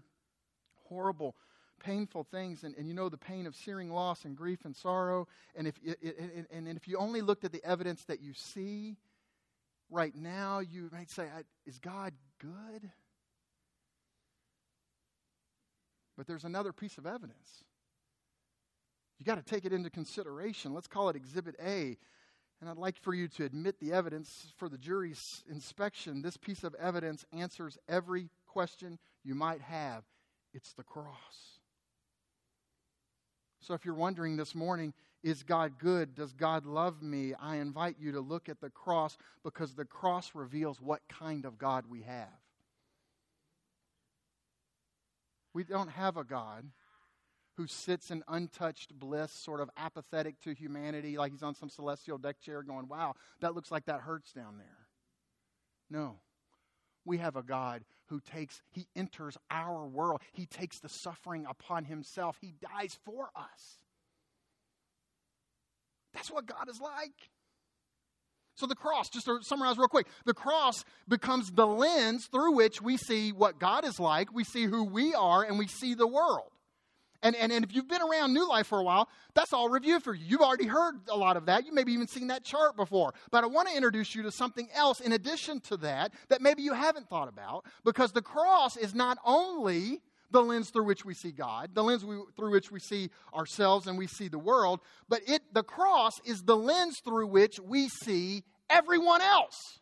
horrible, 0.85 1.35
painful 1.79 2.23
things, 2.23 2.63
and, 2.63 2.73
and 2.77 2.87
you 2.87 2.95
know 2.95 3.09
the 3.09 3.17
pain 3.17 3.45
of 3.45 3.55
searing 3.55 3.91
loss 3.91 4.25
and 4.25 4.35
grief 4.35 4.65
and 4.65 4.75
sorrow. 4.75 5.27
And 5.55 5.67
if, 5.67 5.75
and, 6.01 6.47
and 6.67 6.77
if 6.77 6.87
you 6.87 6.97
only 6.97 7.21
looked 7.21 7.45
at 7.45 7.51
the 7.51 7.63
evidence 7.63 8.05
that 8.05 8.21
you 8.21 8.33
see 8.33 8.97
right 9.91 10.15
now, 10.15 10.59
you 10.59 10.89
might 10.91 11.11
say, 11.11 11.27
Is 11.67 11.77
God 11.77 12.13
good? 12.39 12.89
But 16.17 16.25
there's 16.25 16.43
another 16.43 16.73
piece 16.73 16.97
of 16.97 17.05
evidence. 17.05 17.63
You 19.19 19.25
got 19.25 19.35
to 19.35 19.43
take 19.43 19.63
it 19.63 19.73
into 19.73 19.91
consideration. 19.91 20.73
Let's 20.73 20.87
call 20.87 21.09
it 21.09 21.15
Exhibit 21.15 21.55
A. 21.63 21.97
And 22.59 22.69
I'd 22.69 22.77
like 22.77 22.97
for 22.97 23.13
you 23.13 23.27
to 23.29 23.45
admit 23.45 23.79
the 23.79 23.93
evidence 23.93 24.53
for 24.57 24.67
the 24.67 24.77
jury's 24.77 25.43
inspection. 25.49 26.21
This 26.21 26.37
piece 26.37 26.63
of 26.63 26.75
evidence 26.75 27.23
answers 27.31 27.77
every 27.87 28.29
question 28.47 28.97
you 29.23 29.35
might 29.35 29.61
have. 29.61 30.03
It's 30.53 30.73
the 30.73 30.83
cross. 30.83 31.59
So 33.59 33.73
if 33.73 33.85
you're 33.85 33.93
wondering 33.93 34.37
this 34.37 34.55
morning, 34.55 34.93
is 35.23 35.43
God 35.43 35.77
good? 35.77 36.15
Does 36.15 36.33
God 36.33 36.65
love 36.65 37.01
me? 37.01 37.33
I 37.39 37.57
invite 37.57 37.97
you 37.99 38.13
to 38.13 38.21
look 38.21 38.49
at 38.49 38.61
the 38.61 38.69
cross 38.69 39.17
because 39.43 39.75
the 39.75 39.85
cross 39.85 40.31
reveals 40.33 40.81
what 40.81 41.01
kind 41.09 41.45
of 41.45 41.57
God 41.57 41.85
we 41.89 42.03
have. 42.03 42.27
We 45.53 45.63
don't 45.63 45.89
have 45.89 46.17
a 46.17 46.23
God 46.23 46.65
who 47.57 47.65
sits 47.67 48.11
in 48.11 48.23
untouched 48.27 48.93
bliss, 48.97 49.31
sort 49.31 49.59
of 49.59 49.69
apathetic 49.77 50.39
to 50.41 50.53
humanity, 50.53 51.17
like 51.17 51.31
he's 51.31 51.43
on 51.43 51.55
some 51.55 51.69
celestial 51.69 52.19
deck 52.19 52.39
chair 52.39 52.61
going, 52.61 52.87
wow, 52.87 53.13
that 53.41 53.55
looks 53.55 53.71
like 53.71 53.85
that 53.85 54.01
hurts 54.01 54.31
down 54.31 54.57
there. 54.57 54.87
No. 55.89 56.19
We 57.03 57.17
have 57.17 57.35
a 57.35 57.41
God 57.41 57.83
who 58.07 58.19
takes, 58.19 58.61
he 58.69 58.87
enters 58.95 59.37
our 59.49 59.87
world. 59.87 60.21
He 60.33 60.45
takes 60.45 60.79
the 60.79 60.89
suffering 60.89 61.45
upon 61.49 61.85
himself. 61.85 62.37
He 62.41 62.53
dies 62.61 62.97
for 63.05 63.29
us. 63.35 63.81
That's 66.13 66.31
what 66.31 66.45
God 66.45 66.69
is 66.69 66.79
like. 66.79 67.29
So, 68.55 68.65
the 68.65 68.75
cross, 68.75 69.07
just 69.09 69.25
to 69.25 69.37
summarize 69.43 69.77
real 69.77 69.87
quick, 69.87 70.07
the 70.25 70.33
cross 70.33 70.83
becomes 71.07 71.51
the 71.51 71.67
lens 71.67 72.27
through 72.31 72.53
which 72.53 72.81
we 72.81 72.97
see 72.97 73.31
what 73.31 73.59
God 73.59 73.85
is 73.85 73.99
like, 73.99 74.33
we 74.33 74.43
see 74.43 74.65
who 74.65 74.83
we 74.83 75.13
are, 75.13 75.43
and 75.43 75.59
we 75.59 75.67
see 75.67 75.93
the 75.93 76.07
world. 76.07 76.49
And, 77.23 77.35
and, 77.35 77.51
and 77.51 77.65
if 77.65 77.73
you've 77.73 77.87
been 77.87 78.01
around 78.01 78.33
New 78.33 78.47
Life 78.47 78.67
for 78.67 78.79
a 78.79 78.83
while, 78.83 79.09
that's 79.33 79.53
all 79.53 79.69
review 79.69 79.99
for 79.99 80.13
you. 80.13 80.25
You've 80.25 80.41
already 80.41 80.67
heard 80.67 80.95
a 81.09 81.17
lot 81.17 81.37
of 81.37 81.45
that. 81.47 81.65
You 81.65 81.73
maybe 81.73 81.93
even 81.93 82.07
seen 82.07 82.27
that 82.27 82.43
chart 82.43 82.75
before. 82.75 83.13
But 83.31 83.43
I 83.43 83.47
want 83.47 83.67
to 83.69 83.75
introduce 83.75 84.13
you 84.15 84.23
to 84.23 84.31
something 84.31 84.67
else 84.73 84.99
in 84.99 85.13
addition 85.13 85.59
to 85.61 85.77
that 85.77 86.13
that 86.29 86.41
maybe 86.41 86.61
you 86.61 86.73
haven't 86.73 87.09
thought 87.09 87.27
about 87.27 87.65
because 87.83 88.11
the 88.11 88.21
cross 88.21 88.77
is 88.77 88.93
not 88.93 89.17
only 89.25 90.01
the 90.31 90.41
lens 90.41 90.69
through 90.69 90.83
which 90.83 91.05
we 91.05 91.13
see 91.13 91.31
God, 91.31 91.71
the 91.73 91.83
lens 91.83 92.03
we, 92.03 92.17
through 92.35 92.51
which 92.51 92.71
we 92.71 92.79
see 92.79 93.09
ourselves 93.33 93.87
and 93.87 93.97
we 93.97 94.07
see 94.07 94.27
the 94.27 94.39
world, 94.39 94.81
but 95.07 95.21
it, 95.27 95.41
the 95.53 95.63
cross 95.63 96.19
is 96.25 96.43
the 96.43 96.57
lens 96.57 96.99
through 96.99 97.27
which 97.27 97.59
we 97.59 97.87
see 97.87 98.43
everyone 98.69 99.21
else. 99.21 99.79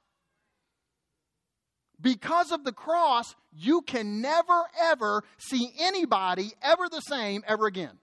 Because 2.05 2.51
of 2.51 2.63
the 2.63 2.71
cross, 2.71 3.33
you 3.51 3.81
can 3.81 4.21
never, 4.21 4.61
ever 4.79 5.23
see 5.39 5.71
anybody 5.79 6.51
ever 6.61 6.87
the 6.87 6.99
same 6.99 7.43
ever 7.47 7.65
again. 7.65 7.97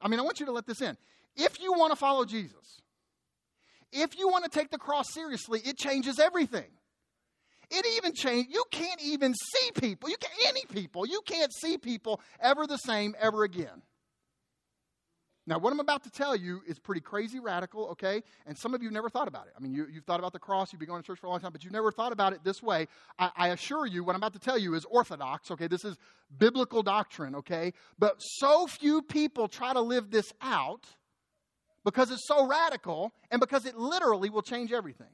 I 0.00 0.06
mean, 0.06 0.20
I 0.20 0.22
want 0.22 0.38
you 0.38 0.46
to 0.46 0.52
let 0.52 0.64
this 0.64 0.80
in. 0.80 0.96
If 1.34 1.60
you 1.60 1.72
want 1.72 1.90
to 1.90 1.96
follow 1.96 2.24
Jesus, 2.24 2.80
if 3.90 4.16
you 4.16 4.28
want 4.28 4.44
to 4.44 4.50
take 4.56 4.70
the 4.70 4.78
cross 4.78 5.06
seriously, 5.12 5.62
it 5.64 5.76
changes 5.76 6.20
everything. 6.20 6.70
It 7.72 7.84
even 7.96 8.14
changes, 8.14 8.54
you 8.54 8.62
can't 8.70 9.02
even 9.02 9.34
see 9.34 9.72
people. 9.72 10.08
You 10.08 10.16
can't, 10.20 10.34
any 10.46 10.62
people. 10.72 11.04
You 11.04 11.22
can't 11.26 11.52
see 11.52 11.76
people 11.76 12.20
ever 12.38 12.68
the 12.68 12.76
same 12.76 13.16
ever 13.18 13.42
again. 13.42 13.82
Now, 15.44 15.58
what 15.58 15.72
I'm 15.72 15.80
about 15.80 16.04
to 16.04 16.10
tell 16.10 16.36
you 16.36 16.62
is 16.68 16.78
pretty 16.78 17.00
crazy 17.00 17.40
radical, 17.40 17.88
okay? 17.88 18.22
And 18.46 18.56
some 18.56 18.74
of 18.74 18.82
you 18.82 18.90
never 18.92 19.10
thought 19.10 19.26
about 19.26 19.48
it. 19.48 19.54
I 19.56 19.60
mean, 19.60 19.72
you, 19.72 19.86
have 19.94 20.04
thought 20.04 20.20
about 20.20 20.32
the 20.32 20.38
cross, 20.38 20.72
you've 20.72 20.78
been 20.78 20.88
going 20.88 21.02
to 21.02 21.06
church 21.06 21.18
for 21.18 21.26
a 21.26 21.30
long 21.30 21.40
time, 21.40 21.50
but 21.50 21.64
you've 21.64 21.72
never 21.72 21.90
thought 21.90 22.12
about 22.12 22.32
it 22.32 22.44
this 22.44 22.62
way. 22.62 22.86
I, 23.18 23.30
I 23.36 23.48
assure 23.48 23.84
you, 23.86 24.04
what 24.04 24.14
I'm 24.14 24.20
about 24.20 24.34
to 24.34 24.38
tell 24.38 24.56
you 24.56 24.74
is 24.74 24.84
orthodox, 24.84 25.50
okay? 25.50 25.66
This 25.66 25.84
is 25.84 25.96
biblical 26.38 26.84
doctrine, 26.84 27.34
okay? 27.34 27.72
But 27.98 28.18
so 28.18 28.68
few 28.68 29.02
people 29.02 29.48
try 29.48 29.72
to 29.72 29.80
live 29.80 30.12
this 30.12 30.32
out 30.40 30.84
because 31.84 32.12
it's 32.12 32.28
so 32.28 32.46
radical 32.46 33.12
and 33.32 33.40
because 33.40 33.66
it 33.66 33.76
literally 33.76 34.30
will 34.30 34.42
change 34.42 34.72
everything. 34.72 35.10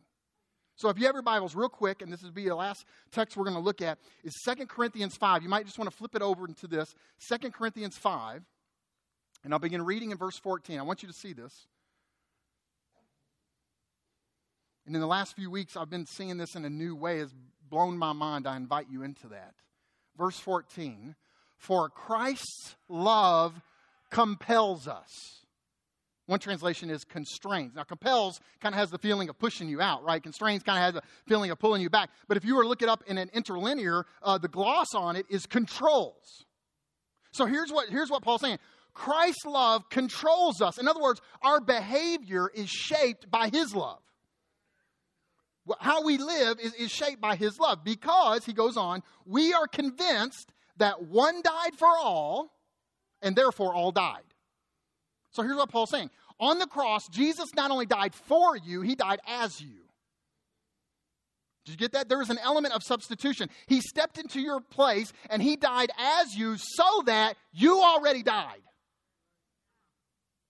So 0.77 0.91
if 0.91 0.99
you 0.99 1.07
have 1.07 1.15
your 1.15 1.23
Bibles 1.23 1.57
real 1.57 1.71
quick, 1.71 2.03
and 2.03 2.13
this 2.13 2.23
will 2.23 2.31
be 2.31 2.47
the 2.47 2.55
last 2.55 2.85
text 3.11 3.37
we're 3.37 3.45
going 3.45 3.57
to 3.57 3.63
look 3.63 3.81
at, 3.81 3.99
is 4.23 4.45
Second 4.45 4.69
Corinthians 4.69 5.17
5. 5.17 5.43
You 5.43 5.49
might 5.49 5.65
just 5.65 5.79
want 5.79 5.91
to 5.91 5.97
flip 5.97 6.15
it 6.15 6.23
over 6.23 6.47
into 6.47 6.69
this. 6.69 6.95
Second 7.19 7.53
Corinthians 7.55 7.97
5. 7.97 8.43
And 9.45 9.53
I'll 9.53 9.61
begin 9.61 9.85
reading 9.85 10.11
in 10.11 10.19
verse 10.19 10.39
14. 10.39 10.79
I 10.79 10.83
want 10.83 11.03
you 11.03 11.09
to 11.09 11.15
see 11.15 11.33
this. 11.33 11.67
And 14.87 14.95
in 14.95 15.01
the 15.01 15.07
last 15.07 15.37
few 15.37 15.51
weeks, 15.51 15.77
I've 15.77 15.91
been 15.91 16.07
seeing 16.07 16.39
this 16.39 16.55
in 16.55 16.65
a 16.65 16.71
new 16.71 16.97
way. 16.97 17.19
It's 17.19 17.35
blown 17.69 17.99
my 17.99 18.13
mind. 18.13 18.47
I 18.47 18.57
invite 18.57 18.87
you 18.91 19.03
into 19.03 19.29
that. 19.29 19.55
Verse 20.17 20.39
14 20.39 21.15
For 21.59 21.89
Christ's 21.89 22.75
love 22.89 23.61
compels 24.11 24.89
us. 24.89 25.39
One 26.25 26.39
translation 26.39 26.91
is 26.91 27.05
constrains. 27.05 27.75
Now, 27.75 27.85
compels 27.85 28.39
kind 28.61 28.75
of 28.75 28.79
has 28.79 28.91
the 28.91 28.99
feeling 28.99 29.31
of 29.31 29.39
pushing 29.39 29.67
you 29.69 29.81
out, 29.81 30.05
right? 30.05 30.23
Constrains 30.23 30.63
kind 30.63 30.77
of 30.77 30.85
has 30.85 30.95
the 30.95 31.09
feeling 31.27 31.51
of 31.51 31.59
pulling 31.59 31.81
you 31.81 31.89
back. 31.89 32.11
But 32.27 32.37
if 32.37 32.45
you 32.45 32.55
were 32.55 32.63
to 32.63 32.69
look 32.69 32.83
it 32.83 32.89
up 32.89 33.03
in 33.07 33.17
an 33.17 33.31
interlinear, 33.33 34.05
uh, 34.23 34.37
the 34.37 34.49
gloss 34.49 34.95
on 34.95 35.17
it 35.17 35.25
is 35.31 35.47
controls. 35.47 36.45
So 37.33 37.47
here's 37.47 37.71
what, 37.71 37.89
here's 37.89 38.11
what 38.11 38.23
Paul's 38.23 38.43
saying 38.43 38.59
Christ's 38.95 39.45
love 39.47 39.89
controls 39.89 40.61
us. 40.61 40.79
In 40.79 40.89
other 40.89 41.01
words, 41.01 41.21
our 41.43 41.61
behavior 41.61 42.51
is 42.53 42.69
shaped 42.69 43.31
by 43.31 43.49
his 43.49 43.75
love. 43.75 44.01
How 45.81 46.03
we 46.03 46.19
live 46.19 46.59
is, 46.61 46.75
is 46.75 46.91
shaped 46.91 47.21
by 47.21 47.37
his 47.37 47.59
love 47.59 47.85
because, 47.85 48.45
he 48.45 48.53
goes 48.53 48.77
on, 48.77 49.03
we 49.27 49.53
are 49.53 49.67
convinced 49.67 50.51
that 50.79 51.03
one 51.03 51.43
died 51.43 51.77
for 51.77 51.89
all, 51.89 52.51
and 53.21 53.37
therefore 53.37 53.75
all 53.75 53.93
died. 53.93 54.23
So 55.31 55.43
here's 55.43 55.57
what 55.57 55.71
Paul's 55.71 55.91
saying. 55.91 56.11
On 56.41 56.59
the 56.59 56.67
cross, 56.67 57.09
Jesus 57.09 57.47
not 57.55 57.71
only 57.71 57.87
died 57.87 58.15
for 58.15 58.57
you, 58.57 58.81
he 58.81 58.95
died 58.95 59.21
as 59.27 59.61
you. 59.61 59.89
Did 61.65 61.73
you 61.73 61.77
get 61.77 61.93
that? 61.93 62.09
There 62.09 62.19
was 62.19 62.31
an 62.31 62.39
element 62.39 62.75
of 62.75 62.83
substitution. 62.83 63.51
He 63.67 63.83
stepped 63.83 64.17
into 64.17 64.41
your 64.41 64.61
place 64.61 65.13
and 65.29 65.43
he 65.43 65.57
died 65.57 65.91
as 65.99 66.35
you 66.35 66.57
so 66.57 67.03
that 67.05 67.35
you 67.53 67.83
already 67.83 68.23
died. 68.23 68.63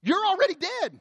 You're 0.02 0.24
already 0.26 0.54
dead. 0.54 1.00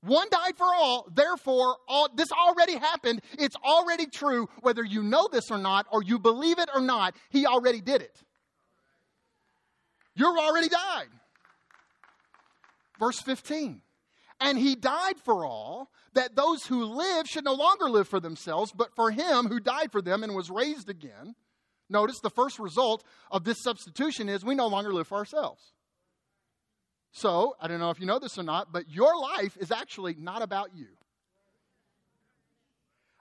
One 0.00 0.28
died 0.30 0.56
for 0.56 0.66
all, 0.66 1.08
therefore, 1.12 1.76
all, 1.88 2.08
this 2.14 2.30
already 2.30 2.76
happened. 2.76 3.20
It's 3.36 3.56
already 3.56 4.06
true, 4.06 4.48
whether 4.60 4.84
you 4.84 5.02
know 5.02 5.28
this 5.30 5.50
or 5.50 5.58
not, 5.58 5.86
or 5.90 6.02
you 6.02 6.20
believe 6.20 6.58
it 6.60 6.70
or 6.72 6.80
not, 6.80 7.16
he 7.30 7.46
already 7.46 7.80
did 7.80 8.02
it. 8.02 8.22
You're 10.14 10.38
already 10.38 10.68
died. 10.68 11.08
Verse 12.98 13.20
15. 13.20 13.82
And 14.40 14.56
he 14.56 14.76
died 14.76 15.18
for 15.24 15.44
all, 15.44 15.90
that 16.14 16.36
those 16.36 16.64
who 16.64 16.84
live 16.84 17.26
should 17.26 17.44
no 17.44 17.54
longer 17.54 17.90
live 17.90 18.08
for 18.08 18.20
themselves, 18.20 18.72
but 18.72 18.94
for 18.94 19.10
him 19.10 19.46
who 19.46 19.58
died 19.58 19.90
for 19.90 20.00
them 20.00 20.22
and 20.22 20.34
was 20.34 20.50
raised 20.50 20.88
again. 20.88 21.34
Notice 21.90 22.20
the 22.20 22.30
first 22.30 22.58
result 22.58 23.02
of 23.30 23.44
this 23.44 23.62
substitution 23.62 24.28
is 24.28 24.44
we 24.44 24.54
no 24.54 24.66
longer 24.68 24.92
live 24.92 25.08
for 25.08 25.18
ourselves. 25.18 25.72
So, 27.18 27.56
I 27.60 27.66
don't 27.66 27.80
know 27.80 27.90
if 27.90 27.98
you 27.98 28.06
know 28.06 28.20
this 28.20 28.38
or 28.38 28.44
not, 28.44 28.72
but 28.72 28.88
your 28.88 29.18
life 29.18 29.56
is 29.58 29.72
actually 29.72 30.14
not 30.20 30.40
about 30.40 30.70
you. 30.76 30.86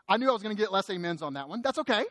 I 0.07 0.17
knew 0.17 0.29
I 0.29 0.33
was 0.33 0.43
going 0.43 0.55
to 0.55 0.61
get 0.61 0.71
less 0.71 0.87
amens 0.91 1.23
on 1.23 1.33
that 1.33 1.49
one. 1.49 1.63
That's 1.63 1.79
okay. 1.79 2.05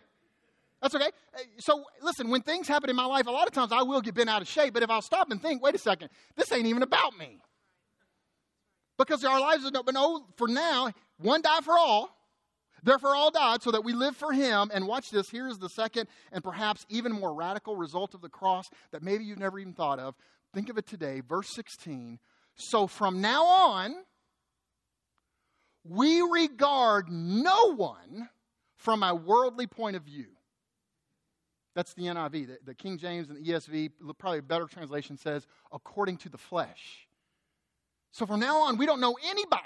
That's 0.83 0.96
okay. 0.96 1.11
So, 1.59 1.85
listen, 2.03 2.29
when 2.29 2.42
things 2.42 2.66
happen 2.66 2.90
in 2.90 2.96
my 2.96 3.05
life, 3.05 3.29
a 3.29 3.31
lot 3.31 3.46
of 3.46 3.53
times 3.53 3.70
I 3.70 3.83
will 3.83 4.01
get 4.01 4.14
bent 4.14 4.29
out 4.29 4.42
of 4.42 4.49
shape, 4.49 4.75
but 4.75 4.83
if 4.83 4.90
I'll 4.90 5.01
stop 5.01 5.31
and 5.31 5.40
think, 5.40 5.62
wait 5.62 5.77
a 5.77 5.79
second, 5.79 6.09
this 6.37 6.51
ain't 6.51 6.66
even 6.66 6.83
about 6.83 7.16
me. 7.16 7.40
Because 8.99 9.25
our 9.25 9.40
lives 9.40 9.64
are 9.64 9.70
but 9.70 9.94
no, 9.94 10.27
for 10.37 10.49
now, 10.49 10.90
one 11.18 11.40
died 11.40 11.64
for 11.64 11.79
all, 11.79 12.11
therefore 12.83 13.14
all 13.14 13.31
died, 13.31 13.62
so 13.62 13.70
that 13.70 13.85
we 13.85 13.92
live 13.92 14.16
for 14.16 14.33
him. 14.33 14.72
And 14.75 14.88
watch 14.88 15.11
this, 15.11 15.31
here's 15.31 15.59
the 15.59 15.68
second 15.68 16.09
and 16.33 16.42
perhaps 16.42 16.85
even 16.88 17.12
more 17.12 17.33
radical 17.33 17.77
result 17.77 18.12
of 18.14 18.22
the 18.22 18.29
cross 18.29 18.68
that 18.90 19.05
maybe 19.05 19.22
you've 19.22 19.38
never 19.38 19.61
even 19.61 19.72
thought 19.72 20.01
of. 20.01 20.16
Think 20.56 20.70
of 20.70 20.78
it 20.78 20.86
today, 20.86 21.20
verse 21.20 21.50
16. 21.50 22.18
So 22.54 22.86
from 22.86 23.20
now 23.20 23.44
on, 23.44 23.94
we 25.84 26.22
regard 26.22 27.10
no 27.10 27.74
one 27.74 28.30
from 28.78 29.02
a 29.02 29.14
worldly 29.14 29.66
point 29.66 29.96
of 29.96 30.02
view. 30.02 30.28
That's 31.74 31.92
the 31.92 32.04
NIV. 32.04 32.46
The, 32.46 32.58
the, 32.64 32.74
King 32.74 32.96
James 32.96 33.28
and 33.28 33.36
the 33.36 33.52
ESV, 33.52 33.90
probably 34.16 34.38
a 34.38 34.42
better 34.42 34.64
translation 34.64 35.18
says, 35.18 35.46
according 35.74 36.16
to 36.16 36.30
the 36.30 36.38
flesh. 36.38 37.06
So 38.12 38.24
from 38.24 38.40
now 38.40 38.60
on, 38.60 38.78
we 38.78 38.86
don't 38.86 39.02
know 39.02 39.18
anybody 39.28 39.60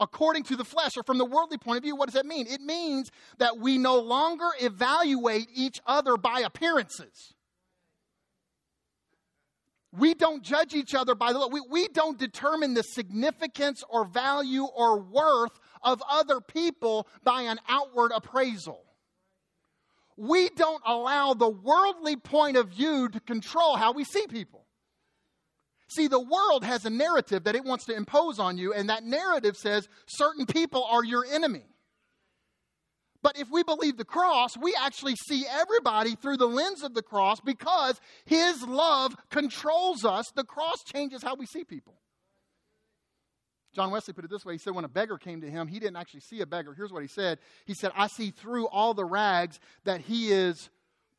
according 0.00 0.42
to 0.42 0.56
the 0.56 0.64
flesh 0.64 0.96
or 0.96 1.04
from 1.04 1.18
the 1.18 1.24
worldly 1.24 1.58
point 1.58 1.76
of 1.76 1.84
view. 1.84 1.94
What 1.94 2.06
does 2.06 2.14
that 2.14 2.26
mean? 2.26 2.48
It 2.48 2.62
means 2.62 3.12
that 3.38 3.58
we 3.58 3.78
no 3.78 4.00
longer 4.00 4.48
evaluate 4.60 5.46
each 5.54 5.80
other 5.86 6.16
by 6.16 6.40
appearances. 6.40 7.34
We 9.92 10.14
don't 10.14 10.42
judge 10.42 10.74
each 10.74 10.94
other 10.94 11.14
by 11.14 11.32
the 11.32 11.38
look. 11.38 11.52
We, 11.52 11.60
we 11.68 11.88
don't 11.88 12.18
determine 12.18 12.72
the 12.72 12.82
significance 12.82 13.84
or 13.90 14.06
value 14.06 14.64
or 14.64 14.98
worth 14.98 15.58
of 15.82 16.02
other 16.10 16.40
people 16.40 17.06
by 17.22 17.42
an 17.42 17.58
outward 17.68 18.12
appraisal. 18.14 18.82
We 20.16 20.48
don't 20.50 20.82
allow 20.86 21.34
the 21.34 21.50
worldly 21.50 22.16
point 22.16 22.56
of 22.56 22.68
view 22.68 23.08
to 23.10 23.20
control 23.20 23.76
how 23.76 23.92
we 23.92 24.04
see 24.04 24.26
people. 24.26 24.64
See, 25.88 26.06
the 26.06 26.20
world 26.20 26.64
has 26.64 26.86
a 26.86 26.90
narrative 26.90 27.44
that 27.44 27.54
it 27.54 27.64
wants 27.64 27.84
to 27.86 27.94
impose 27.94 28.38
on 28.38 28.56
you, 28.56 28.72
and 28.72 28.88
that 28.88 29.04
narrative 29.04 29.58
says 29.58 29.88
certain 30.06 30.46
people 30.46 30.84
are 30.84 31.04
your 31.04 31.26
enemy. 31.26 31.64
But 33.22 33.38
if 33.38 33.50
we 33.50 33.62
believe 33.62 33.96
the 33.96 34.04
cross, 34.04 34.56
we 34.56 34.74
actually 34.74 35.14
see 35.14 35.44
everybody 35.48 36.16
through 36.16 36.38
the 36.38 36.48
lens 36.48 36.82
of 36.82 36.94
the 36.94 37.02
cross 37.02 37.40
because 37.40 38.00
His 38.24 38.62
love 38.62 39.14
controls 39.30 40.04
us. 40.04 40.30
The 40.34 40.44
cross 40.44 40.82
changes 40.84 41.22
how 41.22 41.36
we 41.36 41.46
see 41.46 41.64
people. 41.64 41.94
John 43.74 43.90
Wesley 43.90 44.12
put 44.12 44.24
it 44.24 44.30
this 44.30 44.44
way 44.44 44.54
He 44.54 44.58
said, 44.58 44.74
When 44.74 44.84
a 44.84 44.88
beggar 44.88 45.18
came 45.18 45.40
to 45.40 45.50
him, 45.50 45.66
he 45.66 45.78
didn't 45.78 45.96
actually 45.96 46.20
see 46.20 46.40
a 46.40 46.46
beggar. 46.46 46.74
Here's 46.74 46.92
what 46.92 47.02
he 47.02 47.08
said 47.08 47.38
He 47.64 47.74
said, 47.74 47.92
I 47.96 48.08
see 48.08 48.30
through 48.30 48.66
all 48.68 48.94
the 48.94 49.04
rags 49.04 49.60
that 49.84 50.02
he 50.02 50.30
is 50.30 50.70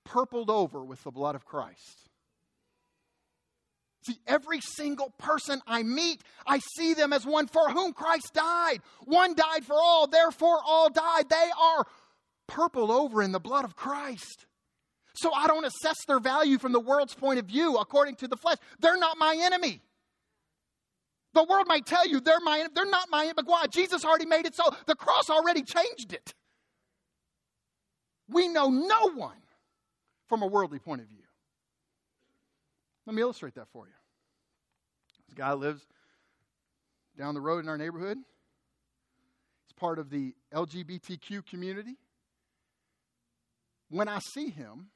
purpled 0.04 0.50
over 0.50 0.84
with 0.84 1.04
the 1.04 1.12
blood 1.12 1.36
of 1.36 1.46
Christ. 1.46 2.10
See, 4.06 4.20
every 4.28 4.60
single 4.62 5.12
person 5.18 5.62
I 5.66 5.84
meet, 5.84 6.22
I 6.46 6.60
see 6.76 6.94
them 6.94 7.14
as 7.14 7.26
one 7.26 7.48
for 7.48 7.70
whom 7.70 7.94
Christ 7.94 8.34
died. 8.34 8.80
One 9.06 9.34
died 9.34 9.66
for 9.66 9.76
all, 9.76 10.08
therefore 10.08 10.60
all 10.66 10.90
died. 10.90 11.30
They 11.30 11.50
are 11.60 11.86
purple 12.48 12.92
over 12.92 13.22
in 13.22 13.32
the 13.32 13.40
blood 13.40 13.64
of 13.64 13.76
Christ. 13.76 14.46
So 15.16 15.32
I 15.32 15.48
don't 15.48 15.66
assess 15.66 15.98
their 16.06 16.20
value 16.20 16.58
from 16.58 16.72
the 16.72 16.80
world's 16.80 17.14
point 17.14 17.40
of 17.40 17.46
view 17.46 17.78
according 17.78 18.16
to 18.18 18.28
the 18.28 18.36
flesh. 18.36 18.58
They're 18.80 18.98
not 18.98 19.18
my 19.18 19.38
enemy. 19.40 19.82
The 21.34 21.44
world 21.44 21.68
might 21.68 21.86
tell 21.86 22.08
you 22.08 22.20
they're 22.20 22.40
my 22.42 22.60
enemy. 22.60 22.74
they're 22.76 22.86
not 22.86 23.10
my 23.10 23.24
enemy, 23.24 23.34
but 23.36 23.48
why? 23.48 23.66
Jesus 23.68 24.06
already 24.06 24.26
made 24.26 24.46
it 24.46 24.56
so. 24.56 24.64
The 24.86 24.96
cross 24.96 25.30
already 25.30 25.64
changed 25.64 26.14
it. 26.14 26.34
We 28.30 28.48
know 28.48 28.70
no 28.70 29.12
one 29.12 29.38
from 30.28 30.42
a 30.42 30.48
worldly 30.48 30.80
point 30.80 31.02
of 31.02 31.08
view. 31.08 31.23
Let 33.06 33.16
me 33.16 33.22
illustrate 33.22 33.56
that 33.56 33.68
for 33.70 33.86
you. 33.86 33.94
This 35.28 35.36
guy 35.36 35.54
lives 35.54 35.82
down 37.18 37.34
the 37.34 37.42
road 37.42 37.64
in 37.64 37.70
our 37.70 37.78
neighborhood. 37.78 38.18
He's 38.18 39.74
part 39.76 40.00
of 40.00 40.10
the 40.10 40.34
LGBTQ 40.54 41.46
community. 41.46 41.96
When 43.90 44.08
I 44.08 44.20
see 44.20 44.50
him, 44.50 44.88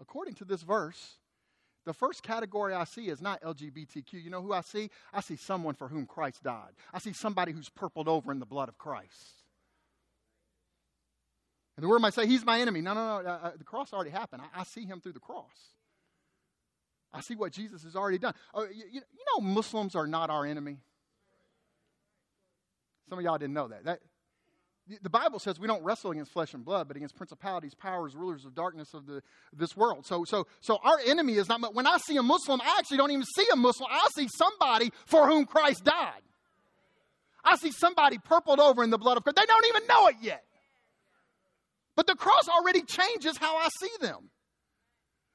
according 0.00 0.34
to 0.34 0.44
this 0.44 0.62
verse, 0.62 1.18
the 1.84 1.92
first 1.92 2.22
category 2.22 2.74
I 2.74 2.84
see 2.84 3.08
is 3.08 3.20
not 3.20 3.42
LGBTQ. 3.42 4.12
You 4.12 4.30
know 4.30 4.42
who 4.42 4.52
I 4.52 4.60
see? 4.60 4.90
I 5.12 5.20
see 5.20 5.36
someone 5.36 5.74
for 5.74 5.88
whom 5.88 6.06
Christ 6.06 6.42
died. 6.42 6.72
I 6.92 6.98
see 6.98 7.12
somebody 7.12 7.52
who's 7.52 7.68
purpled 7.70 8.08
over 8.08 8.30
in 8.30 8.38
the 8.38 8.46
blood 8.46 8.68
of 8.68 8.78
Christ. 8.78 9.42
And 11.76 11.84
the 11.84 11.88
word 11.88 12.00
might 12.00 12.12
say, 12.14 12.26
He's 12.26 12.44
my 12.44 12.60
enemy. 12.60 12.80
No, 12.80 12.92
no, 12.92 13.22
no. 13.22 13.30
Uh, 13.30 13.38
uh, 13.42 13.50
the 13.56 13.64
cross 13.64 13.92
already 13.92 14.10
happened. 14.10 14.42
I, 14.42 14.60
I 14.60 14.64
see 14.64 14.84
him 14.84 15.00
through 15.00 15.12
the 15.12 15.20
cross. 15.20 15.77
I 17.12 17.20
see 17.20 17.34
what 17.34 17.52
Jesus 17.52 17.82
has 17.84 17.96
already 17.96 18.18
done. 18.18 18.34
Oh, 18.54 18.64
you, 18.64 18.84
you 18.92 19.00
know, 19.00 19.40
Muslims 19.40 19.94
are 19.94 20.06
not 20.06 20.30
our 20.30 20.44
enemy. 20.44 20.78
Some 23.08 23.18
of 23.18 23.24
y'all 23.24 23.38
didn't 23.38 23.54
know 23.54 23.68
that. 23.68 23.84
that. 23.84 24.00
The 25.02 25.10
Bible 25.10 25.38
says 25.38 25.60
we 25.60 25.66
don't 25.66 25.84
wrestle 25.84 26.10
against 26.12 26.32
flesh 26.32 26.54
and 26.54 26.64
blood, 26.64 26.88
but 26.88 26.96
against 26.96 27.14
principalities, 27.14 27.74
powers, 27.74 28.14
rulers 28.14 28.46
of 28.46 28.54
darkness 28.54 28.94
of 28.94 29.06
the, 29.06 29.22
this 29.52 29.76
world. 29.76 30.06
So, 30.06 30.24
so, 30.24 30.46
so 30.60 30.78
our 30.82 30.98
enemy 31.06 31.34
is 31.34 31.48
not. 31.48 31.74
When 31.74 31.86
I 31.86 31.98
see 31.98 32.16
a 32.16 32.22
Muslim, 32.22 32.60
I 32.62 32.76
actually 32.78 32.96
don't 32.96 33.10
even 33.10 33.24
see 33.24 33.46
a 33.52 33.56
Muslim. 33.56 33.88
I 33.90 34.08
see 34.14 34.28
somebody 34.34 34.90
for 35.06 35.26
whom 35.28 35.44
Christ 35.44 35.84
died. 35.84 36.22
I 37.44 37.56
see 37.56 37.70
somebody 37.70 38.18
purpled 38.18 38.60
over 38.60 38.82
in 38.82 38.90
the 38.90 38.98
blood 38.98 39.16
of 39.16 39.24
Christ. 39.24 39.36
They 39.36 39.46
don't 39.46 39.66
even 39.66 39.86
know 39.86 40.06
it 40.08 40.16
yet. 40.22 40.44
But 41.94 42.06
the 42.06 42.14
cross 42.14 42.48
already 42.48 42.82
changes 42.82 43.36
how 43.36 43.56
I 43.56 43.68
see 43.80 43.90
them. 44.00 44.30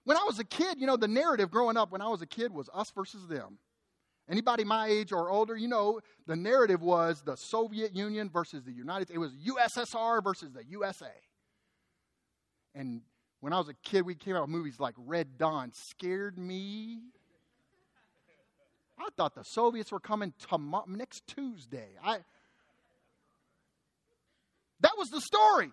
When 0.05 0.17
I 0.17 0.23
was 0.23 0.39
a 0.39 0.43
kid, 0.43 0.79
you 0.79 0.87
know, 0.87 0.97
the 0.97 1.07
narrative 1.07 1.49
growing 1.49 1.77
up 1.77 1.91
when 1.91 2.01
I 2.01 2.09
was 2.09 2.21
a 2.21 2.25
kid 2.25 2.53
was 2.53 2.69
us 2.73 2.91
versus 2.93 3.27
them. 3.27 3.57
Anybody 4.29 4.63
my 4.63 4.87
age 4.87 5.11
or 5.11 5.29
older, 5.29 5.55
you 5.55 5.67
know, 5.67 5.99
the 6.27 6.35
narrative 6.35 6.81
was 6.81 7.21
the 7.25 7.35
Soviet 7.35 7.95
Union 7.95 8.29
versus 8.29 8.63
the 8.63 8.71
United 8.71 9.07
States. 9.07 9.15
It 9.15 9.19
was 9.19 9.33
USSR 9.33 10.23
versus 10.23 10.51
the 10.53 10.63
USA. 10.69 11.11
And 12.73 13.01
when 13.41 13.51
I 13.51 13.57
was 13.57 13.67
a 13.67 13.73
kid, 13.83 14.05
we 14.05 14.15
came 14.15 14.35
out 14.35 14.43
with 14.43 14.49
movies 14.49 14.79
like 14.79 14.95
Red 14.97 15.37
Dawn. 15.37 15.71
Scared 15.73 16.37
me. 16.37 16.99
I 18.97 19.09
thought 19.17 19.35
the 19.35 19.43
Soviets 19.43 19.91
were 19.91 19.99
coming 19.99 20.33
tomorrow, 20.49 20.85
next 20.87 21.27
Tuesday. 21.27 21.89
I, 22.01 22.19
that 24.79 24.93
was 24.97 25.09
the 25.09 25.19
story. 25.19 25.71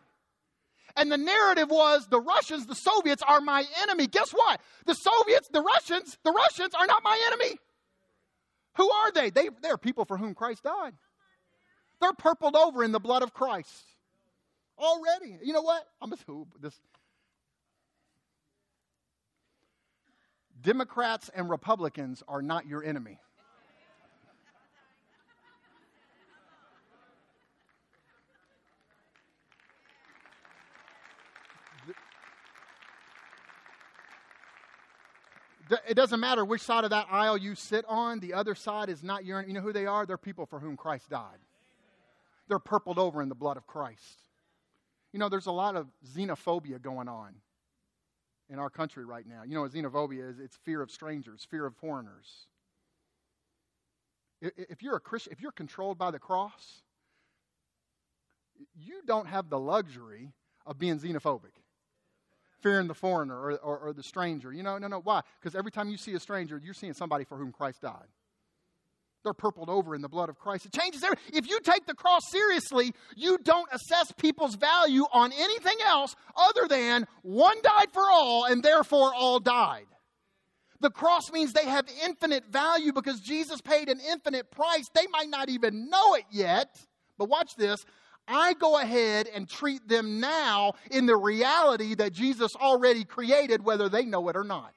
And 0.97 1.11
the 1.11 1.19
narrative 1.19 1.71
was 1.71 2.07
the 2.09 2.21
Russians, 2.21 2.67
the 2.67 2.75
Soviets 2.75 3.23
are 3.27 3.41
my 3.41 3.65
enemy. 3.83 4.07
Guess 4.07 4.31
what? 4.33 4.61
The 4.87 4.95
Soviets, 4.95 5.49
the 5.53 5.63
Russians, 5.63 6.19
the 6.25 6.33
Russians 6.33 6.75
are 6.75 6.87
not 6.87 7.03
my 7.03 7.21
enemy. 7.27 7.59
Who 8.77 8.91
are 8.91 9.13
they? 9.13 9.31
they? 9.31 9.51
They're 9.63 9.79
people 9.79 10.05
for 10.05 10.17
whom 10.17 10.35
Christ 10.35 10.65
died. 10.65 10.95
They're 12.01 12.13
purpled 12.13 12.57
over 12.57 12.83
in 12.83 12.93
the 12.93 13.01
blood 13.01 13.23
of 13.23 13.33
Christ. 13.33 13.85
Already. 14.79 15.39
You 15.43 15.53
know 15.53 15.63
what? 15.63 15.85
I'm 16.01 16.11
just, 16.11 16.25
this. 16.61 16.75
Democrats 20.61 21.31
and 21.35 21.51
Republicans 21.51 22.23
are 22.27 22.43
not 22.43 22.67
your 22.67 22.83
enemy. 22.83 23.19
It 35.89 35.95
doesn't 35.95 36.19
matter 36.19 36.45
which 36.45 36.63
side 36.63 36.85
of 36.85 36.91
that 36.91 37.07
aisle 37.11 37.37
you 37.37 37.55
sit 37.55 37.85
on, 37.87 38.19
the 38.19 38.35
other 38.35 38.55
side 38.55 38.89
is 38.89 39.03
not 39.03 39.25
your 39.25 39.43
You 39.43 39.53
know 39.53 39.61
who 39.61 39.73
they 39.73 39.87
are? 39.87 40.05
They're 40.05 40.19
people 40.19 40.47
for 40.47 40.59
whom 40.59 40.77
Christ 40.77 41.11
died. 41.11 41.39
They're 42.49 42.59
purpled 42.59 42.99
over 42.99 43.23
in 43.23 43.29
the 43.29 43.35
blood 43.35 43.57
of 43.57 43.67
Christ. 43.67 44.21
You 45.13 45.21
know, 45.21 45.29
there's 45.29 45.47
a 45.47 45.53
lot 45.53 45.77
of 45.77 45.87
xenophobia 46.05 46.83
going 46.83 47.09
on 47.09 47.35
in 48.49 48.59
our 48.59 48.71
country 48.71 49.05
right 49.05 49.27
now. 49.27 49.43
You 49.45 49.55
know 49.55 49.63
what 49.63 49.73
xenophobia 49.73 50.29
is? 50.31 50.41
It's 50.41 50.57
fear 50.57 50.83
of 50.83 50.91
strangers, 50.91 51.47
fear 51.49 51.67
of 51.67 51.77
foreigners. 51.77 52.47
If 54.41 54.83
you're 54.83 54.97
a 54.97 55.01
Christian, 55.01 55.33
if 55.33 55.41
you're 55.41 55.53
controlled 55.53 55.99
by 55.99 56.11
the 56.11 56.19
cross, 56.19 56.83
you 58.75 59.03
don't 59.07 59.27
have 59.27 59.51
the 59.51 59.59
luxury 59.59 60.33
of 60.67 60.79
being 60.79 60.99
xenophobic 60.99 61.60
fearing 62.63 62.87
the 62.89 62.95
foreigner 62.95 63.39
or, 63.39 63.53
or, 63.59 63.79
or 63.79 63.93
the 63.93 64.03
stranger. 64.03 64.53
You 64.53 64.63
know, 64.63 64.79
no, 64.79 64.89
no. 64.89 65.01
Why? 65.01 65.23
Because 65.41 65.55
every 65.55 65.71
time 65.71 65.89
you 65.89 65.97
see 65.97 66.15
a 66.15 66.21
stranger, 66.21 66.61
you're 66.63 66.75
seeing 66.75 66.95
somebody 66.95 67.25
for 67.25 67.37
whom 67.37 67.53
Christ 67.53 67.83
died. 67.83 68.09
They're 69.23 69.35
purpled 69.35 69.69
over 69.69 69.95
in 69.95 70.01
the 70.01 70.09
blood 70.09 70.31
of 70.31 70.39
Christ. 70.39 70.67
It 70.67 70.73
changes 70.73 71.03
everything. 71.03 71.35
If 71.35 71.49
you 71.49 71.61
take 71.61 71.87
the 71.87 71.95
cross 71.95 72.23
seriously, 72.31 72.95
you 73.17 73.37
don't 73.39 73.69
assess 73.71 74.13
people's 74.13 74.55
value 74.55 75.05
on 75.13 75.33
anything 75.33 75.77
else 75.85 76.17
other 76.37 76.67
than 76.69 77.07
one 77.23 77.57
died 77.63 77.93
for 77.93 78.03
all 78.11 78.47
and 78.47 78.63
therefore 78.63 79.13
all 79.15 79.39
died. 79.39 79.85
The 80.81 80.91
cross 80.91 81.31
means 81.31 81.53
they 81.53 81.67
have 81.67 81.87
infinite 82.03 82.47
value 82.47 82.93
because 82.95 83.21
Jesus 83.21 83.61
paid 83.61 83.91
an 83.91 84.01
infinite 84.01 84.51
price. 84.51 84.89
They 84.95 85.07
might 85.13 85.29
not 85.29 85.51
even 85.51 85.91
know 85.91 86.15
it 86.15 86.25
yet. 86.31 86.69
But 87.19 87.29
watch 87.29 87.55
this 87.57 87.85
I 88.31 88.55
go 88.55 88.79
ahead 88.79 89.29
and 89.35 89.49
treat 89.49 89.89
them 89.89 90.21
now 90.21 90.75
in 90.91 91.07
the 91.07 91.17
reality 91.17 91.95
that 91.97 92.13
Jesus 92.13 92.55
already 92.57 93.05
created, 93.05 93.65
whether 93.65 93.89
they 93.89 94.05
know 94.05 94.29
it 94.29 94.37
or 94.37 94.45
not. 94.45 94.73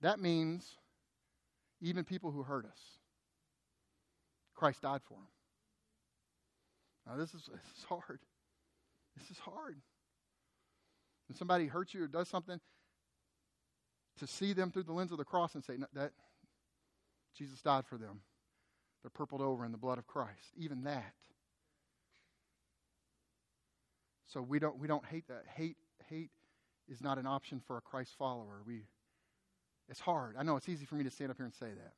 That 0.00 0.20
means 0.20 0.76
even 1.80 2.04
people 2.04 2.30
who 2.30 2.42
hurt 2.42 2.64
us, 2.64 2.78
Christ 4.54 4.82
died 4.82 5.00
for 5.06 5.14
them. 5.14 5.28
Now, 7.06 7.16
this 7.16 7.34
is, 7.34 7.48
this 7.52 7.78
is 7.78 7.84
hard. 7.84 8.20
This 9.16 9.30
is 9.30 9.38
hard. 9.38 9.76
When 11.28 11.36
somebody 11.36 11.66
hurts 11.66 11.94
you 11.94 12.04
or 12.04 12.08
does 12.08 12.28
something, 12.28 12.60
to 14.18 14.26
see 14.26 14.52
them 14.52 14.70
through 14.70 14.84
the 14.84 14.92
lens 14.92 15.12
of 15.12 15.18
the 15.18 15.24
cross 15.24 15.54
and 15.54 15.64
say, 15.64 15.76
no, 15.76 15.86
that 15.94 16.12
Jesus 17.36 17.60
died 17.62 17.86
for 17.86 17.96
them. 17.96 18.20
They're 19.02 19.10
purpled 19.10 19.40
over 19.40 19.64
in 19.64 19.72
the 19.72 19.78
blood 19.78 19.98
of 19.98 20.06
Christ. 20.06 20.52
Even 20.56 20.84
that. 20.84 21.14
So 24.32 24.40
we 24.40 24.58
don't 24.58 24.78
we 24.78 24.86
don't 24.88 25.04
hate 25.04 25.28
that. 25.28 25.44
Hate 25.56 25.76
hate 26.08 26.30
is 26.88 27.02
not 27.02 27.18
an 27.18 27.26
option 27.26 27.60
for 27.66 27.76
a 27.76 27.80
Christ 27.80 28.14
follower. 28.18 28.62
We 28.66 28.82
it's 29.88 30.00
hard. 30.00 30.36
I 30.38 30.42
know 30.42 30.56
it's 30.56 30.68
easy 30.68 30.86
for 30.86 30.94
me 30.94 31.04
to 31.04 31.10
stand 31.10 31.30
up 31.30 31.36
here 31.36 31.44
and 31.44 31.54
say 31.54 31.66
that. 31.66 31.92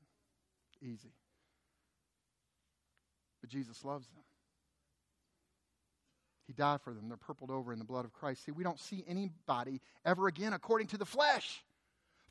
Easy. 0.84 1.12
But 3.40 3.50
Jesus 3.50 3.84
loves 3.84 4.06
them. 4.08 4.24
He 6.46 6.52
died 6.52 6.80
for 6.82 6.92
them. 6.92 7.08
They're 7.08 7.16
purpled 7.16 7.50
over 7.50 7.72
in 7.72 7.78
the 7.78 7.84
blood 7.84 8.04
of 8.04 8.12
Christ. 8.12 8.44
See, 8.44 8.52
we 8.52 8.64
don't 8.64 8.80
see 8.80 9.04
anybody 9.06 9.80
ever 10.04 10.26
again 10.26 10.52
according 10.52 10.88
to 10.88 10.98
the 10.98 11.06
flesh 11.06 11.64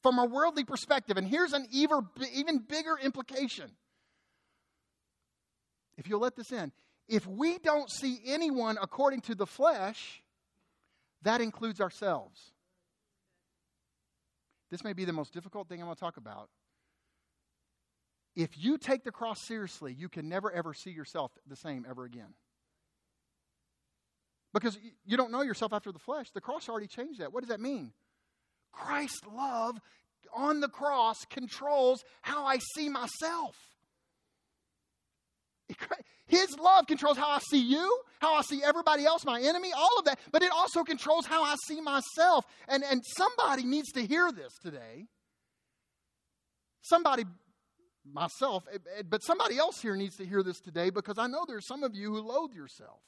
from 0.01 0.19
a 0.19 0.25
worldly 0.25 0.63
perspective. 0.65 1.17
And 1.17 1.27
here's 1.27 1.53
an 1.53 1.65
even, 1.71 2.07
even 2.33 2.59
bigger 2.59 2.97
implication 3.01 3.71
if 5.97 6.07
you'll 6.07 6.19
let 6.19 6.35
this 6.35 6.51
in, 6.51 6.71
if 7.07 7.27
we 7.27 7.57
don't 7.59 7.89
see 7.89 8.19
anyone 8.25 8.77
according 8.81 9.21
to 9.21 9.35
the 9.35 9.45
flesh, 9.45 10.23
that 11.23 11.41
includes 11.41 11.81
ourselves. 11.81 12.53
This 14.71 14.83
may 14.83 14.93
be 14.93 15.05
the 15.05 15.13
most 15.13 15.33
difficult 15.33 15.67
thing 15.67 15.79
I'm 15.79 15.85
going 15.85 15.95
to 15.95 15.99
talk 15.99 16.17
about. 16.17 16.49
If 18.35 18.57
you 18.57 18.77
take 18.77 19.03
the 19.03 19.11
cross 19.11 19.45
seriously, 19.45 19.93
you 19.93 20.09
can 20.09 20.27
never 20.27 20.51
ever 20.51 20.73
see 20.73 20.89
yourself 20.89 21.31
the 21.47 21.55
same 21.55 21.85
ever 21.87 22.05
again. 22.05 22.33
Because 24.53 24.77
you 25.05 25.17
don't 25.17 25.31
know 25.31 25.41
yourself 25.41 25.73
after 25.73 25.91
the 25.91 25.99
flesh. 25.99 26.31
The 26.31 26.41
cross 26.41 26.69
already 26.69 26.87
changed 26.87 27.19
that. 27.19 27.33
What 27.33 27.41
does 27.41 27.49
that 27.49 27.59
mean? 27.59 27.91
Christ's 28.71 29.21
love 29.35 29.79
on 30.35 30.61
the 30.61 30.67
cross 30.67 31.25
controls 31.25 32.03
how 32.21 32.45
I 32.45 32.59
see 32.75 32.89
myself. 32.89 33.55
His 36.25 36.57
love 36.57 36.87
controls 36.87 37.17
how 37.17 37.29
I 37.29 37.39
see 37.39 37.59
you, 37.59 38.01
how 38.19 38.35
I 38.35 38.41
see 38.41 38.61
everybody 38.63 39.05
else, 39.05 39.25
my 39.25 39.41
enemy, 39.41 39.71
all 39.75 39.99
of 39.99 40.05
that. 40.05 40.19
But 40.31 40.41
it 40.41 40.51
also 40.51 40.83
controls 40.83 41.25
how 41.25 41.43
I 41.43 41.55
see 41.67 41.81
myself. 41.81 42.45
And, 42.67 42.83
and 42.83 43.03
somebody 43.17 43.63
needs 43.63 43.91
to 43.91 44.05
hear 44.05 44.31
this 44.31 44.53
today. 44.61 45.05
Somebody, 46.81 47.25
myself, 48.11 48.63
eh, 48.73 48.77
eh, 48.97 49.03
but 49.07 49.23
somebody 49.23 49.57
else 49.57 49.81
here 49.81 49.95
needs 49.95 50.15
to 50.17 50.25
hear 50.25 50.43
this 50.43 50.59
today 50.59 50.89
because 50.89 51.17
I 51.17 51.27
know 51.27 51.45
there's 51.47 51.67
some 51.67 51.83
of 51.83 51.95
you 51.95 52.13
who 52.13 52.21
loathe 52.21 52.53
yourself 52.53 52.99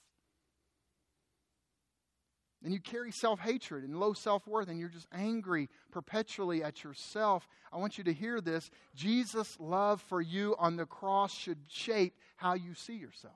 and 2.65 2.73
you 2.73 2.79
carry 2.79 3.11
self 3.11 3.39
hatred 3.39 3.83
and 3.83 3.99
low 3.99 4.13
self 4.13 4.47
worth, 4.47 4.69
and 4.69 4.79
you're 4.79 4.89
just 4.89 5.07
angry 5.13 5.69
perpetually 5.91 6.63
at 6.63 6.83
yourself, 6.83 7.47
I 7.71 7.77
want 7.77 7.99
you 7.99 8.03
to 8.05 8.11
hear 8.11 8.41
this. 8.41 8.71
Jesus' 8.95 9.55
love 9.59 10.01
for 10.01 10.19
you 10.19 10.55
on 10.57 10.75
the 10.75 10.87
cross 10.87 11.31
should 11.31 11.59
shape 11.67 12.17
how 12.37 12.55
you 12.55 12.73
see 12.73 12.95
yourself. 12.95 13.35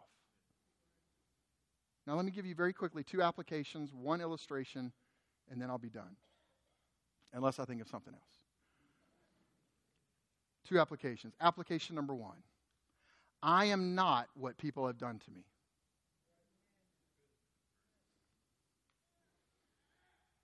Now, 2.08 2.16
let 2.16 2.26
me 2.26 2.32
give 2.32 2.48
you 2.48 2.56
very 2.56 2.74
quickly 2.74 3.04
two 3.04 3.22
applications, 3.22 3.94
one 3.94 4.20
illustration, 4.20 4.92
and 5.52 5.62
then 5.62 5.70
I'll 5.70 5.78
be 5.78 5.90
done. 5.90 6.16
Unless 7.32 7.60
I 7.60 7.66
think 7.66 7.82
of 7.82 7.88
something 7.88 8.16
else. 8.16 8.24
Two 10.68 10.80
applications. 10.80 11.36
Application 11.40 11.96
number 11.96 12.16
one 12.16 12.38
I 13.44 13.66
am 13.66 13.94
not 13.94 14.28
what 14.34 14.58
people 14.58 14.88
have 14.88 14.98
done 14.98 15.20
to 15.20 15.32
me. 15.32 15.46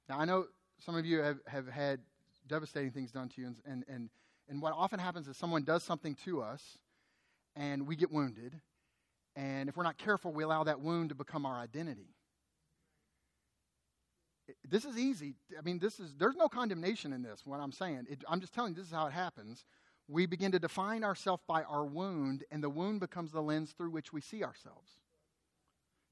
Now, 0.08 0.20
I 0.20 0.26
know 0.26 0.46
some 0.80 0.96
of 0.96 1.06
you 1.06 1.20
have, 1.20 1.40
have 1.48 1.68
had 1.68 2.00
devastating 2.48 2.92
things 2.92 3.12
done 3.12 3.30
to 3.30 3.42
you, 3.42 3.48
and, 3.48 3.58
and, 3.66 3.86
and, 3.88 4.10
and 4.48 4.62
what 4.62 4.74
often 4.74 5.00
happens 5.00 5.28
is 5.28 5.38
someone 5.38 5.64
does 5.64 5.84
something 5.84 6.16
to 6.26 6.42
us, 6.42 6.78
and 7.56 7.88
we 7.88 7.96
get 7.96 8.12
wounded. 8.12 8.60
And 9.36 9.68
if 9.68 9.76
we're 9.76 9.84
not 9.84 9.98
careful, 9.98 10.32
we 10.32 10.44
allow 10.44 10.64
that 10.64 10.80
wound 10.80 11.10
to 11.10 11.16
become 11.16 11.46
our 11.46 11.58
identity. 11.58 12.16
This 14.68 14.86
is 14.86 14.98
easy. 14.98 15.34
I 15.58 15.62
mean, 15.62 15.80
this 15.80 16.00
is 16.00 16.16
there's 16.18 16.36
no 16.36 16.48
condemnation 16.48 17.14
in 17.14 17.24
this. 17.24 17.42
What 17.46 17.60
I'm 17.60 17.72
saying, 17.72 18.06
it, 18.10 18.24
I'm 18.30 18.40
just 18.40 18.54
telling 18.54 18.74
you, 18.74 18.76
this 18.76 18.88
is 18.88 18.94
how 18.94 19.08
it 19.08 19.14
happens. 19.14 19.66
We 20.08 20.28
begin 20.28 20.52
to 20.52 20.60
define 20.60 21.04
ourselves 21.04 21.42
by 21.48 21.64
our 21.64 21.84
wound, 21.84 22.44
and 22.52 22.64
the 22.64 22.70
wound 22.70 23.00
becomes 23.00 23.32
the 23.32 23.42
lens 23.42 23.72
through 23.72 23.90
which 23.90 24.14
we 24.14 24.22
see 24.22 24.44
ourselves. 24.44 24.92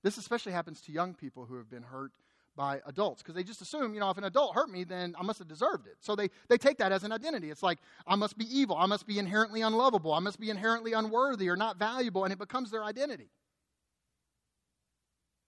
This 0.01 0.17
especially 0.17 0.51
happens 0.51 0.81
to 0.81 0.91
young 0.91 1.13
people 1.13 1.45
who 1.45 1.57
have 1.57 1.69
been 1.69 1.83
hurt 1.83 2.11
by 2.55 2.81
adults 2.85 3.21
because 3.21 3.35
they 3.35 3.43
just 3.43 3.61
assume, 3.61 3.93
you 3.93 3.99
know, 3.99 4.09
if 4.09 4.17
an 4.17 4.23
adult 4.23 4.55
hurt 4.55 4.69
me, 4.69 4.83
then 4.83 5.15
I 5.19 5.23
must 5.23 5.39
have 5.39 5.47
deserved 5.47 5.87
it. 5.87 5.97
So 5.99 6.15
they, 6.15 6.29
they 6.49 6.57
take 6.57 6.77
that 6.77 6.91
as 6.91 7.03
an 7.03 7.11
identity. 7.11 7.49
It's 7.49 7.63
like, 7.63 7.79
I 8.05 8.15
must 8.15 8.37
be 8.37 8.45
evil. 8.45 8.75
I 8.77 8.85
must 8.85 9.07
be 9.07 9.19
inherently 9.19 9.61
unlovable. 9.61 10.13
I 10.13 10.19
must 10.19 10.39
be 10.39 10.49
inherently 10.49 10.93
unworthy 10.93 11.49
or 11.49 11.55
not 11.55 11.77
valuable. 11.77 12.23
And 12.23 12.33
it 12.33 12.39
becomes 12.39 12.71
their 12.71 12.83
identity. 12.83 13.29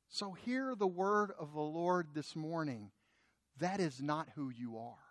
So 0.09 0.33
hear 0.33 0.75
the 0.75 0.87
word 0.87 1.31
of 1.37 1.53
the 1.53 1.61
Lord 1.61 2.09
this 2.13 2.35
morning. 2.35 2.91
That 3.59 3.79
is 3.79 4.01
not 4.01 4.29
who 4.35 4.49
you 4.49 4.77
are. 4.77 5.04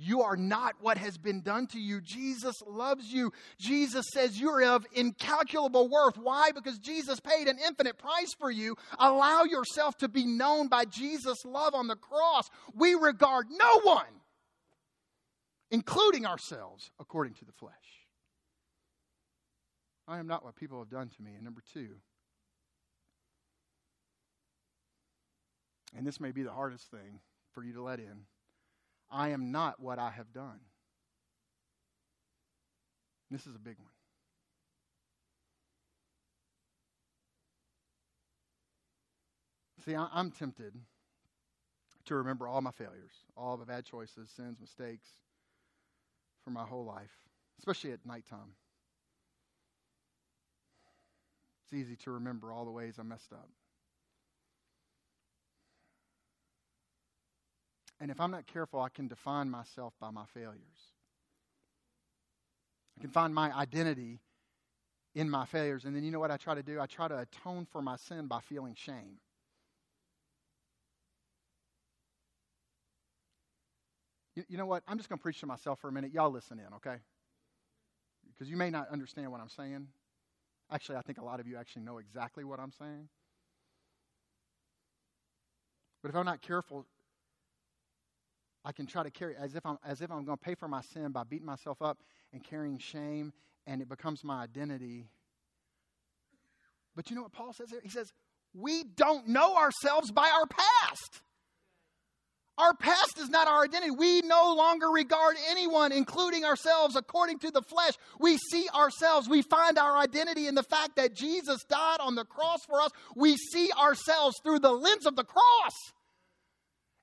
You 0.00 0.22
are 0.22 0.36
not 0.36 0.76
what 0.80 0.96
has 0.96 1.18
been 1.18 1.40
done 1.40 1.66
to 1.68 1.80
you. 1.80 2.00
Jesus 2.00 2.54
loves 2.64 3.12
you. 3.12 3.32
Jesus 3.58 4.06
says 4.12 4.40
you're 4.40 4.64
of 4.64 4.86
incalculable 4.92 5.88
worth. 5.88 6.16
Why? 6.16 6.52
Because 6.52 6.78
Jesus 6.78 7.18
paid 7.18 7.48
an 7.48 7.58
infinite 7.58 7.98
price 7.98 8.32
for 8.38 8.48
you. 8.48 8.76
Allow 9.00 9.42
yourself 9.42 9.98
to 9.98 10.08
be 10.08 10.24
known 10.24 10.68
by 10.68 10.84
Jesus' 10.84 11.44
love 11.44 11.74
on 11.74 11.88
the 11.88 11.96
cross. 11.96 12.48
We 12.74 12.94
regard 12.94 13.46
no 13.50 13.80
one, 13.82 14.06
including 15.72 16.26
ourselves, 16.26 16.92
according 17.00 17.34
to 17.34 17.44
the 17.44 17.52
flesh. 17.52 17.74
I 20.06 20.20
am 20.20 20.28
not 20.28 20.44
what 20.44 20.54
people 20.54 20.78
have 20.78 20.90
done 20.90 21.08
to 21.08 21.22
me. 21.22 21.32
And 21.34 21.42
number 21.42 21.62
two, 21.74 21.96
and 25.96 26.06
this 26.06 26.20
may 26.20 26.30
be 26.30 26.44
the 26.44 26.52
hardest 26.52 26.88
thing 26.88 27.18
for 27.52 27.64
you 27.64 27.72
to 27.72 27.82
let 27.82 27.98
in 27.98 28.20
I 29.10 29.30
am 29.30 29.50
not 29.52 29.80
what 29.80 29.98
I 29.98 30.10
have 30.10 30.32
done. 30.32 30.60
This 33.30 33.46
is 33.46 33.54
a 33.54 33.58
big 33.58 33.76
one. 33.78 33.88
See, 39.84 39.94
I'm 39.94 40.30
tempted 40.30 40.74
to 42.06 42.14
remember 42.16 42.48
all 42.48 42.60
my 42.60 42.70
failures, 42.70 43.12
all 43.36 43.56
the 43.56 43.64
bad 43.64 43.84
choices, 43.84 44.30
sins, 44.30 44.58
mistakes 44.60 45.08
for 46.42 46.50
my 46.50 46.64
whole 46.64 46.84
life, 46.84 47.12
especially 47.58 47.92
at 47.92 48.04
nighttime. 48.04 48.54
It's 51.64 51.74
easy 51.74 51.96
to 51.96 52.12
remember 52.12 52.52
all 52.52 52.64
the 52.64 52.70
ways 52.70 52.94
I 52.98 53.02
messed 53.02 53.32
up. 53.32 53.48
And 58.00 58.10
if 58.10 58.20
I'm 58.20 58.30
not 58.30 58.46
careful, 58.46 58.80
I 58.80 58.88
can 58.88 59.08
define 59.08 59.50
myself 59.50 59.92
by 60.00 60.10
my 60.10 60.24
failures. 60.32 60.92
I 62.96 63.00
can 63.00 63.10
find 63.10 63.34
my 63.34 63.52
identity 63.52 64.20
in 65.14 65.28
my 65.28 65.46
failures. 65.46 65.84
And 65.84 65.94
then 65.94 66.04
you 66.04 66.10
know 66.10 66.20
what 66.20 66.30
I 66.30 66.36
try 66.36 66.54
to 66.54 66.62
do? 66.62 66.80
I 66.80 66.86
try 66.86 67.08
to 67.08 67.18
atone 67.18 67.66
for 67.72 67.82
my 67.82 67.96
sin 67.96 68.26
by 68.26 68.40
feeling 68.40 68.74
shame. 68.76 69.18
You, 74.36 74.44
you 74.48 74.56
know 74.56 74.66
what? 74.66 74.84
I'm 74.86 74.96
just 74.96 75.08
going 75.08 75.18
to 75.18 75.22
preach 75.22 75.40
to 75.40 75.46
myself 75.46 75.80
for 75.80 75.88
a 75.88 75.92
minute. 75.92 76.12
Y'all 76.12 76.30
listen 76.30 76.60
in, 76.60 76.72
okay? 76.74 76.96
Because 78.32 78.48
you 78.48 78.56
may 78.56 78.70
not 78.70 78.88
understand 78.90 79.32
what 79.32 79.40
I'm 79.40 79.48
saying. 79.48 79.88
Actually, 80.70 80.98
I 80.98 81.02
think 81.02 81.18
a 81.18 81.24
lot 81.24 81.40
of 81.40 81.48
you 81.48 81.56
actually 81.56 81.82
know 81.82 81.98
exactly 81.98 82.44
what 82.44 82.60
I'm 82.60 82.72
saying. 82.78 83.08
But 86.02 86.10
if 86.10 86.14
I'm 86.14 86.26
not 86.26 86.40
careful, 86.40 86.86
I 88.64 88.72
can 88.72 88.86
try 88.86 89.02
to 89.02 89.10
carry 89.10 89.34
as 89.36 89.54
if 89.54 89.64
I'm 89.64 89.78
as 89.84 90.02
if 90.02 90.10
I'm 90.10 90.24
going 90.24 90.36
to 90.36 90.44
pay 90.44 90.54
for 90.54 90.68
my 90.68 90.82
sin 90.92 91.12
by 91.12 91.24
beating 91.24 91.46
myself 91.46 91.80
up 91.80 91.98
and 92.32 92.42
carrying 92.42 92.78
shame, 92.78 93.32
and 93.66 93.80
it 93.80 93.88
becomes 93.88 94.24
my 94.24 94.42
identity. 94.42 95.08
But 96.94 97.10
you 97.10 97.16
know 97.16 97.22
what 97.22 97.32
Paul 97.32 97.52
says 97.52 97.70
here? 97.70 97.80
He 97.82 97.88
says, 97.88 98.12
We 98.54 98.82
don't 98.82 99.28
know 99.28 99.56
ourselves 99.56 100.10
by 100.10 100.28
our 100.28 100.46
past. 100.46 101.22
Our 102.58 102.74
past 102.74 103.20
is 103.20 103.28
not 103.28 103.46
our 103.46 103.62
identity. 103.62 103.92
We 103.92 104.20
no 104.22 104.52
longer 104.56 104.88
regard 104.88 105.36
anyone, 105.48 105.92
including 105.92 106.44
ourselves, 106.44 106.96
according 106.96 107.38
to 107.40 107.52
the 107.52 107.62
flesh. 107.62 107.92
We 108.18 108.36
see 108.36 108.66
ourselves. 108.74 109.28
We 109.28 109.42
find 109.42 109.78
our 109.78 109.96
identity 109.96 110.48
in 110.48 110.56
the 110.56 110.64
fact 110.64 110.96
that 110.96 111.14
Jesus 111.14 111.62
died 111.68 111.98
on 112.00 112.16
the 112.16 112.24
cross 112.24 112.58
for 112.66 112.80
us. 112.80 112.90
We 113.14 113.36
see 113.36 113.70
ourselves 113.80 114.34
through 114.42 114.58
the 114.58 114.72
lens 114.72 115.06
of 115.06 115.14
the 115.14 115.22
cross. 115.22 115.72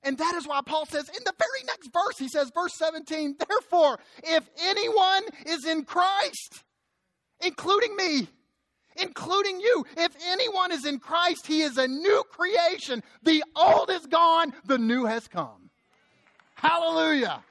And 0.06 0.16
that 0.18 0.36
is 0.36 0.46
why 0.46 0.60
Paul 0.64 0.86
says 0.86 1.08
in 1.08 1.24
the 1.24 1.34
very 1.36 1.66
next 1.66 1.92
verse, 1.92 2.16
he 2.16 2.28
says, 2.28 2.52
verse 2.54 2.74
17, 2.78 3.34
therefore, 3.48 3.98
if 4.22 4.48
anyone 4.62 5.24
is 5.46 5.66
in 5.66 5.84
Christ, 5.84 6.62
including 7.40 7.96
me, 7.96 8.28
including 9.02 9.58
you, 9.60 9.84
if 9.96 10.12
anyone 10.28 10.70
is 10.70 10.86
in 10.86 11.00
Christ, 11.00 11.48
he 11.48 11.62
is 11.62 11.76
a 11.76 11.88
new 11.88 12.22
creation. 12.30 13.02
The 13.24 13.42
old 13.56 13.90
is 13.90 14.06
gone, 14.06 14.52
the 14.64 14.78
new 14.78 15.06
has 15.06 15.26
come. 15.26 15.70
Hallelujah. 16.54 17.42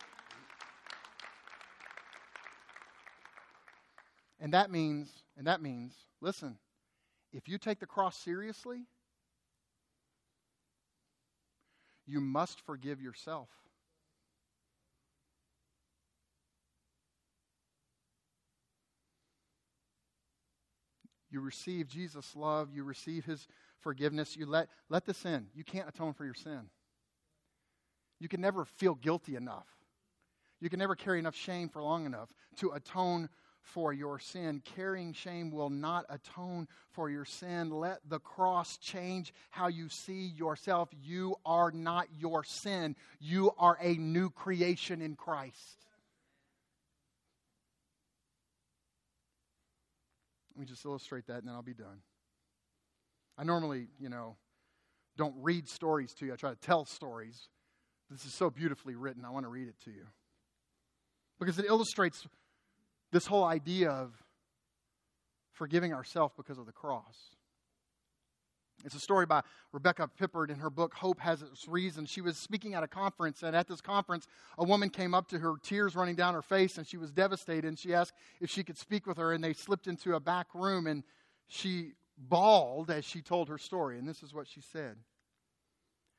And 4.39 4.53
that 4.53 4.71
means, 4.71 5.11
and 5.37 5.47
that 5.47 5.61
means, 5.61 5.93
listen, 6.21 6.57
if 7.33 7.49
you 7.49 7.57
take 7.57 7.79
the 7.81 7.85
cross 7.85 8.17
seriously, 8.23 8.85
you 12.05 12.21
must 12.21 12.61
forgive 12.61 13.01
yourself. 13.01 13.49
You 21.31 21.41
receive 21.41 21.87
Jesus' 21.87 22.35
love, 22.35 22.69
you 22.73 22.83
receive 22.83 23.25
his 23.25 23.47
forgiveness, 23.81 24.37
you 24.37 24.45
let, 24.45 24.69
let 24.89 25.05
this 25.05 25.25
in. 25.25 25.47
You 25.53 25.63
can't 25.63 25.89
atone 25.89 26.13
for 26.13 26.23
your 26.23 26.33
sin. 26.33 26.61
You 28.19 28.29
can 28.29 28.39
never 28.39 28.63
feel 28.63 28.95
guilty 28.95 29.35
enough. 29.35 29.67
You 30.61 30.69
can 30.69 30.79
never 30.79 30.95
carry 30.95 31.19
enough 31.19 31.35
shame 31.35 31.67
for 31.67 31.81
long 31.83 32.05
enough 32.05 32.33
to 32.57 32.71
atone 32.71 33.27
for 33.65 33.91
your 33.91 34.19
sin. 34.19 34.61
Carrying 34.75 35.13
shame 35.13 35.51
will 35.51 35.69
not 35.69 36.05
atone 36.09 36.67
for 36.91 37.09
your 37.09 37.25
sin. 37.25 37.69
Let 37.69 37.99
the 38.07 38.19
cross 38.19 38.77
change 38.77 39.33
how 39.49 39.67
you 39.67 39.89
see 39.89 40.27
yourself. 40.27 40.89
You 41.03 41.35
are 41.45 41.71
not 41.71 42.07
your 42.17 42.43
sin, 42.43 42.95
you 43.19 43.51
are 43.57 43.77
a 43.81 43.95
new 43.95 44.29
creation 44.29 45.01
in 45.01 45.15
Christ. 45.15 45.85
Let 50.55 50.61
me 50.61 50.65
just 50.65 50.85
illustrate 50.85 51.27
that 51.27 51.39
and 51.39 51.47
then 51.47 51.53
I'll 51.53 51.61
be 51.61 51.73
done. 51.73 51.99
I 53.37 53.43
normally, 53.43 53.87
you 53.99 54.07
know, 54.07 54.37
don't 55.17 55.35
read 55.41 55.67
stories 55.67 56.13
to 56.15 56.25
you. 56.25 56.33
I 56.33 56.37
try 56.37 56.51
to 56.51 56.55
tell 56.55 56.85
stories. 56.85 57.49
This 58.09 58.25
is 58.25 58.33
so 58.33 58.49
beautifully 58.49 58.95
written. 58.95 59.25
I 59.25 59.31
want 59.31 59.45
to 59.45 59.49
read 59.49 59.67
it 59.67 59.75
to 59.83 59.91
you. 59.91 60.05
Because 61.39 61.59
it 61.59 61.65
illustrates 61.65 62.25
this 63.15 63.25
whole 63.27 63.45
idea 63.45 63.89
of 63.89 64.11
forgiving 65.53 65.93
ourselves 65.93 66.33
because 66.35 66.57
of 66.57 66.65
the 66.65 66.73
cross. 66.73 67.37
It's 68.83 68.93
a 68.93 68.99
story 68.99 69.25
by 69.25 69.41
Rebecca 69.71 70.09
Pippert 70.19 70.49
in 70.49 70.59
her 70.59 70.69
book, 70.69 70.93
Hope 70.93 71.21
Has 71.21 71.41
Its 71.41 71.65
Reason. 71.65 72.05
She 72.05 72.19
was 72.19 72.35
speaking 72.35 72.73
at 72.73 72.83
a 72.83 72.89
conference, 72.89 73.41
and 73.41 73.55
at 73.55 73.69
this 73.69 73.79
conference, 73.79 74.27
a 74.57 74.65
woman 74.65 74.89
came 74.89 75.13
up 75.13 75.29
to 75.29 75.39
her, 75.39 75.53
tears 75.63 75.95
running 75.95 76.15
down 76.15 76.33
her 76.33 76.41
face, 76.41 76.77
and 76.77 76.85
she 76.85 76.97
was 76.97 77.09
devastated. 77.09 77.65
And 77.69 77.79
she 77.79 77.93
asked 77.93 78.11
if 78.41 78.49
she 78.49 78.65
could 78.65 78.77
speak 78.77 79.07
with 79.07 79.15
her, 79.15 79.31
and 79.31 79.41
they 79.41 79.53
slipped 79.53 79.87
into 79.87 80.15
a 80.15 80.19
back 80.19 80.47
room, 80.53 80.85
and 80.85 81.01
she 81.47 81.93
bawled 82.17 82.91
as 82.91 83.05
she 83.05 83.21
told 83.21 83.47
her 83.47 83.57
story. 83.57 83.97
And 83.97 84.05
this 84.05 84.23
is 84.23 84.33
what 84.33 84.45
she 84.45 84.59
said 84.59 84.97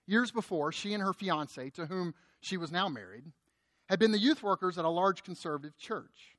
Years 0.07 0.31
before, 0.31 0.73
she 0.73 0.95
and 0.95 1.03
her 1.03 1.13
fiance, 1.13 1.69
to 1.69 1.85
whom 1.85 2.15
she 2.41 2.57
was 2.57 2.73
now 2.73 2.89
married, 2.89 3.25
had 3.91 3.99
been 3.99 4.13
the 4.13 4.19
youth 4.19 4.43
workers 4.43 4.79
at 4.79 4.87
a 4.87 4.89
large 4.89 5.23
conservative 5.23 5.77
church. 5.77 6.36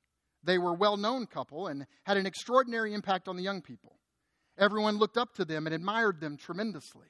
They 0.47 0.57
were 0.57 0.71
a 0.71 0.75
well 0.75 0.95
known 0.95 1.27
couple 1.27 1.67
and 1.67 1.85
had 2.05 2.15
an 2.15 2.25
extraordinary 2.25 2.93
impact 2.93 3.27
on 3.27 3.35
the 3.35 3.43
young 3.43 3.61
people. 3.61 3.99
Everyone 4.57 4.97
looked 4.97 5.17
up 5.17 5.33
to 5.35 5.45
them 5.45 5.67
and 5.67 5.75
admired 5.75 6.21
them 6.21 6.37
tremendously. 6.37 7.07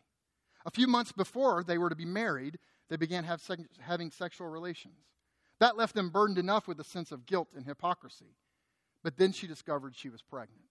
A 0.66 0.72
few 0.72 0.88
months 0.88 1.12
before 1.12 1.64
they 1.64 1.78
were 1.78 1.90
to 1.90 1.96
be 1.96 2.04
married, 2.04 2.58
they 2.90 2.98
began 2.98 3.24
have 3.26 3.42
having 3.80 4.10
sexual 4.10 4.48
relations. 4.48 5.06
That 5.60 5.78
left 5.78 5.94
them 5.94 6.10
burdened 6.10 6.40
enough 6.40 6.68
with 6.68 6.80
a 6.80 6.84
sense 6.84 7.12
of 7.12 7.28
guilt 7.28 7.50
and 7.56 7.64
hypocrisy. 7.64 8.36
But 9.04 9.18
then 9.18 9.32
she 9.32 9.46
discovered 9.46 9.96
she 9.96 10.10
was 10.10 10.24
pregnant. 10.24 10.66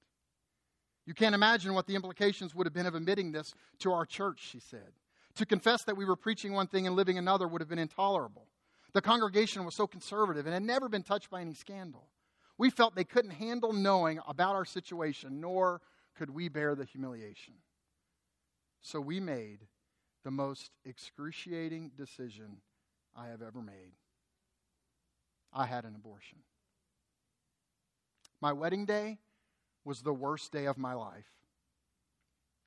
You 1.06 1.14
can't 1.14 1.36
imagine 1.36 1.72
what 1.72 1.86
the 1.86 1.94
implications 1.94 2.52
would 2.52 2.66
have 2.66 2.74
been 2.74 2.86
of 2.86 2.96
admitting 2.96 3.30
this 3.30 3.54
to 3.78 3.92
our 3.92 4.04
church, 4.04 4.40
she 4.42 4.58
said. 4.58 4.92
To 5.36 5.46
confess 5.46 5.84
that 5.84 5.96
we 5.96 6.04
were 6.04 6.16
preaching 6.16 6.52
one 6.52 6.66
thing 6.66 6.88
and 6.88 6.96
living 6.96 7.16
another 7.16 7.46
would 7.46 7.60
have 7.60 7.68
been 7.68 7.78
intolerable. 7.78 8.48
The 8.92 9.02
congregation 9.02 9.64
was 9.64 9.76
so 9.76 9.86
conservative 9.86 10.46
and 10.46 10.52
had 10.52 10.64
never 10.64 10.88
been 10.88 11.04
touched 11.04 11.30
by 11.30 11.40
any 11.40 11.54
scandal. 11.54 12.08
We 12.58 12.70
felt 12.70 12.94
they 12.94 13.04
couldn't 13.04 13.32
handle 13.32 13.72
knowing 13.72 14.20
about 14.26 14.54
our 14.54 14.64
situation, 14.64 15.40
nor 15.40 15.80
could 16.16 16.30
we 16.30 16.48
bear 16.48 16.74
the 16.74 16.84
humiliation. 16.84 17.54
So 18.80 19.00
we 19.00 19.20
made 19.20 19.58
the 20.24 20.30
most 20.30 20.70
excruciating 20.84 21.92
decision 21.96 22.58
I 23.14 23.28
have 23.28 23.42
ever 23.42 23.60
made. 23.60 23.92
I 25.52 25.66
had 25.66 25.84
an 25.84 25.94
abortion. 25.94 26.38
My 28.40 28.52
wedding 28.52 28.84
day 28.84 29.18
was 29.84 30.00
the 30.00 30.12
worst 30.12 30.52
day 30.52 30.66
of 30.66 30.78
my 30.78 30.94
life. 30.94 31.24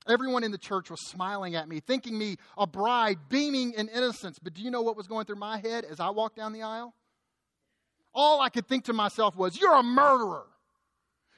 Everyone 0.08 0.44
in 0.44 0.52
the 0.52 0.58
church 0.58 0.90
was 0.90 1.06
smiling 1.08 1.56
at 1.56 1.68
me, 1.68 1.80
thinking 1.80 2.18
me 2.18 2.38
a 2.58 2.66
bride, 2.66 3.18
beaming 3.30 3.74
in 3.74 3.90
innocence. 3.90 4.40
But 4.40 4.54
do 4.54 4.62
you 4.62 4.72
know 4.72 4.82
what 4.82 4.96
was 4.96 5.08
going 5.08 5.26
through 5.26 5.36
my 5.36 5.58
head 5.60 5.86
as 5.86 6.00
I 6.00 6.10
walked 6.10 6.38
down 6.38 6.54
the 6.54 6.64
aisle? 6.64 6.94
All 8.14 8.42
I 8.42 8.50
could 8.50 8.68
think 8.68 8.86
to 8.86 8.94
myself 8.94 9.36
was, 9.36 9.60
You're 9.60 9.76
a 9.76 9.84
murderer. 9.84 10.46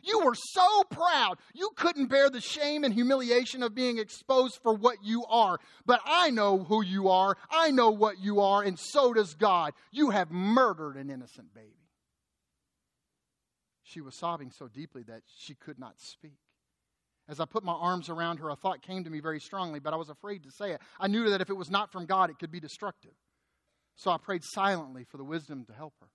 You 0.03 0.21
were 0.25 0.35
so 0.35 0.83
proud. 0.89 1.37
You 1.53 1.69
couldn't 1.75 2.07
bear 2.07 2.29
the 2.29 2.41
shame 2.41 2.83
and 2.83 2.93
humiliation 2.93 3.61
of 3.61 3.75
being 3.75 3.99
exposed 3.99 4.59
for 4.63 4.73
what 4.73 4.97
you 5.03 5.23
are. 5.25 5.59
But 5.85 6.01
I 6.05 6.31
know 6.31 6.63
who 6.63 6.83
you 6.83 7.09
are. 7.09 7.37
I 7.51 7.71
know 7.71 7.91
what 7.91 8.19
you 8.19 8.41
are, 8.41 8.63
and 8.63 8.79
so 8.79 9.13
does 9.13 9.35
God. 9.35 9.73
You 9.91 10.09
have 10.09 10.31
murdered 10.31 10.97
an 10.97 11.09
innocent 11.09 11.53
baby. 11.53 11.67
She 13.83 14.01
was 14.01 14.17
sobbing 14.17 14.51
so 14.51 14.67
deeply 14.67 15.03
that 15.03 15.21
she 15.37 15.53
could 15.53 15.77
not 15.77 15.99
speak. 15.99 16.39
As 17.27 17.39
I 17.39 17.45
put 17.45 17.63
my 17.63 17.73
arms 17.73 18.09
around 18.09 18.37
her, 18.39 18.49
a 18.49 18.55
thought 18.55 18.81
came 18.81 19.03
to 19.03 19.09
me 19.09 19.19
very 19.19 19.39
strongly, 19.39 19.79
but 19.79 19.93
I 19.93 19.97
was 19.97 20.09
afraid 20.09 20.43
to 20.43 20.51
say 20.51 20.71
it. 20.71 20.81
I 20.99 21.07
knew 21.07 21.29
that 21.29 21.41
if 21.41 21.49
it 21.49 21.57
was 21.57 21.69
not 21.69 21.91
from 21.91 22.05
God, 22.05 22.29
it 22.29 22.39
could 22.39 22.51
be 22.51 22.59
destructive. 22.59 23.13
So 23.95 24.11
I 24.11 24.17
prayed 24.17 24.43
silently 24.43 25.03
for 25.03 25.17
the 25.17 25.23
wisdom 25.23 25.65
to 25.65 25.73
help 25.73 25.93
her. 26.01 26.07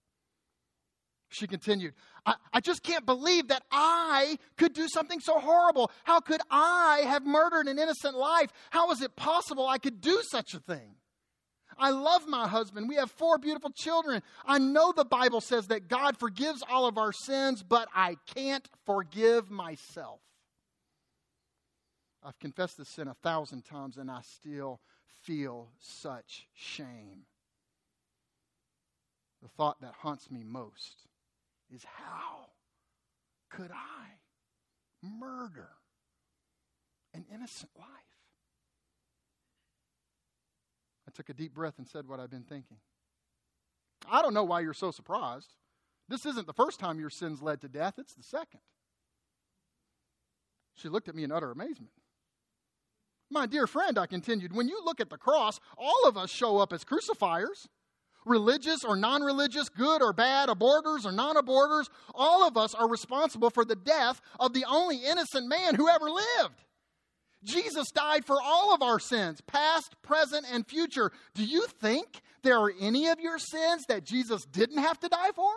She 1.29 1.47
continued, 1.47 1.95
I, 2.25 2.35
I, 2.53 2.61
just 2.61 2.83
can't 2.83 3.05
believe 3.05 3.49
that 3.49 3.63
I 3.71 4.39
could 4.57 4.73
do 4.73 4.89
something 4.89 5.19
so 5.21 5.41
horrible. 5.41 5.91
How 6.05 6.21
could 6.21 6.41
I 6.51 7.03
have 7.05 7.27
murdered 7.27 7.67
an 7.67 7.79
innocent 7.79 8.17
life? 8.17 8.51
How 8.71 8.91
is 8.93 9.03
it 9.03 9.17
possible 9.17 9.67
I 9.67 9.79
could 9.79 10.01
do 10.01 10.23
such 10.31 10.55
a 10.55 10.61
thing? 10.61 10.95
I 11.79 11.91
love 11.91 12.27
my 12.27 12.49
husband. 12.49 12.89
We 12.89 12.95
have 12.95 13.11
four 13.11 13.39
beautiful 13.39 13.71
children. 13.77 14.23
I 14.47 14.59
know 14.59 14.93
the 14.93 15.05
Bible 15.05 15.41
says 15.41 15.67
that 15.67 15.89
God 15.89 16.17
forgives 16.17 16.63
all 16.71 16.87
of 16.87 16.97
our 16.97 17.13
sins, 17.13 17.63
but 17.63 17.89
I 17.95 18.17
can't 18.35 18.67
forgive 18.87 19.51
myself. 19.51 20.21
I've 22.23 22.39
confessed 22.39 22.79
this 22.79 22.89
sin 22.89 23.09
a 23.09 23.15
thousand 23.15 23.65
times 23.65 23.99
and 23.99 24.11
I 24.11 24.21
still 24.23 24.81
feel 25.23 25.71
such 25.81 26.47
shame. 26.55 27.27
The 29.43 29.49
thought 29.49 29.81
that 29.83 29.93
haunts 30.01 30.31
me 30.31 30.43
most 30.45 31.07
is 31.75 31.85
how 31.85 32.47
could 33.51 33.71
I 33.71 34.07
murder 35.03 35.69
an 37.15 37.25
innocent 37.33 37.71
life? 37.77 37.89
I 41.09 41.13
took 41.13 41.29
a 41.29 41.35
deep 41.35 41.55
breath 41.55 41.75
and 41.79 41.89
said 41.89 42.09
what 42.09 42.21
I've 42.21 42.31
been 42.31 42.43
thinking. 42.43 42.79
I 44.11 44.23
don't 44.23 44.35
know 44.35 44.45
why 44.45 44.61
you're 44.61 44.75
so 44.75 44.91
surprised. 44.91 45.55
This 46.09 46.27
isn't 46.27 46.47
the 46.47 46.53
first 46.53 46.79
time 46.79 47.01
your 47.01 47.11
sins 47.11 47.43
led 47.43 47.61
to 47.63 47.69
death, 47.69 47.95
it's 47.99 48.15
the 48.15 48.23
second. 48.23 48.61
She 50.75 50.89
looked 50.89 51.09
at 51.09 51.15
me 51.15 51.25
in 51.25 51.33
utter 51.33 51.51
amazement. 51.51 51.93
My 53.31 53.47
dear 53.47 53.67
friend, 53.67 53.99
I 53.99 54.07
continued, 54.07 54.55
when 54.55 54.69
you 54.69 54.81
look 54.85 55.01
at 55.01 55.11
the 55.11 55.17
cross, 55.17 55.59
all 55.77 56.07
of 56.07 56.17
us 56.17 56.31
show 56.31 56.59
up 56.59 56.73
as 56.73 56.85
crucifiers. 56.85 57.69
Religious 58.27 58.85
or 58.85 58.97
non 58.97 59.23
religious, 59.23 59.69
good 59.69 60.03
or 60.03 60.13
bad, 60.13 60.49
aborters 60.49 61.07
or 61.07 61.13
non 61.13 61.37
aborters, 61.37 61.89
all 62.13 62.47
of 62.47 62.57
us 62.57 62.75
are 62.75 62.89
responsible 62.89 63.51
for 63.51 63.65
the 63.65 63.77
death 63.77 64.21
of 64.39 64.53
the 64.53 64.65
only 64.69 64.99
innocent 64.99 65.49
man 65.49 65.77
who 65.77 65.89
ever 65.89 66.11
lived. 66.11 66.65
Jesus 67.45 67.93
died 67.93 68.25
for 68.25 68.37
all 68.43 68.75
of 68.75 68.83
our 68.83 68.99
sins, 68.99 69.41
past, 69.43 69.95
present, 70.03 70.45
and 70.51 70.67
future. 70.67 71.13
Do 71.35 71.45
you 71.45 71.67
think 71.81 72.21
there 72.43 72.59
are 72.59 72.73
any 72.81 73.07
of 73.07 73.21
your 73.21 73.39
sins 73.39 73.85
that 73.89 74.05
Jesus 74.05 74.45
didn't 74.45 74.79
have 74.79 74.99
to 75.01 75.09
die 75.09 75.31
for? 75.35 75.53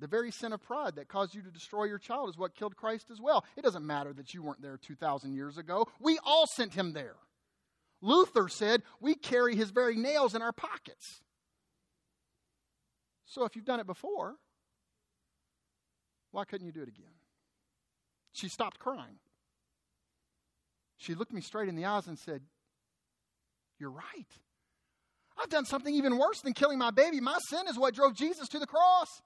The 0.00 0.08
very 0.08 0.32
sin 0.32 0.52
of 0.52 0.62
pride 0.62 0.96
that 0.96 1.08
caused 1.08 1.34
you 1.34 1.42
to 1.42 1.50
destroy 1.50 1.84
your 1.84 1.98
child 1.98 2.30
is 2.30 2.38
what 2.38 2.56
killed 2.56 2.74
Christ 2.74 3.10
as 3.12 3.20
well. 3.20 3.44
It 3.56 3.62
doesn't 3.62 3.86
matter 3.86 4.12
that 4.14 4.34
you 4.34 4.42
weren't 4.42 4.62
there 4.62 4.78
2,000 4.78 5.34
years 5.34 5.58
ago. 5.58 5.86
We 6.00 6.18
all 6.24 6.46
sent 6.56 6.74
him 6.74 6.92
there. 6.92 7.16
Luther 8.00 8.48
said, 8.48 8.82
We 9.00 9.14
carry 9.14 9.56
his 9.56 9.70
very 9.70 9.96
nails 9.96 10.34
in 10.34 10.42
our 10.42 10.52
pockets. 10.52 11.20
So 13.26 13.44
if 13.44 13.54
you've 13.54 13.64
done 13.64 13.80
it 13.80 13.86
before, 13.86 14.36
why 16.32 16.44
couldn't 16.44 16.66
you 16.66 16.72
do 16.72 16.82
it 16.82 16.88
again? 16.88 17.12
She 18.32 18.48
stopped 18.48 18.78
crying. 18.78 19.18
She 20.98 21.14
looked 21.14 21.32
me 21.32 21.40
straight 21.40 21.68
in 21.68 21.76
the 21.76 21.84
eyes 21.84 22.06
and 22.06 22.18
said, 22.18 22.42
You're 23.78 23.90
right. 23.90 24.28
I've 25.38 25.48
done 25.48 25.64
something 25.64 25.94
even 25.94 26.18
worse 26.18 26.40
than 26.42 26.52
killing 26.52 26.78
my 26.78 26.90
baby. 26.90 27.20
My 27.20 27.38
sin 27.48 27.66
is 27.68 27.78
what 27.78 27.94
drove 27.94 28.14
Jesus 28.14 28.48
to 28.48 28.58
the 28.58 28.66
cross. 28.66 29.22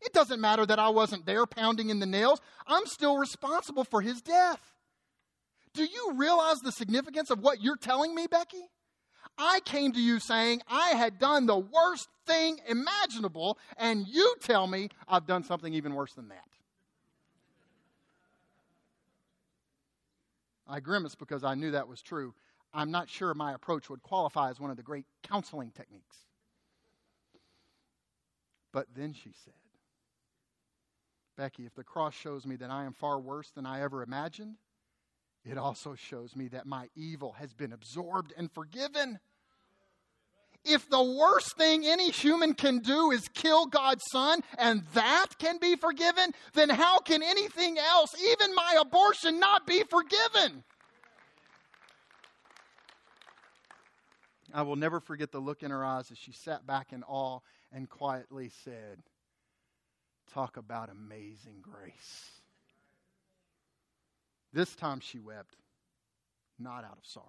It 0.00 0.14
doesn't 0.14 0.40
matter 0.40 0.64
that 0.64 0.78
I 0.78 0.88
wasn't 0.88 1.26
there 1.26 1.44
pounding 1.44 1.90
in 1.90 1.98
the 1.98 2.06
nails, 2.06 2.40
I'm 2.66 2.86
still 2.86 3.18
responsible 3.18 3.84
for 3.84 4.00
his 4.00 4.22
death. 4.22 4.60
Do 5.74 5.84
you 5.84 6.12
realize 6.16 6.60
the 6.60 6.72
significance 6.72 7.30
of 7.30 7.40
what 7.40 7.62
you're 7.62 7.76
telling 7.76 8.14
me, 8.14 8.26
Becky? 8.26 8.68
I 9.38 9.60
came 9.64 9.92
to 9.92 10.00
you 10.00 10.18
saying 10.18 10.62
I 10.68 10.90
had 10.90 11.18
done 11.18 11.46
the 11.46 11.58
worst 11.58 12.08
thing 12.26 12.58
imaginable, 12.68 13.58
and 13.76 14.06
you 14.06 14.34
tell 14.40 14.66
me 14.66 14.90
I've 15.08 15.26
done 15.26 15.44
something 15.44 15.72
even 15.72 15.94
worse 15.94 16.12
than 16.14 16.28
that. 16.28 16.44
I 20.68 20.80
grimaced 20.80 21.18
because 21.18 21.42
I 21.42 21.54
knew 21.54 21.72
that 21.72 21.88
was 21.88 22.02
true. 22.02 22.34
I'm 22.72 22.90
not 22.90 23.08
sure 23.08 23.34
my 23.34 23.52
approach 23.54 23.90
would 23.90 24.02
qualify 24.02 24.50
as 24.50 24.60
one 24.60 24.70
of 24.70 24.76
the 24.76 24.82
great 24.82 25.06
counseling 25.22 25.72
techniques. 25.72 26.16
But 28.72 28.86
then 28.94 29.12
she 29.12 29.32
said, 29.44 29.54
Becky, 31.36 31.66
if 31.66 31.74
the 31.74 31.82
cross 31.82 32.14
shows 32.14 32.46
me 32.46 32.54
that 32.56 32.70
I 32.70 32.84
am 32.84 32.92
far 32.92 33.18
worse 33.18 33.50
than 33.50 33.66
I 33.66 33.80
ever 33.80 34.02
imagined, 34.02 34.56
it 35.44 35.56
also 35.56 35.94
shows 35.94 36.36
me 36.36 36.48
that 36.48 36.66
my 36.66 36.88
evil 36.94 37.32
has 37.32 37.52
been 37.52 37.72
absorbed 37.72 38.32
and 38.36 38.50
forgiven. 38.52 39.18
If 40.64 40.88
the 40.90 41.02
worst 41.02 41.56
thing 41.56 41.86
any 41.86 42.10
human 42.10 42.52
can 42.52 42.80
do 42.80 43.10
is 43.10 43.26
kill 43.28 43.66
God's 43.66 44.02
son 44.12 44.40
and 44.58 44.82
that 44.92 45.28
can 45.38 45.58
be 45.58 45.76
forgiven, 45.76 46.32
then 46.52 46.68
how 46.68 46.98
can 46.98 47.22
anything 47.22 47.78
else, 47.78 48.10
even 48.22 48.54
my 48.54 48.76
abortion, 48.78 49.40
not 49.40 49.66
be 49.66 49.82
forgiven? 49.84 50.62
I 54.52 54.62
will 54.62 54.76
never 54.76 55.00
forget 55.00 55.32
the 55.32 55.38
look 55.38 55.62
in 55.62 55.70
her 55.70 55.84
eyes 55.84 56.10
as 56.10 56.18
she 56.18 56.32
sat 56.32 56.66
back 56.66 56.92
in 56.92 57.02
awe 57.04 57.38
and 57.72 57.88
quietly 57.88 58.50
said, 58.64 58.98
Talk 60.32 60.56
about 60.56 60.90
amazing 60.90 61.62
grace. 61.62 62.39
This 64.52 64.74
time 64.74 65.00
she 65.00 65.18
wept, 65.18 65.56
not 66.58 66.84
out 66.84 66.98
of 66.98 67.06
sorrow, 67.06 67.26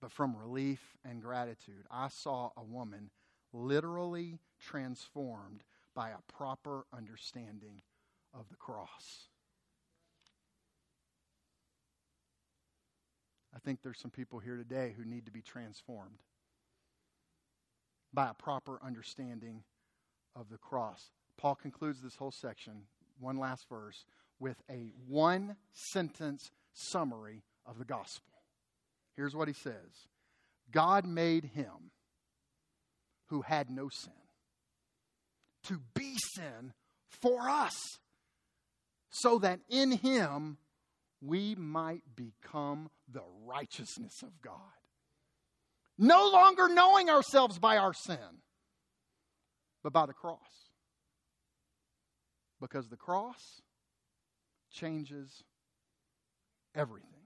but 0.00 0.10
from 0.10 0.36
relief 0.36 0.96
and 1.04 1.22
gratitude. 1.22 1.86
I 1.90 2.08
saw 2.08 2.50
a 2.56 2.62
woman 2.62 3.10
literally 3.52 4.38
transformed 4.58 5.62
by 5.94 6.10
a 6.10 6.32
proper 6.32 6.84
understanding 6.96 7.82
of 8.34 8.48
the 8.48 8.56
cross. 8.56 9.28
I 13.54 13.58
think 13.58 13.82
there's 13.82 13.98
some 13.98 14.10
people 14.10 14.38
here 14.38 14.56
today 14.56 14.94
who 14.96 15.04
need 15.04 15.26
to 15.26 15.32
be 15.32 15.42
transformed 15.42 16.22
by 18.12 18.28
a 18.28 18.34
proper 18.34 18.80
understanding 18.82 19.62
of 20.36 20.48
the 20.48 20.58
cross. 20.58 21.10
Paul 21.36 21.54
concludes 21.56 22.00
this 22.00 22.16
whole 22.16 22.30
section, 22.30 22.82
one 23.18 23.36
last 23.36 23.68
verse, 23.68 24.04
with 24.40 24.56
a 24.70 24.92
one 25.06 25.56
sentence 25.92 26.50
summary 26.72 27.44
of 27.66 27.78
the 27.78 27.84
gospel. 27.84 28.32
Here's 29.16 29.36
what 29.36 29.48
he 29.48 29.54
says 29.54 30.08
God 30.72 31.06
made 31.06 31.44
him 31.44 31.92
who 33.26 33.42
had 33.42 33.70
no 33.70 33.88
sin 33.88 34.12
to 35.64 35.80
be 35.94 36.16
sin 36.34 36.72
for 37.20 37.48
us, 37.48 37.76
so 39.10 39.38
that 39.38 39.60
in 39.68 39.92
him 39.92 40.56
we 41.20 41.54
might 41.54 42.02
become 42.16 42.90
the 43.12 43.22
righteousness 43.44 44.22
of 44.22 44.40
God. 44.40 44.54
No 45.98 46.30
longer 46.30 46.68
knowing 46.68 47.10
ourselves 47.10 47.58
by 47.58 47.76
our 47.76 47.92
sin, 47.92 48.40
but 49.82 49.92
by 49.92 50.06
the 50.06 50.14
cross. 50.14 50.38
Because 52.58 52.88
the 52.88 52.96
cross 52.96 53.60
changes 54.70 55.42
everything. 56.74 57.19